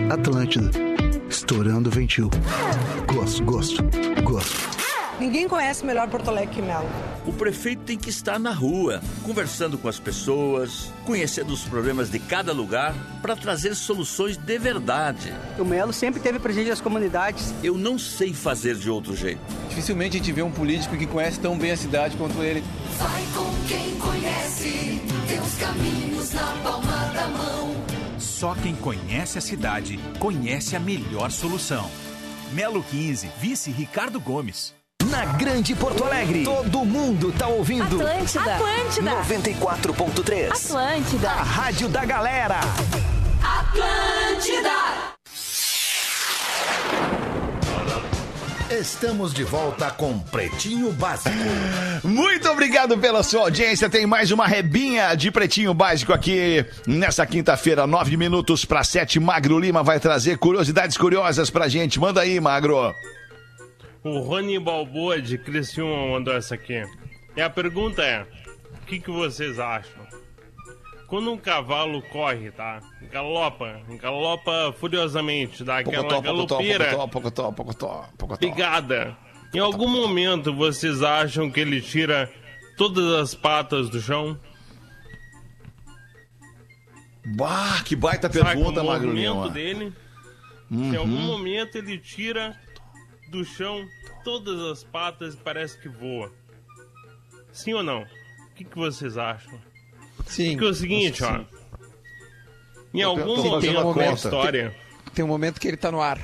Atlântida. 0.10 0.70
Estourando 1.30 1.90
o 1.90 1.92
ventil. 1.92 2.30
Gosto, 3.08 3.44
gosto, 3.46 3.84
gosto. 4.24 4.83
Ninguém 5.20 5.48
conhece 5.48 5.86
melhor 5.86 6.10
Porto 6.10 6.30
Alegre 6.30 6.56
que 6.56 6.62
Melo. 6.62 6.90
O 7.26 7.32
prefeito 7.32 7.84
tem 7.84 7.98
que 7.98 8.10
estar 8.10 8.40
na 8.40 8.52
rua, 8.52 9.02
conversando 9.24 9.78
com 9.78 9.88
as 9.88 10.00
pessoas, 10.00 10.92
conhecendo 11.06 11.54
os 11.54 11.64
problemas 11.64 12.10
de 12.10 12.20
cada 12.20 12.52
lugar 12.52 12.94
para 13.22 13.36
trazer 13.36 13.76
soluções 13.76 14.36
de 14.36 14.60
verdade. 14.60 15.34
O 15.58 15.64
Melo 15.64 15.94
sempre 15.94 16.20
teve 16.20 16.40
presente 16.40 16.70
nas 16.70 16.82
comunidades. 16.82 17.54
Eu 17.64 17.78
não 17.78 17.98
sei 17.98 18.34
fazer 18.34 18.76
de 18.76 18.90
outro 18.90 19.16
jeito. 19.16 19.40
Dificilmente 19.70 20.18
a 20.18 20.20
gente 20.20 20.32
vê 20.32 20.42
um 20.42 20.52
político 20.52 20.98
que 20.98 21.06
conhece 21.06 21.40
tão 21.40 21.58
bem 21.58 21.72
a 21.72 21.78
cidade 21.78 22.18
quanto 22.18 22.42
ele. 22.44 22.64
Vai 22.98 23.24
com 23.34 23.68
quem 23.68 23.96
conhece, 23.98 25.02
tem 25.28 25.40
os 25.40 25.56
caminhos 25.56 26.34
na 26.34 26.46
palma 26.64 27.12
da 27.14 27.28
mão. 27.28 27.76
Só 28.18 28.56
quem 28.56 28.76
conhece 28.76 29.38
a 29.38 29.42
cidade 29.42 30.00
conhece 30.20 30.76
a 30.76 30.80
melhor 30.80 31.32
solução. 31.32 31.90
Melo 32.52 32.84
15, 32.84 33.30
vice 33.40 33.72
Ricardo 33.72 34.20
Gomes. 34.20 34.74
Na 35.14 35.26
Grande 35.26 35.76
Porto 35.76 36.04
Alegre, 36.04 36.44
todo 36.44 36.84
mundo 36.84 37.32
tá 37.32 37.46
ouvindo. 37.46 37.84
Atlântida. 38.02 38.56
Atlântida. 38.56 39.12
94.3. 39.12 40.50
Atlântida. 40.52 41.30
A 41.30 41.44
rádio 41.44 41.88
da 41.88 42.04
galera. 42.04 42.60
Atlântida. 43.44 44.72
Estamos 48.72 49.36
de 49.36 49.44
volta 49.44 49.92
com 49.92 50.18
Pretinho 50.18 50.92
Básico. 50.94 51.30
Muito 52.04 52.50
obrigado 52.50 52.98
pela 52.98 53.22
sua 53.22 53.42
audiência. 53.42 53.88
Tem 53.88 54.08
mais 54.08 54.32
uma 54.32 54.48
rebinha 54.48 55.14
de 55.14 55.30
Pretinho 55.30 55.76
Básico 55.76 56.12
aqui 56.12 56.66
nessa 56.88 57.24
quinta-feira, 57.28 57.86
nove 57.86 58.18
minutos 58.18 58.66
para 58.66 58.84
sete. 58.84 59.20
Magro 59.20 59.60
Lima 59.60 59.84
vai 59.84 60.00
trazer 60.00 60.40
curiosidades 60.40 60.98
curiosas 60.98 61.52
pra 61.52 61.68
gente. 61.68 62.00
Manda 62.00 62.22
aí, 62.22 62.40
Magro. 62.40 62.96
O 64.04 64.20
Rony 64.20 64.60
Balboa 64.60 65.22
de 65.22 65.38
Criciúma 65.38 66.08
mandou 66.08 66.34
essa 66.36 66.56
aqui. 66.56 66.84
E 67.36 67.42
a 67.42 67.50
pergunta 67.50 68.04
é: 68.04 68.24
o 68.82 68.86
que, 68.86 69.00
que 69.00 69.10
vocês 69.12 69.60
acham? 69.60 70.04
Quando 71.08 71.32
um 71.32 71.38
cavalo 71.38 72.02
corre, 72.02 72.52
tá? 72.52 72.82
Galopa, 73.12 73.80
galopa 74.02 74.74
furiosamente, 74.80 75.64
dá 75.64 75.78
aquela 75.80 76.04
Pocotó, 76.04 76.22
galopeira 76.22 76.86
pocotó, 77.08 77.52
pocotó, 77.52 78.06
pocotó, 78.18 78.40
pigada. 78.40 79.16
Em 79.54 79.60
algum 79.60 79.88
momento 79.88 80.52
vocês 80.54 81.04
acham 81.04 81.52
que 81.52 81.60
ele 81.60 81.80
tira 81.82 82.32
todas 82.78 83.06
as 83.14 83.36
patas 83.36 83.90
do 83.90 84.02
chão? 84.02 84.38
Bah, 87.38 87.82
que 87.86 87.96
baita 87.96 88.30
pergunta, 88.30 88.82
o 88.82 88.86
Magro 88.88 89.08
movimento 89.10 89.34
Lima. 89.34 89.50
dele, 89.50 89.94
Uhum. 90.72 90.94
em 90.94 90.98
algum 90.98 91.20
momento 91.22 91.78
ele 91.78 92.00
tira 92.00 92.60
do 93.34 93.44
chão 93.44 93.90
todas 94.24 94.60
as 94.62 94.84
patas 94.84 95.34
e 95.34 95.38
parece 95.38 95.78
que 95.80 95.90
voa. 95.90 96.32
Sim 97.52 97.74
ou 97.74 97.84
não? 97.84 98.04
O 98.04 98.54
que, 98.56 98.64
que 98.64 98.78
vocês 98.78 99.18
acham? 99.18 99.60
Sim. 100.28 100.52
Porque 100.52 100.66
é 100.66 100.70
o 100.70 100.74
seguinte, 100.74 101.24
ó. 101.24 101.44
Em 102.94 103.02
Eu 103.02 103.10
algum 103.10 103.38
momento 103.38 103.96
da 103.96 104.14
história. 104.14 104.70
Tem, 105.06 105.14
tem 105.16 105.26
um 105.26 105.28
momento 105.28 105.60
que 105.60 105.68
ele 105.68 105.78
tá 105.78 105.92
no 105.92 106.00
ar. 106.00 106.20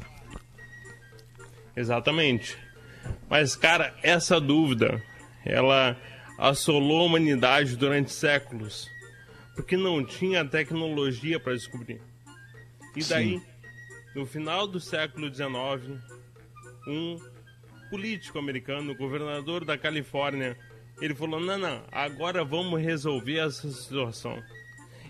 Exatamente. 1.76 2.58
Mas, 3.28 3.56
cara, 3.56 3.96
essa 4.04 4.40
dúvida, 4.40 5.02
ela 5.44 5.98
assolou 6.38 7.02
a 7.02 7.06
humanidade 7.06 7.76
durante 7.76 8.12
séculos. 8.12 8.88
Porque 9.56 9.76
não 9.76 10.06
tinha 10.06 10.46
tecnologia 10.46 11.40
para 11.40 11.54
descobrir. 11.54 12.02
E 12.96 13.04
daí, 13.04 13.40
Sim. 13.40 13.46
no 14.16 14.26
final 14.26 14.68
do 14.68 14.80
século 14.80 15.34
XIX, 15.34 16.00
um 16.90 17.18
político 17.90 18.38
americano, 18.40 18.96
governador 18.96 19.66
da 19.66 19.78
Califórnia, 19.78 20.58
ele 21.02 21.16
falou: 21.16 21.40
não, 21.40 21.58
não, 21.58 21.84
agora 21.92 22.44
vamos 22.44 22.82
resolver 22.82 23.40
essa 23.40 23.70
situação. 23.72 24.42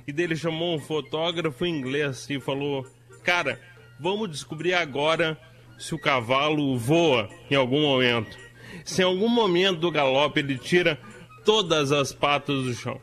E 0.07 0.11
daí 0.11 0.25
ele 0.25 0.35
chamou 0.35 0.75
um 0.75 0.79
fotógrafo 0.79 1.65
inglês 1.65 2.29
e 2.29 2.39
falou: 2.39 2.85
cara, 3.23 3.59
vamos 3.99 4.29
descobrir 4.29 4.73
agora 4.73 5.39
se 5.77 5.95
o 5.95 5.99
cavalo 5.99 6.77
voa 6.77 7.29
em 7.49 7.55
algum 7.55 7.81
momento. 7.81 8.37
Se 8.83 9.01
em 9.01 9.05
algum 9.05 9.29
momento 9.29 9.79
do 9.79 9.91
galope 9.91 10.39
ele 10.39 10.57
tira 10.57 10.99
todas 11.45 11.91
as 11.91 12.13
patas 12.13 12.63
do 12.63 12.73
chão. 12.73 13.01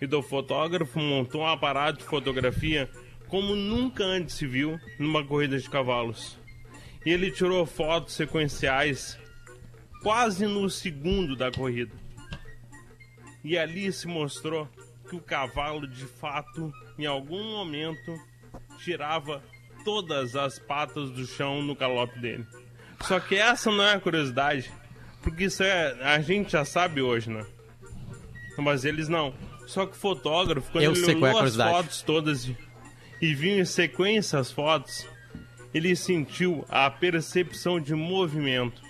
E 0.00 0.06
do 0.06 0.22
fotógrafo 0.22 0.98
montou 0.98 1.42
um 1.42 1.46
aparato 1.46 1.98
de 1.98 2.04
fotografia 2.04 2.90
como 3.28 3.56
nunca 3.56 4.04
antes 4.04 4.36
se 4.36 4.46
viu 4.46 4.78
numa 4.98 5.24
corrida 5.24 5.58
de 5.58 5.68
cavalos. 5.68 6.38
E 7.04 7.10
ele 7.10 7.30
tirou 7.30 7.66
fotos 7.66 8.14
sequenciais 8.14 9.18
quase 10.02 10.46
no 10.46 10.68
segundo 10.70 11.36
da 11.36 11.50
corrida. 11.50 11.92
E 13.42 13.58
ali 13.58 13.92
se 13.92 14.06
mostrou 14.06 14.68
que 15.08 15.16
o 15.16 15.20
cavalo 15.20 15.86
de 15.86 16.04
fato, 16.06 16.72
em 16.98 17.04
algum 17.06 17.42
momento, 17.52 18.18
tirava 18.78 19.42
todas 19.84 20.34
as 20.34 20.58
patas 20.58 21.10
do 21.10 21.26
chão 21.26 21.62
no 21.62 21.74
galope 21.74 22.18
dele. 22.18 22.46
Só 23.02 23.20
que 23.20 23.34
essa 23.36 23.70
não 23.70 23.84
é 23.84 23.94
a 23.94 24.00
curiosidade, 24.00 24.72
porque 25.22 25.44
isso 25.44 25.62
é 25.62 25.92
a 26.02 26.20
gente 26.20 26.52
já 26.52 26.64
sabe 26.64 27.02
hoje, 27.02 27.28
né? 27.30 27.44
Mas 28.56 28.84
eles 28.86 29.08
não. 29.08 29.34
Só 29.66 29.84
que 29.84 29.92
o 29.92 29.98
fotógrafo, 29.98 30.70
quando 30.72 30.84
Eu 30.84 30.92
ele 30.92 31.00
é 31.02 31.06
olhou 31.14 31.26
as 31.26 31.32
curiosidade. 31.34 31.70
fotos 31.70 32.02
todas 32.02 32.44
e- 32.46 32.56
e 33.20 33.34
viu 33.34 33.58
em 33.58 33.64
sequência 33.64 34.38
as 34.38 34.50
fotos, 34.50 35.06
ele 35.74 35.94
sentiu 35.96 36.64
a 36.68 36.88
percepção 36.88 37.80
de 37.80 37.94
movimento. 37.94 38.80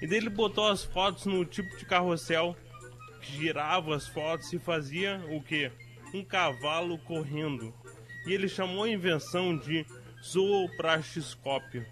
E 0.00 0.06
daí 0.06 0.16
ele 0.18 0.30
botou 0.30 0.66
as 0.68 0.82
fotos 0.84 1.26
no 1.26 1.44
tipo 1.44 1.76
de 1.76 1.84
carrossel 1.84 2.56
que 3.20 3.32
girava 3.36 3.94
as 3.94 4.06
fotos 4.08 4.50
e 4.52 4.58
fazia 4.58 5.20
o 5.30 5.42
que? 5.42 5.70
Um 6.14 6.24
cavalo 6.24 6.96
correndo. 6.98 7.74
E 8.26 8.32
ele 8.32 8.48
chamou 8.48 8.84
a 8.84 8.88
invenção 8.88 9.56
de 9.56 9.84
zooprastiscópio. 10.24 11.84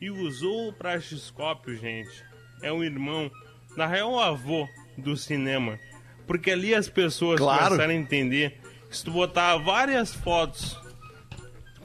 E 0.00 0.10
o 0.10 0.30
zooprastiscópio, 0.30 1.76
gente, 1.76 2.24
é 2.62 2.72
um 2.72 2.84
irmão, 2.84 3.30
na 3.76 3.86
real, 3.86 4.12
um 4.12 4.18
avô 4.18 4.68
do 4.96 5.16
cinema. 5.16 5.78
Porque 6.26 6.50
ali 6.50 6.74
as 6.74 6.88
pessoas 6.88 7.38
Claro. 7.40 7.64
começaram 7.64 7.92
a 7.92 7.96
entender 7.96 8.60
que 8.88 8.96
se 8.96 9.04
tu 9.04 9.10
botar 9.10 9.56
várias 9.58 10.14
fotos 10.14 10.78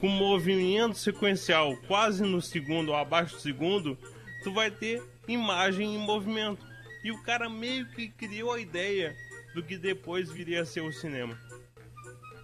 com 0.00 0.08
movimento 0.08 0.98
sequencial 0.98 1.76
quase 1.88 2.22
no 2.22 2.40
segundo 2.40 2.90
ou 2.90 2.96
abaixo 2.96 3.36
do 3.36 3.40
segundo, 3.40 3.96
tu 4.42 4.52
vai 4.52 4.70
ter 4.70 5.02
imagem 5.28 5.94
em 5.94 5.98
movimento. 5.98 6.64
E 7.02 7.10
o 7.12 7.22
cara 7.22 7.48
meio 7.50 7.86
que 7.90 8.08
criou 8.08 8.52
a 8.52 8.60
ideia 8.60 9.14
do 9.54 9.62
que 9.62 9.76
depois 9.76 10.30
viria 10.30 10.62
a 10.62 10.66
ser 10.66 10.80
o 10.80 10.92
cinema. 10.92 11.38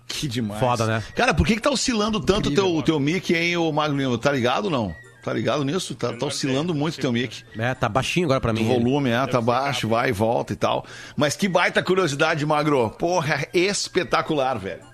Que 0.07 0.29
demais. 0.29 0.61
Foda, 0.61 0.87
né? 0.87 1.03
Cara, 1.15 1.33
por 1.33 1.47
que 1.47 1.55
que 1.55 1.63
tá 1.63 1.71
oscilando 1.71 2.21
tanto 2.21 2.51
o 2.51 2.55
teu, 2.55 2.67
o 2.75 2.83
teu 2.83 2.99
mic, 3.01 3.33
hein, 3.33 3.57
ô 3.57 3.71
Magro 3.73 3.97
Lima? 3.97 4.19
Tá 4.19 4.31
ligado 4.33 4.67
ou 4.67 4.71
não? 4.71 4.95
Tá 5.23 5.33
ligado 5.33 5.65
nisso? 5.65 5.95
Tá, 5.95 6.13
tá 6.15 6.27
oscilando 6.27 6.75
muito 6.75 6.97
o 6.97 7.01
teu 7.01 7.13
mic. 7.13 7.45
É, 7.57 7.75
tá 7.75 7.89
baixinho 7.89 8.27
agora 8.27 8.41
pra 8.41 8.53
O 8.53 8.55
mim. 8.55 8.67
volume, 8.67 9.11
é, 9.11 9.27
tá 9.27 9.41
baixo, 9.41 9.89
vai 9.89 10.09
e 10.09 10.13
volta 10.13 10.53
e 10.53 10.57
tal. 10.57 10.85
Mas 11.17 11.37
que 11.37 11.49
baita 11.49 11.83
curiosidade, 11.83 12.45
Magro. 12.45 12.91
Porra, 12.91 13.47
espetacular, 13.53 14.59
velho. 14.59 14.90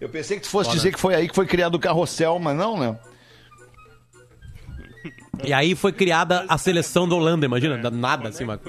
Eu 0.00 0.08
pensei 0.08 0.38
que 0.38 0.44
tu 0.44 0.48
fosse 0.48 0.70
Foda. 0.70 0.78
dizer 0.78 0.92
que 0.92 1.00
foi 1.00 1.14
aí 1.14 1.28
que 1.28 1.34
foi 1.34 1.46
criado 1.46 1.74
o 1.74 1.78
carrossel, 1.78 2.38
mas 2.38 2.56
não, 2.56 2.78
né? 2.78 2.98
E 5.42 5.54
aí 5.54 5.74
foi 5.74 5.90
criada 5.90 6.44
a 6.48 6.58
seleção 6.58 7.08
da 7.08 7.14
Holanda, 7.14 7.46
imagina, 7.46 7.78
da 7.78 7.90
nada 7.90 8.28
assim, 8.28 8.44
mas... 8.44 8.60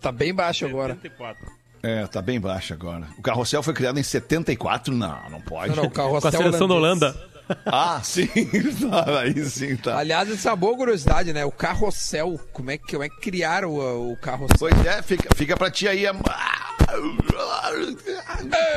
tá 0.00 0.10
bem 0.10 0.34
baixo 0.34 0.66
agora. 0.66 0.98
É, 1.84 2.04
tá 2.06 2.20
bem 2.20 2.40
baixo 2.40 2.74
agora. 2.74 3.06
O 3.16 3.22
carrossel 3.22 3.62
foi 3.62 3.74
criado 3.74 3.98
em 4.00 4.02
74? 4.02 4.92
Não, 4.92 5.30
não 5.30 5.40
pode. 5.40 5.68
Não, 5.68 5.84
não, 5.84 5.84
o 5.84 5.90
carrossel 5.90 6.20
Com 6.20 6.36
a 6.36 6.40
seleção 6.40 6.66
da 6.66 6.74
holandês. 6.74 7.14
Holanda. 7.14 7.34
Ah, 7.66 8.00
sim. 8.02 8.28
Tá, 8.90 9.20
aí 9.20 9.44
sim, 9.44 9.76
tá. 9.76 9.98
Aliás, 9.98 10.30
essa 10.30 10.48
é 10.48 10.50
uma 10.52 10.56
boa 10.56 10.76
curiosidade, 10.76 11.32
né? 11.32 11.44
O 11.44 11.52
carrossel. 11.52 12.40
Como 12.52 12.70
é 12.70 12.78
que, 12.78 12.92
como 12.92 13.04
é 13.04 13.08
que 13.08 13.20
criaram 13.20 13.70
o, 13.70 14.12
o 14.12 14.16
carrossel? 14.16 14.56
Pois 14.58 14.86
é, 14.86 15.02
fica, 15.02 15.28
fica 15.36 15.56
pra 15.56 15.70
ti 15.70 15.86
aí 15.86 16.06
a, 16.06 16.14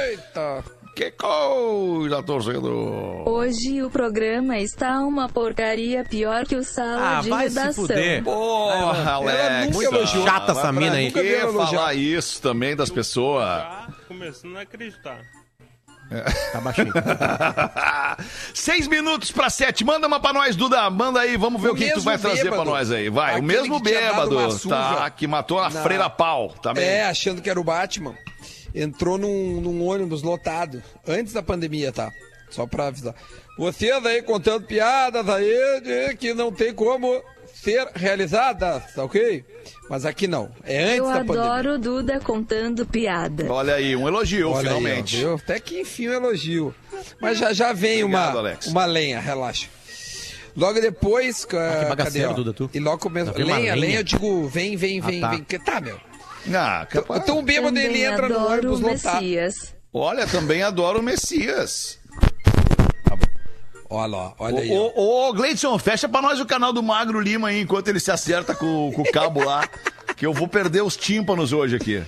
Eita! 0.10 0.64
Que 0.98 1.12
coisa, 1.12 2.24
torcedor! 2.24 3.30
Hoje 3.30 3.84
o 3.84 3.90
programa 3.92 4.58
está 4.58 5.00
uma 5.02 5.30
porcaria 5.30 6.04
pior 6.04 6.44
que 6.48 6.56
o 6.56 6.64
sala 6.64 7.20
Ah, 7.20 7.22
de 7.22 7.30
vai 7.30 7.48
se 7.52 7.56
redação. 7.60 7.86
fuder. 7.86 8.24
Porra, 8.24 9.12
Alex. 9.12 9.76
nunca 9.76 9.86
elogiou. 9.96 10.26
Chata 10.26 10.54
essa 10.54 10.72
mina 10.72 10.96
aí. 10.96 11.12
Por 11.12 11.22
que 11.22 11.38
falar 11.38 11.94
isso 11.94 12.42
também 12.42 12.76
das 12.76 12.90
pessoas? 12.90 13.46
Tá 13.46 13.88
começando 14.08 14.58
a 14.58 14.62
acreditar. 14.62 15.20
Tá 16.52 16.62
baixinho. 16.62 16.92
Seis 18.56 18.88
minutos 18.88 19.32
pra 19.32 19.52
sete. 19.52 19.84
Manda 19.86 20.08
uma 20.08 20.20
pra 20.20 20.34
nós, 20.34 20.56
Duda. 20.56 20.90
Manda 20.90 21.20
aí, 21.20 21.38
vamos 21.38 21.62
ver 21.62 21.70
o, 21.70 21.74
O 21.74 21.76
que, 21.76 21.84
que 21.84 21.90
tu 21.92 21.96
mesmo 21.98 22.06
vai 22.06 22.18
trazer 22.18 22.44
bêbado. 22.46 22.64
pra 22.64 22.72
nós 22.72 22.92
aí. 22.92 23.08
Vai, 23.10 23.34
o 23.34 23.38
Aquele 23.38 23.46
mesmo 23.46 23.80
que 23.84 23.90
tinha 23.90 24.14
dado 24.14 24.30
bêbado, 24.36 24.68
tá? 24.70 25.10
Que 25.12 25.28
matou 25.28 25.60
a 25.60 25.70
na- 25.70 25.84
freira 25.84 26.10
pau, 26.10 26.50
tá 26.60 26.74
bem? 26.74 26.84
É, 26.84 27.06
achando 27.06 27.40
que 27.40 27.50
era 27.52 27.60
o 27.60 27.64
Batman. 27.64 28.16
Entrou 28.76 29.18
num, 29.18 29.62
num 29.62 29.86
ônibus 29.86 30.22
lotado. 30.24 30.82
Antes 31.08 31.34
da 31.34 31.42
pandemia, 31.42 31.92
tá? 31.92 32.12
Só 32.50 32.66
pra 32.66 32.88
avisar. 32.88 33.14
Vocês 33.58 34.06
aí 34.06 34.22
contando 34.22 34.66
piadas 34.66 35.28
aí 35.28 35.82
de 35.82 36.16
que 36.16 36.34
não 36.34 36.52
tem 36.52 36.74
como 36.74 37.22
ser 37.54 37.88
realizadas, 37.96 38.94
tá 38.94 39.04
ok? 39.04 39.44
Mas 39.90 40.06
aqui 40.06 40.28
não. 40.28 40.50
É 40.64 40.84
antes 40.84 40.98
Eu 41.00 41.06
da 41.08 41.14
pandemia. 41.26 41.42
adoro 41.42 41.74
o 41.74 41.80
Duda 41.80 42.20
contando 42.20 42.86
piada. 42.86 43.52
Olha 43.52 43.74
aí, 43.76 43.96
um 43.96 44.08
elogio, 44.08 44.52
Olha 44.52 44.70
aí, 44.70 44.76
ó, 44.76 44.78
finalmente. 44.80 45.18
viu? 45.18 45.34
Até 45.36 45.60
que 45.60 45.82
enfim 45.82 46.08
um 46.10 46.14
elogio. 46.14 46.74
Mas 47.20 47.38
já 47.38 47.52
já 47.52 47.74
vem 47.74 48.04
Obrigado, 48.04 48.32
uma, 48.34 48.40
Alex. 48.40 48.68
uma 48.68 48.86
lenha, 48.86 49.20
relaxa. 49.20 49.68
Logo 50.56 50.80
depois. 50.80 51.46
Ah, 51.54 51.86
que 51.96 51.96
cadê, 52.04 52.26
ó? 52.26 52.34
Duda, 52.34 52.54
tu. 52.54 52.70
E 52.74 52.80
logo 52.80 52.98
começa. 53.00 53.32
Tá 53.32 53.38
Lenha, 53.40 53.56
lenha? 53.58 53.76
lenha, 53.76 54.00
eu 54.00 54.04
digo, 54.04 54.48
vem, 54.48 54.76
vem, 54.78 55.00
Ah, 55.00 55.06
vem, 55.06 55.22
tá. 55.22 55.30
vem. 55.32 55.44
Que 55.44 55.60
tá, 55.60 55.80
meu. 55.82 56.00
Ah, 56.54 56.86
capaz. 56.90 57.22
Então 57.22 57.40
o 57.40 57.42
bêbado 57.42 57.68
Também 57.76 57.86
ele 57.86 58.04
entra 58.04 58.30
no 58.30 58.48
ônibus 58.48 58.80
o 58.80 58.88
lotado. 58.88 59.22
Messias. 59.22 59.76
Olha, 59.94 60.28
também 60.28 60.62
adoro 60.64 61.00
o 61.00 61.04
Messias. 61.04 62.00
Olha 63.90 64.08
lá, 64.18 64.34
olha 64.38 64.60
aí. 64.60 64.70
Ô, 64.70 64.92
ô, 64.96 65.30
ô, 65.30 65.34
Gleidson, 65.34 65.78
fecha 65.80 66.10
pra 66.10 66.22
nós 66.22 66.42
o 66.42 66.46
canal 66.46 66.74
do 66.74 66.84
Magro 66.84 67.22
Lima 67.22 67.48
aí, 67.48 67.62
enquanto 67.62 67.88
ele 67.88 68.02
se 68.02 68.12
acerta 68.12 68.54
com, 68.54 68.92
com 68.94 69.02
o 69.02 69.12
cabo 69.12 69.42
lá, 69.46 69.66
que 70.18 70.26
eu 70.26 70.34
vou 70.34 70.46
perder 70.48 70.82
os 70.84 70.98
tímpanos 70.98 71.54
hoje 71.54 71.78
aqui. 71.78 72.04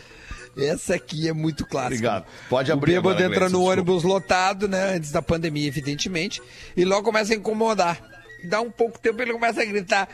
Essa 0.58 0.96
aqui 0.96 1.30
é 1.30 1.32
muito 1.34 1.66
clássica. 1.66 1.96
Obrigado. 1.96 2.26
Pode 2.50 2.70
O 2.70 2.74
abrir 2.74 2.92
bêbado 2.94 3.10
agora, 3.12 3.26
entra 3.26 3.40
Gleidson, 3.40 3.58
no 3.58 3.64
desculpa. 3.64 3.72
ônibus 3.72 4.04
lotado, 4.04 4.68
né? 4.68 4.96
Antes 4.96 5.12
da 5.12 5.22
pandemia, 5.22 5.68
evidentemente. 5.68 6.42
E 6.76 6.84
logo 6.84 7.04
começa 7.04 7.32
a 7.32 7.36
incomodar. 7.38 7.98
Dá 8.44 8.60
um 8.60 8.70
pouco 8.72 9.00
tempo 9.00 9.22
ele 9.22 9.32
começa 9.32 9.62
a 9.62 9.66
gritar: 9.66 10.10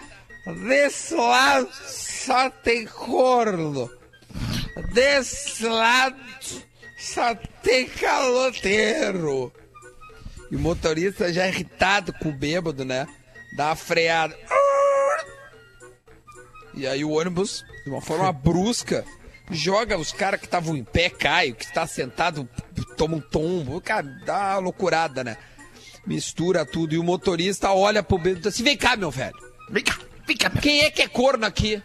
Desse 0.68 1.16
lado 1.16 1.68
só 1.88 2.48
tem 2.52 2.86
corno. 2.86 3.90
Desse 4.94 5.66
lado 5.68 6.18
só 6.98 7.36
tem 7.64 7.88
caloteiro. 7.88 9.52
E 10.52 10.56
o 10.56 10.60
motorista 10.60 11.32
já 11.32 11.48
irritado 11.48 12.14
com 12.14 12.30
o 12.30 12.34
bêbado, 12.34 12.84
né? 12.86 13.08
Dá 13.56 13.68
uma 13.68 13.76
freada. 13.76 14.38
E 16.74 16.86
aí 16.86 17.06
o 17.06 17.12
ônibus, 17.12 17.64
de 17.86 17.90
uma 17.90 18.02
forma 18.02 18.32
brusca, 18.34 19.06
joga 19.50 19.98
os 19.98 20.12
caras 20.12 20.40
que 20.40 20.46
estavam 20.46 20.76
em 20.76 20.84
pé, 20.84 21.10
cai, 21.10 21.52
o 21.52 21.56
que 21.56 21.64
está 21.64 21.88
sentado 21.88 22.48
toma 22.98 23.16
um 23.18 23.22
tombo. 23.22 23.80
Cara, 23.80 24.06
dá 24.26 24.54
uma 24.54 24.58
loucurada, 24.58 25.24
né? 25.24 25.38
Mistura 26.06 26.66
tudo. 26.66 26.94
E 26.94 26.98
o 26.98 27.04
motorista 27.04 27.72
olha 27.72 28.04
pro 28.04 28.18
bêbado 28.18 28.40
e 28.40 28.42
diz 28.42 28.48
assim: 28.48 28.64
vem 28.64 28.78
cá, 28.78 28.96
meu 28.96 29.10
velho. 29.10 29.36
Vem 29.70 29.84
cá, 29.84 29.98
vem 30.28 30.38
cá. 30.38 30.50
Quem 30.50 30.82
é 30.82 30.92
que 30.92 31.02
é 31.02 31.08
corno 31.08 31.46
aqui? 31.46 31.82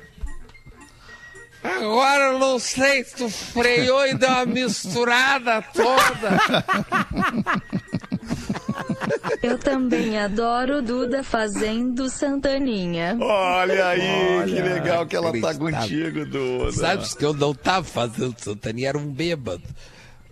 Agora 1.62 2.32
eu 2.32 2.38
não 2.38 2.58
sei 2.58 3.04
se 3.04 3.16
tu 3.16 3.28
freou 3.28 4.06
e 4.06 4.14
deu 4.14 4.28
uma 4.28 4.46
misturada 4.46 5.62
toda. 5.74 6.64
Eu 9.42 9.58
também 9.58 10.18
adoro 10.18 10.78
o 10.78 10.82
Duda 10.82 11.22
fazendo 11.22 12.08
Santaninha. 12.08 13.16
Olha 13.20 13.88
aí, 13.88 14.38
Olha, 14.38 14.54
que 14.54 14.62
legal 14.62 15.06
que 15.06 15.16
ela 15.16 15.32
tá 15.40 15.54
contigo, 15.54 16.24
Duda. 16.26 16.72
Sabe 16.72 17.16
que 17.16 17.24
eu 17.24 17.32
não 17.34 17.54
tava 17.54 17.84
fazendo 17.86 18.34
Santaninha, 18.38 18.90
era 18.90 18.98
um 18.98 19.12
bêbado. 19.12 19.62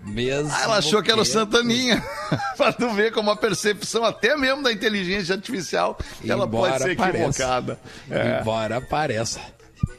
Mesmo 0.04 0.50
Ah, 0.54 0.62
ela 0.62 0.76
achou 0.78 1.02
que 1.02 1.10
era 1.10 1.20
o 1.20 1.24
Santaninha. 1.24 2.02
pra 2.56 2.72
tu 2.72 2.88
ver 2.90 3.12
como 3.12 3.30
a 3.30 3.36
percepção, 3.36 4.04
até 4.04 4.36
mesmo 4.36 4.62
da 4.62 4.72
inteligência 4.72 5.34
artificial, 5.34 5.98
ela 6.26 6.46
pode 6.46 6.78
ser 6.82 6.90
equivocada. 6.92 7.78
É. 8.10 8.40
Embora 8.40 8.80
pareça. 8.80 9.40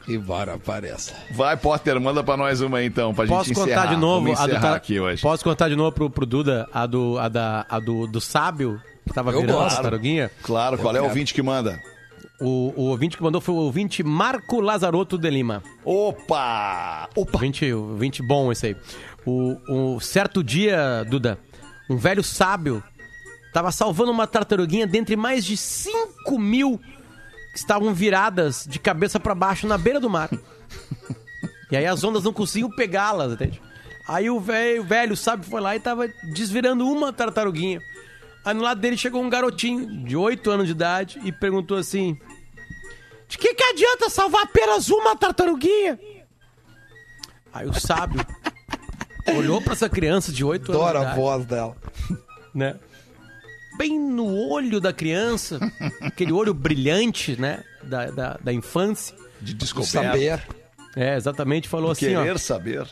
Embora 0.09 0.57
pareça. 0.57 1.13
Vai, 1.31 1.55
Potter, 1.55 1.99
manda 2.01 2.23
pra 2.23 2.35
nós 2.35 2.61
uma 2.61 2.83
então, 2.83 3.13
pra 3.13 3.25
Posso 3.27 3.45
gente 3.49 3.55
contar 3.55 3.69
encerrar. 3.71 3.85
de 3.87 3.95
novo 3.97 4.25
Vamos 4.25 4.39
a 4.39 4.47
do, 4.47 4.59
ta- 4.59 4.75
aqui 4.75 4.99
hoje. 4.99 5.21
Posso 5.21 5.43
contar 5.43 5.69
de 5.69 5.75
novo 5.75 5.91
pro, 5.91 6.09
pro 6.09 6.25
Duda 6.25 6.67
a 6.73 6.85
do, 6.85 7.17
a 7.19 7.29
da, 7.29 7.65
a 7.69 7.79
do, 7.79 8.07
do 8.07 8.19
sábio 8.19 8.81
que 9.05 9.13
tava 9.13 9.31
Eu 9.31 9.41
virando 9.41 9.57
gosto. 9.57 9.73
a 9.73 9.75
tartaruguinha? 9.75 10.31
Claro, 10.43 10.77
qual 10.77 10.89
é 10.95 10.99
o 10.99 11.01
quero. 11.01 11.05
ouvinte 11.09 11.33
que 11.33 11.41
manda? 11.41 11.79
O, 12.41 12.73
o 12.75 12.81
ouvinte 12.85 13.17
que 13.17 13.23
mandou 13.23 13.41
foi 13.41 13.53
o 13.53 13.57
ouvinte 13.57 14.01
Marco 14.01 14.61
Lazarotto 14.61 15.17
de 15.17 15.29
Lima. 15.29 15.61
Opa! 15.83 17.09
Opa! 17.15 17.31
Ouvinte, 17.37 17.71
ouvinte 17.71 18.21
bom 18.21 18.51
esse 18.51 18.67
aí. 18.67 18.75
O, 19.25 19.57
o 19.95 19.99
certo 19.99 20.43
dia, 20.43 21.05
Duda, 21.09 21.37
um 21.89 21.97
velho 21.97 22.23
sábio 22.23 22.81
tava 23.53 23.71
salvando 23.71 24.11
uma 24.11 24.25
tartaruguinha 24.27 24.87
dentre 24.87 25.15
mais 25.15 25.43
de 25.43 25.57
5 25.57 26.37
mil 26.39 26.79
que 27.51 27.57
estavam 27.57 27.93
viradas 27.93 28.65
de 28.67 28.79
cabeça 28.79 29.19
pra 29.19 29.35
baixo 29.35 29.67
na 29.67 29.77
beira 29.77 29.99
do 29.99 30.09
mar. 30.09 30.29
E 31.71 31.77
aí 31.77 31.85
as 31.85 32.03
ondas 32.03 32.23
não 32.23 32.33
conseguiam 32.33 32.69
pegá-las, 32.69 33.33
entende? 33.33 33.61
Aí 34.07 34.29
o 34.29 34.39
velho, 34.39 34.83
velho 34.83 35.15
sábio 35.15 35.47
foi 35.47 35.61
lá 35.61 35.75
e 35.75 35.79
tava 35.79 36.07
desvirando 36.33 36.87
uma 36.87 37.13
tartaruguinha. 37.13 37.79
Aí 38.43 38.53
no 38.55 38.63
lado 38.63 38.79
dele 38.81 38.97
chegou 38.97 39.21
um 39.21 39.29
garotinho 39.29 40.03
de 40.03 40.17
8 40.17 40.49
anos 40.49 40.65
de 40.65 40.71
idade 40.71 41.19
e 41.23 41.31
perguntou 41.31 41.77
assim: 41.77 42.17
De 43.27 43.37
que, 43.37 43.53
que 43.53 43.63
adianta 43.63 44.09
salvar 44.09 44.43
apenas 44.43 44.89
uma 44.89 45.15
tartaruguinha? 45.15 45.99
Aí 47.53 47.67
o 47.67 47.73
sábio 47.73 48.25
olhou 49.35 49.61
pra 49.61 49.73
essa 49.73 49.87
criança 49.87 50.31
de 50.31 50.43
8 50.43 50.71
anos. 50.71 50.81
Adoro 50.81 51.07
a 51.07 51.13
voz 51.13 51.45
dela. 51.45 51.75
Né? 52.51 52.79
Bem 53.79 53.97
no 53.97 54.27
olho 54.49 54.81
da 54.81 54.91
criança, 54.91 55.57
aquele 56.03 56.33
olho 56.33 56.53
brilhante, 56.53 57.39
né? 57.39 57.63
Da, 57.81 58.07
da, 58.07 58.37
da 58.43 58.51
infância. 58.51 59.15
De 59.39 59.53
saber. 59.85 60.45
É, 60.97 61.15
exatamente, 61.15 61.69
falou 61.69 61.89
assim, 61.91 62.13
ó. 62.13 62.23
Querer 62.23 62.39
saber. 62.39 62.85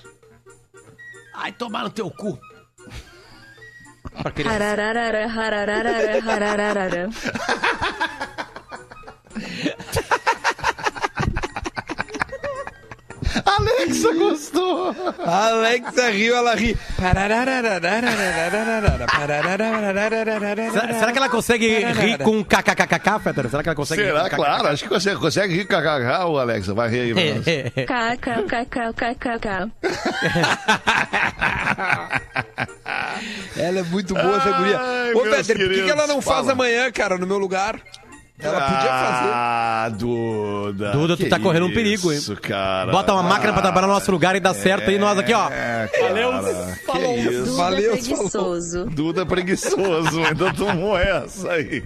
Ai, 1.35 1.51
tomar 1.51 1.83
no 1.83 1.89
teu 1.89 2.09
cu. 2.09 2.39
Pra 4.21 4.31
criança. 4.31 4.55
Alexa! 13.45 14.07
A 15.25 15.47
Alexa 15.47 16.09
riu, 16.09 16.35
ela 16.35 16.55
ri. 16.55 16.77
Será, 20.71 20.93
será 20.93 21.11
que 21.11 21.17
ela 21.17 21.29
consegue 21.29 21.67
rir 21.67 22.17
com 22.19 22.43
kkkk, 22.43 23.19
Peter? 23.23 23.49
Será 23.49 23.63
que 23.63 23.69
ela 23.69 23.75
consegue 23.75 24.03
Será? 24.03 24.23
rir 24.23 24.29
com 24.29 24.35
Claro, 24.35 24.67
acho 24.67 24.83
que 24.83 24.89
você 24.89 25.15
consegue 25.15 25.53
rir 25.55 25.65
kkk, 25.65 26.25
ô 26.25 26.37
Alexa. 26.37 26.73
Vai 26.73 26.89
rir 26.89 27.17
aí. 27.17 27.41
KKKKKK. 27.85 29.71
Ela 33.57 33.79
é 33.79 33.83
muito 33.83 34.13
boa, 34.13 34.37
essa 34.37 34.51
guria. 34.51 34.79
Ai, 34.79 35.13
Ô, 35.13 35.21
Peter, 35.21 35.57
por 35.57 35.69
que, 35.69 35.89
ela 35.89 36.07
não 36.07 36.21
faz 36.21 36.47
amanhã, 36.47 36.91
cara, 36.91 37.17
no 37.17 37.25
meu 37.25 37.37
lugar? 37.37 37.79
Ela 38.39 38.61
podia 38.61 38.77
fazer. 38.77 39.31
Ah, 39.33 39.89
Duda. 39.97 40.91
Duda, 40.91 41.17
tu 41.17 41.27
tá 41.27 41.39
correndo 41.39 41.65
um 41.65 41.73
perigo, 41.73 42.11
hein? 42.11 42.19
Isso, 42.19 42.35
cara. 42.35 42.91
Bota 42.91 43.11
uma 43.13 43.23
máquina 43.23 43.51
pra 43.51 43.63
trabalhar 43.63 43.87
no 43.87 43.93
nosso 43.93 44.11
lugar 44.11 44.35
e 44.35 44.39
dá 44.39 44.53
certo 44.53 44.89
aí, 44.91 44.99
nós 44.99 45.17
aqui, 45.17 45.33
ó. 45.33 45.49
É. 45.49 45.89
Valeu. 45.99 46.31
Que 46.91 46.99
isso. 46.99 47.45
Duda 47.45 47.51
Valeu, 47.57 47.91
preguiçoso. 47.93 48.85
Duda 48.91 49.25
preguiçoso, 49.25 50.23
ainda 50.23 50.53
tomou 50.53 50.95
essa 50.97 51.51
aí. 51.51 51.83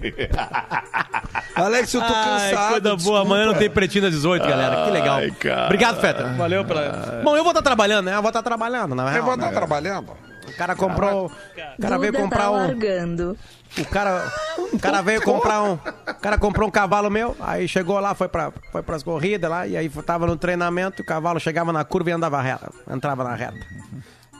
Alex, 1.55 1.93
eu 1.93 2.01
tô 2.01 2.13
Ai, 2.13 2.51
cansado. 2.51 2.71
coisa 2.81 2.95
boa. 2.97 3.21
Amanhã 3.21 3.45
não 3.47 3.53
tem 3.53 3.69
pretinho 3.69 4.05
às 4.07 4.11
18, 4.11 4.45
galera. 4.45 4.83
Que 4.85 4.91
legal. 4.91 5.17
Ai, 5.19 5.31
cara. 5.31 5.65
Obrigado, 5.65 6.01
Feta. 6.01 6.23
Valeu 6.37 6.65
pela. 6.65 7.21
Bom, 7.23 7.37
eu 7.37 7.43
vou 7.43 7.51
estar 7.51 7.61
trabalhando, 7.61 8.05
né? 8.07 8.15
Eu 8.15 8.21
vou 8.21 8.29
estar 8.29 8.43
trabalhando, 8.43 8.93
na 8.95 9.03
Eu 9.03 9.09
real. 9.09 9.23
vou 9.25 9.35
estar 9.35 9.51
trabalhando. 9.51 10.11
O 10.47 10.57
cara 10.57 10.75
comprou. 10.75 11.31
O 11.77 11.81
cara 11.81 11.97
veio 11.97 12.11
Duda 12.11 12.23
comprar 12.23 12.39
tá 12.43 12.51
um. 12.51 12.55
largando. 12.57 13.37
O 13.77 13.85
cara, 13.85 14.29
o 14.73 14.79
cara 14.79 15.01
veio 15.01 15.21
comprar 15.21 15.63
um. 15.63 15.73
O 15.73 16.15
cara 16.21 16.37
comprou 16.37 16.67
um 16.67 16.71
cavalo 16.71 17.09
meu, 17.09 17.35
aí 17.39 17.67
chegou 17.67 17.99
lá, 17.99 18.13
foi, 18.13 18.27
pra, 18.27 18.51
foi 18.71 18.83
pras 18.83 19.01
corridas 19.01 19.49
lá, 19.49 19.65
e 19.65 19.77
aí 19.77 19.89
tava 19.89 20.27
no 20.27 20.35
treinamento, 20.35 21.01
o 21.01 21.05
cavalo 21.05 21.39
chegava 21.39 21.71
na 21.71 21.83
curva 21.85 22.09
e 22.09 22.13
andava 22.13 22.41
reto. 22.41 22.73
Entrava 22.89 23.23
na 23.23 23.33
reta. 23.33 23.57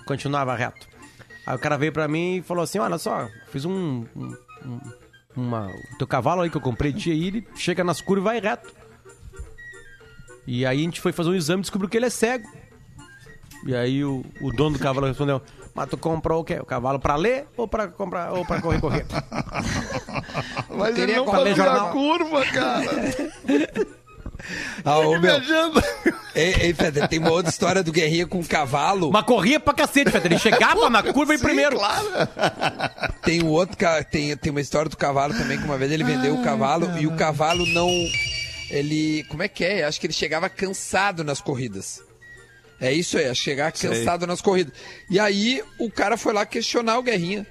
Continuava 0.06 0.54
reto. 0.56 0.86
Aí 1.48 1.56
o 1.56 1.60
cara 1.60 1.78
veio 1.78 1.94
pra 1.94 2.08
mim 2.08 2.38
e 2.38 2.42
falou 2.42 2.64
assim: 2.64 2.80
olha 2.80 2.98
só, 2.98 3.28
fiz 3.52 3.64
um. 3.66 4.06
um- 4.16 4.38
um- 4.66 5.02
uma, 5.34 5.68
o 5.94 5.98
teu 5.98 6.06
cavalo 6.06 6.42
aí 6.42 6.50
que 6.50 6.58
eu 6.58 6.62
comprei 6.62 6.92
de 6.92 7.00
ti 7.04 7.12
aí, 7.12 7.28
ele 7.28 7.48
chega 7.56 7.86
nas 7.86 8.02
curvas 8.02 8.36
e 8.36 8.42
vai 8.42 8.50
reto. 8.52 8.70
E 10.46 10.66
aí 10.66 10.78
a 10.80 10.84
gente 10.84 11.00
foi 11.00 11.14
fazer 11.14 11.30
um 11.30 11.36
exame 11.36 11.62
e 11.62 11.64
descobriu 11.64 11.90
que 11.90 11.96
ele 11.96 12.08
é 12.08 12.10
cego. 12.10 12.46
E 13.66 13.74
aí 13.74 14.04
o, 14.04 14.26
o 14.42 14.52
dono 14.52 14.78
do 14.78 14.84
cavalo 14.84 15.08
respondeu: 15.08 15.42
Mas 15.74 15.90
tu 15.90 15.98
comprou 15.98 16.42
o 16.42 16.44
quê? 16.44 16.60
O 16.60 16.66
cavalo 16.66 17.00
pra 17.00 17.16
ler 17.16 17.48
ou 17.56 17.68
pra 17.68 17.88
comprar 17.88 18.34
ou 18.34 18.46
pra 18.46 18.62
correr 18.62 18.82
correr? 18.82 19.06
Mas 20.70 20.90
ele 20.90 21.08
Queria 21.08 21.16
não 21.18 21.28
fazia 21.28 21.56
jornal. 21.56 21.88
a 21.88 21.92
curva, 21.92 22.46
cara. 22.46 23.92
Ah, 24.84 25.00
ô, 25.00 25.12
meu. 25.12 25.22
Viajando. 25.22 25.82
Ei, 26.34 26.56
ei, 26.62 26.74
Feder, 26.74 27.08
tem 27.08 27.20
uma 27.20 27.32
outra 27.32 27.52
história 27.52 27.84
do 27.84 27.92
Guerrinha 27.92 28.26
com 28.26 28.40
um 28.40 28.44
cavalo. 28.44 29.12
Mas 29.12 29.24
corria 29.24 29.60
pra 29.60 29.74
cacete, 29.74 30.10
Fetter. 30.10 30.32
Ele 30.32 30.40
chegava 30.40 30.90
na 30.90 31.04
curva 31.04 31.36
em 31.36 31.40
primeiro. 31.40 31.80
Tem 33.24 33.44
um 33.44 33.48
outro 33.50 33.78
tem, 34.10 34.36
tem 34.36 34.50
uma 34.52 34.62
história 34.62 34.90
do 34.90 34.98
cavalo 34.98 35.34
também, 35.36 35.60
que 35.60 35.64
uma 35.64 35.78
vez 35.78 35.92
ele 35.92 36.04
vendeu 36.04 36.34
o 36.34 36.44
cavalo 36.44 36.98
e 36.98 37.06
o 37.06 37.16
cavalo 37.16 37.66
não. 37.68 37.88
Ele. 38.70 39.24
Como 39.26 39.44
é 39.44 39.48
que 39.48 39.64
é? 39.64 39.84
Acho 39.84 40.00
que 40.00 40.08
ele 40.08 40.14
chegava 40.14 40.50
cansado 40.50 41.24
nas 41.24 41.40
corridas. 41.40 42.02
É 42.82 42.92
isso 42.92 43.18
aí, 43.18 43.34
chegar 43.36 43.72
Sei. 43.76 43.92
cansado 43.92 44.26
nas 44.26 44.42
corridas. 44.42 44.74
E 45.08 45.20
aí 45.20 45.64
o 45.78 45.90
cara 45.92 46.18
foi 46.18 46.34
lá 46.34 46.46
questionar 46.46 46.98
o 46.98 47.04
Guerrinha. 47.04 47.46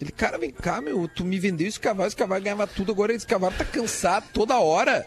Ele, 0.00 0.12
cara, 0.12 0.38
vem 0.38 0.50
cá, 0.50 0.80
meu, 0.80 1.08
tu 1.08 1.24
me 1.24 1.40
vendeu 1.40 1.66
esse 1.66 1.80
cavalo, 1.80 2.06
esse 2.06 2.14
cavalo 2.14 2.42
ganhava 2.42 2.66
tudo, 2.66 2.92
agora 2.92 3.12
esse 3.12 3.26
cavalo 3.26 3.54
tá 3.56 3.64
cansado 3.64 4.26
toda 4.32 4.58
hora. 4.60 5.04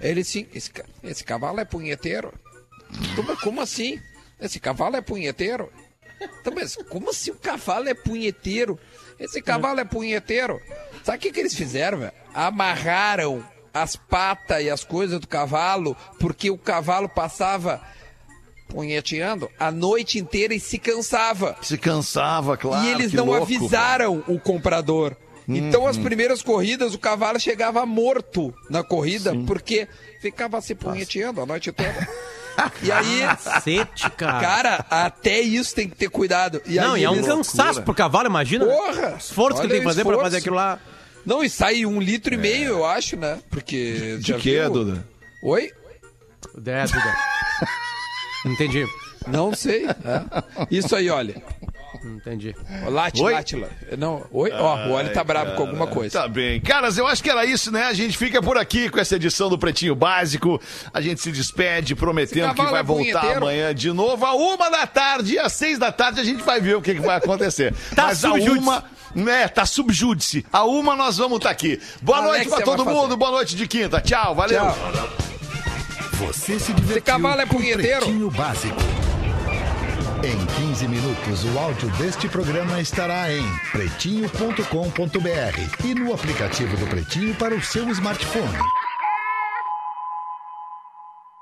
Aí 0.00 0.10
Ele 0.10 0.24
sim, 0.24 0.48
esse, 0.52 0.72
esse 1.04 1.22
cavalo 1.22 1.60
é 1.60 1.64
punheteiro. 1.64 2.34
Tu, 3.14 3.22
mas 3.22 3.38
como 3.40 3.60
assim? 3.60 4.00
Esse 4.40 4.58
cavalo 4.58 4.96
é 4.96 5.00
punheteiro? 5.00 5.72
Então, 6.40 6.52
mas 6.54 6.76
como 6.88 7.10
assim 7.10 7.30
o 7.30 7.36
cavalo 7.36 7.88
é 7.88 7.94
punheteiro? 7.94 8.78
Esse 9.18 9.40
cavalo 9.40 9.80
é 9.80 9.84
punheteiro. 9.84 10.60
Sabe 11.04 11.18
o 11.18 11.20
que, 11.20 11.32
que 11.32 11.40
eles 11.40 11.54
fizeram, 11.54 11.98
velho? 11.98 12.12
Amarraram 12.34 13.44
as 13.72 13.96
patas 13.96 14.62
e 14.62 14.70
as 14.70 14.84
coisas 14.84 15.20
do 15.20 15.28
cavalo, 15.28 15.96
porque 16.18 16.50
o 16.50 16.58
cavalo 16.58 17.08
passava 17.08 17.80
punheteando 18.72 19.50
a 19.60 19.70
noite 19.70 20.18
inteira 20.18 20.54
e 20.54 20.58
se 20.60 20.78
cansava. 20.78 21.56
Se 21.62 21.76
cansava, 21.76 22.56
claro. 22.56 22.84
e 22.84 22.90
eles 22.90 23.10
que 23.10 23.16
não 23.16 23.26
louco, 23.26 23.42
avisaram 23.42 24.24
o 24.26 24.40
comprador. 24.40 25.14
Então, 25.46 25.86
as 25.86 25.98
primeiras 25.98 26.40
corridas, 26.40 26.94
o 26.94 26.98
cavalo 26.98 27.38
chegava 27.38 27.84
morto 27.84 28.54
na 28.70 28.82
corrida, 28.82 29.34
porque 29.46 29.86
ficava 30.20 30.60
se 30.60 30.74
punheteando 30.74 31.40
a 31.40 31.46
noite 31.46 31.70
toda. 31.70 32.08
E 32.82 32.92
aí, 32.92 33.20
Cacete, 33.20 34.10
cara. 34.10 34.40
cara, 34.40 34.86
até 34.90 35.40
isso 35.40 35.74
tem 35.74 35.88
que 35.88 35.96
ter 35.96 36.10
cuidado. 36.10 36.60
E 36.66 36.74
não, 36.74 36.92
aí 36.92 37.00
e 37.00 37.04
é 37.04 37.10
um 37.10 37.14
eles- 37.14 37.26
cansaço 37.26 37.80
pro 37.82 37.94
cavalo, 37.94 38.26
imagina. 38.28 38.66
Porra! 38.66 39.16
Esforço 39.18 39.58
que 39.58 39.66
ele 39.66 39.72
tem 39.72 39.80
que 39.80 39.88
fazer 39.88 40.04
pra 40.04 40.18
fazer 40.18 40.36
aquilo 40.36 40.56
lá. 40.56 40.78
Não, 41.24 41.42
e 41.42 41.48
sai 41.48 41.86
um 41.86 41.98
litro 41.98 42.34
e 42.34 42.36
meio, 42.36 42.68
eu 42.72 42.84
acho, 42.84 43.16
né? 43.16 43.38
Porque. 43.48 44.18
De 44.20 44.32
já 44.32 44.38
quê, 44.38 44.60
viu? 44.60 44.70
Duda? 44.70 45.08
Oi? 45.42 45.70
É, 46.66 46.84
Duda. 46.84 47.16
Entendi. 48.44 48.86
Não 49.26 49.54
sei. 49.54 49.86
é. 49.86 50.66
Isso 50.70 50.94
aí, 50.96 51.08
olha. 51.10 51.42
Entendi. 52.04 52.54
Late, 52.88 53.22
Oi? 53.22 53.32
Látila. 53.32 53.70
Não, 53.96 54.24
oi? 54.32 54.50
Ó, 54.52 54.88
o 54.88 54.92
Oli 54.92 55.10
tá 55.10 55.22
bravo 55.22 55.54
com 55.54 55.62
alguma 55.62 55.86
coisa. 55.86 56.22
Tá 56.22 56.28
bem. 56.28 56.60
Caras, 56.60 56.98
eu 56.98 57.06
acho 57.06 57.22
que 57.22 57.30
era 57.30 57.44
isso, 57.44 57.70
né? 57.70 57.84
A 57.84 57.92
gente 57.92 58.16
fica 58.16 58.42
por 58.42 58.58
aqui 58.58 58.88
com 58.88 58.98
essa 58.98 59.16
edição 59.16 59.48
do 59.48 59.58
Pretinho 59.58 59.94
Básico. 59.94 60.60
A 60.92 61.00
gente 61.00 61.20
se 61.20 61.30
despede, 61.30 61.94
prometendo 61.94 62.54
que 62.54 62.62
vai 62.62 62.80
é 62.80 62.82
voltar 62.82 63.36
amanhã 63.36 63.74
de 63.74 63.92
novo, 63.92 64.24
a 64.24 64.34
uma 64.34 64.70
da 64.70 64.86
tarde 64.86 65.34
e 65.34 65.38
às 65.38 65.52
seis 65.52 65.78
da 65.78 65.92
tarde 65.92 66.20
a 66.20 66.24
gente 66.24 66.42
vai 66.42 66.60
ver 66.60 66.76
o 66.76 66.82
que, 66.82 66.94
que 66.94 67.00
vai 67.00 67.16
acontecer. 67.18 67.74
Tá 67.94 68.06
Mas 68.06 68.24
a 68.24 68.28
subjúdice. 68.30 68.58
uma. 68.58 68.84
Né, 69.14 69.46
tá 69.46 69.66
subjúdice. 69.66 70.46
A 70.50 70.64
uma 70.64 70.96
nós 70.96 71.18
vamos 71.18 71.36
estar 71.36 71.50
aqui. 71.50 71.78
Boa 72.00 72.18
Alexia 72.18 72.44
noite 72.48 72.48
pra 72.48 72.64
todo 72.64 72.84
mundo, 72.86 73.16
boa 73.16 73.30
noite 73.30 73.54
de 73.54 73.66
quinta. 73.66 74.00
Tchau, 74.00 74.34
valeu. 74.34 74.60
Tchau. 74.60 75.31
Você 76.26 76.58
se 76.58 76.72
divertiu 76.72 76.98
Esse 76.98 77.00
cavalo 77.00 77.40
é 77.40 77.46
com 77.46 77.56
punheteiro? 77.56 78.00
Pretinho 78.00 78.30
Básico. 78.30 78.76
Em 80.22 80.68
15 80.68 80.86
minutos, 80.86 81.44
o 81.44 81.58
áudio 81.58 81.90
deste 81.96 82.28
programa 82.28 82.80
estará 82.80 83.32
em 83.32 83.42
pretinho.com.br 83.72 85.84
e 85.84 85.94
no 85.94 86.14
aplicativo 86.14 86.76
do 86.76 86.86
Pretinho 86.86 87.34
para 87.34 87.56
o 87.56 87.60
seu 87.60 87.88
smartphone. 87.88 88.56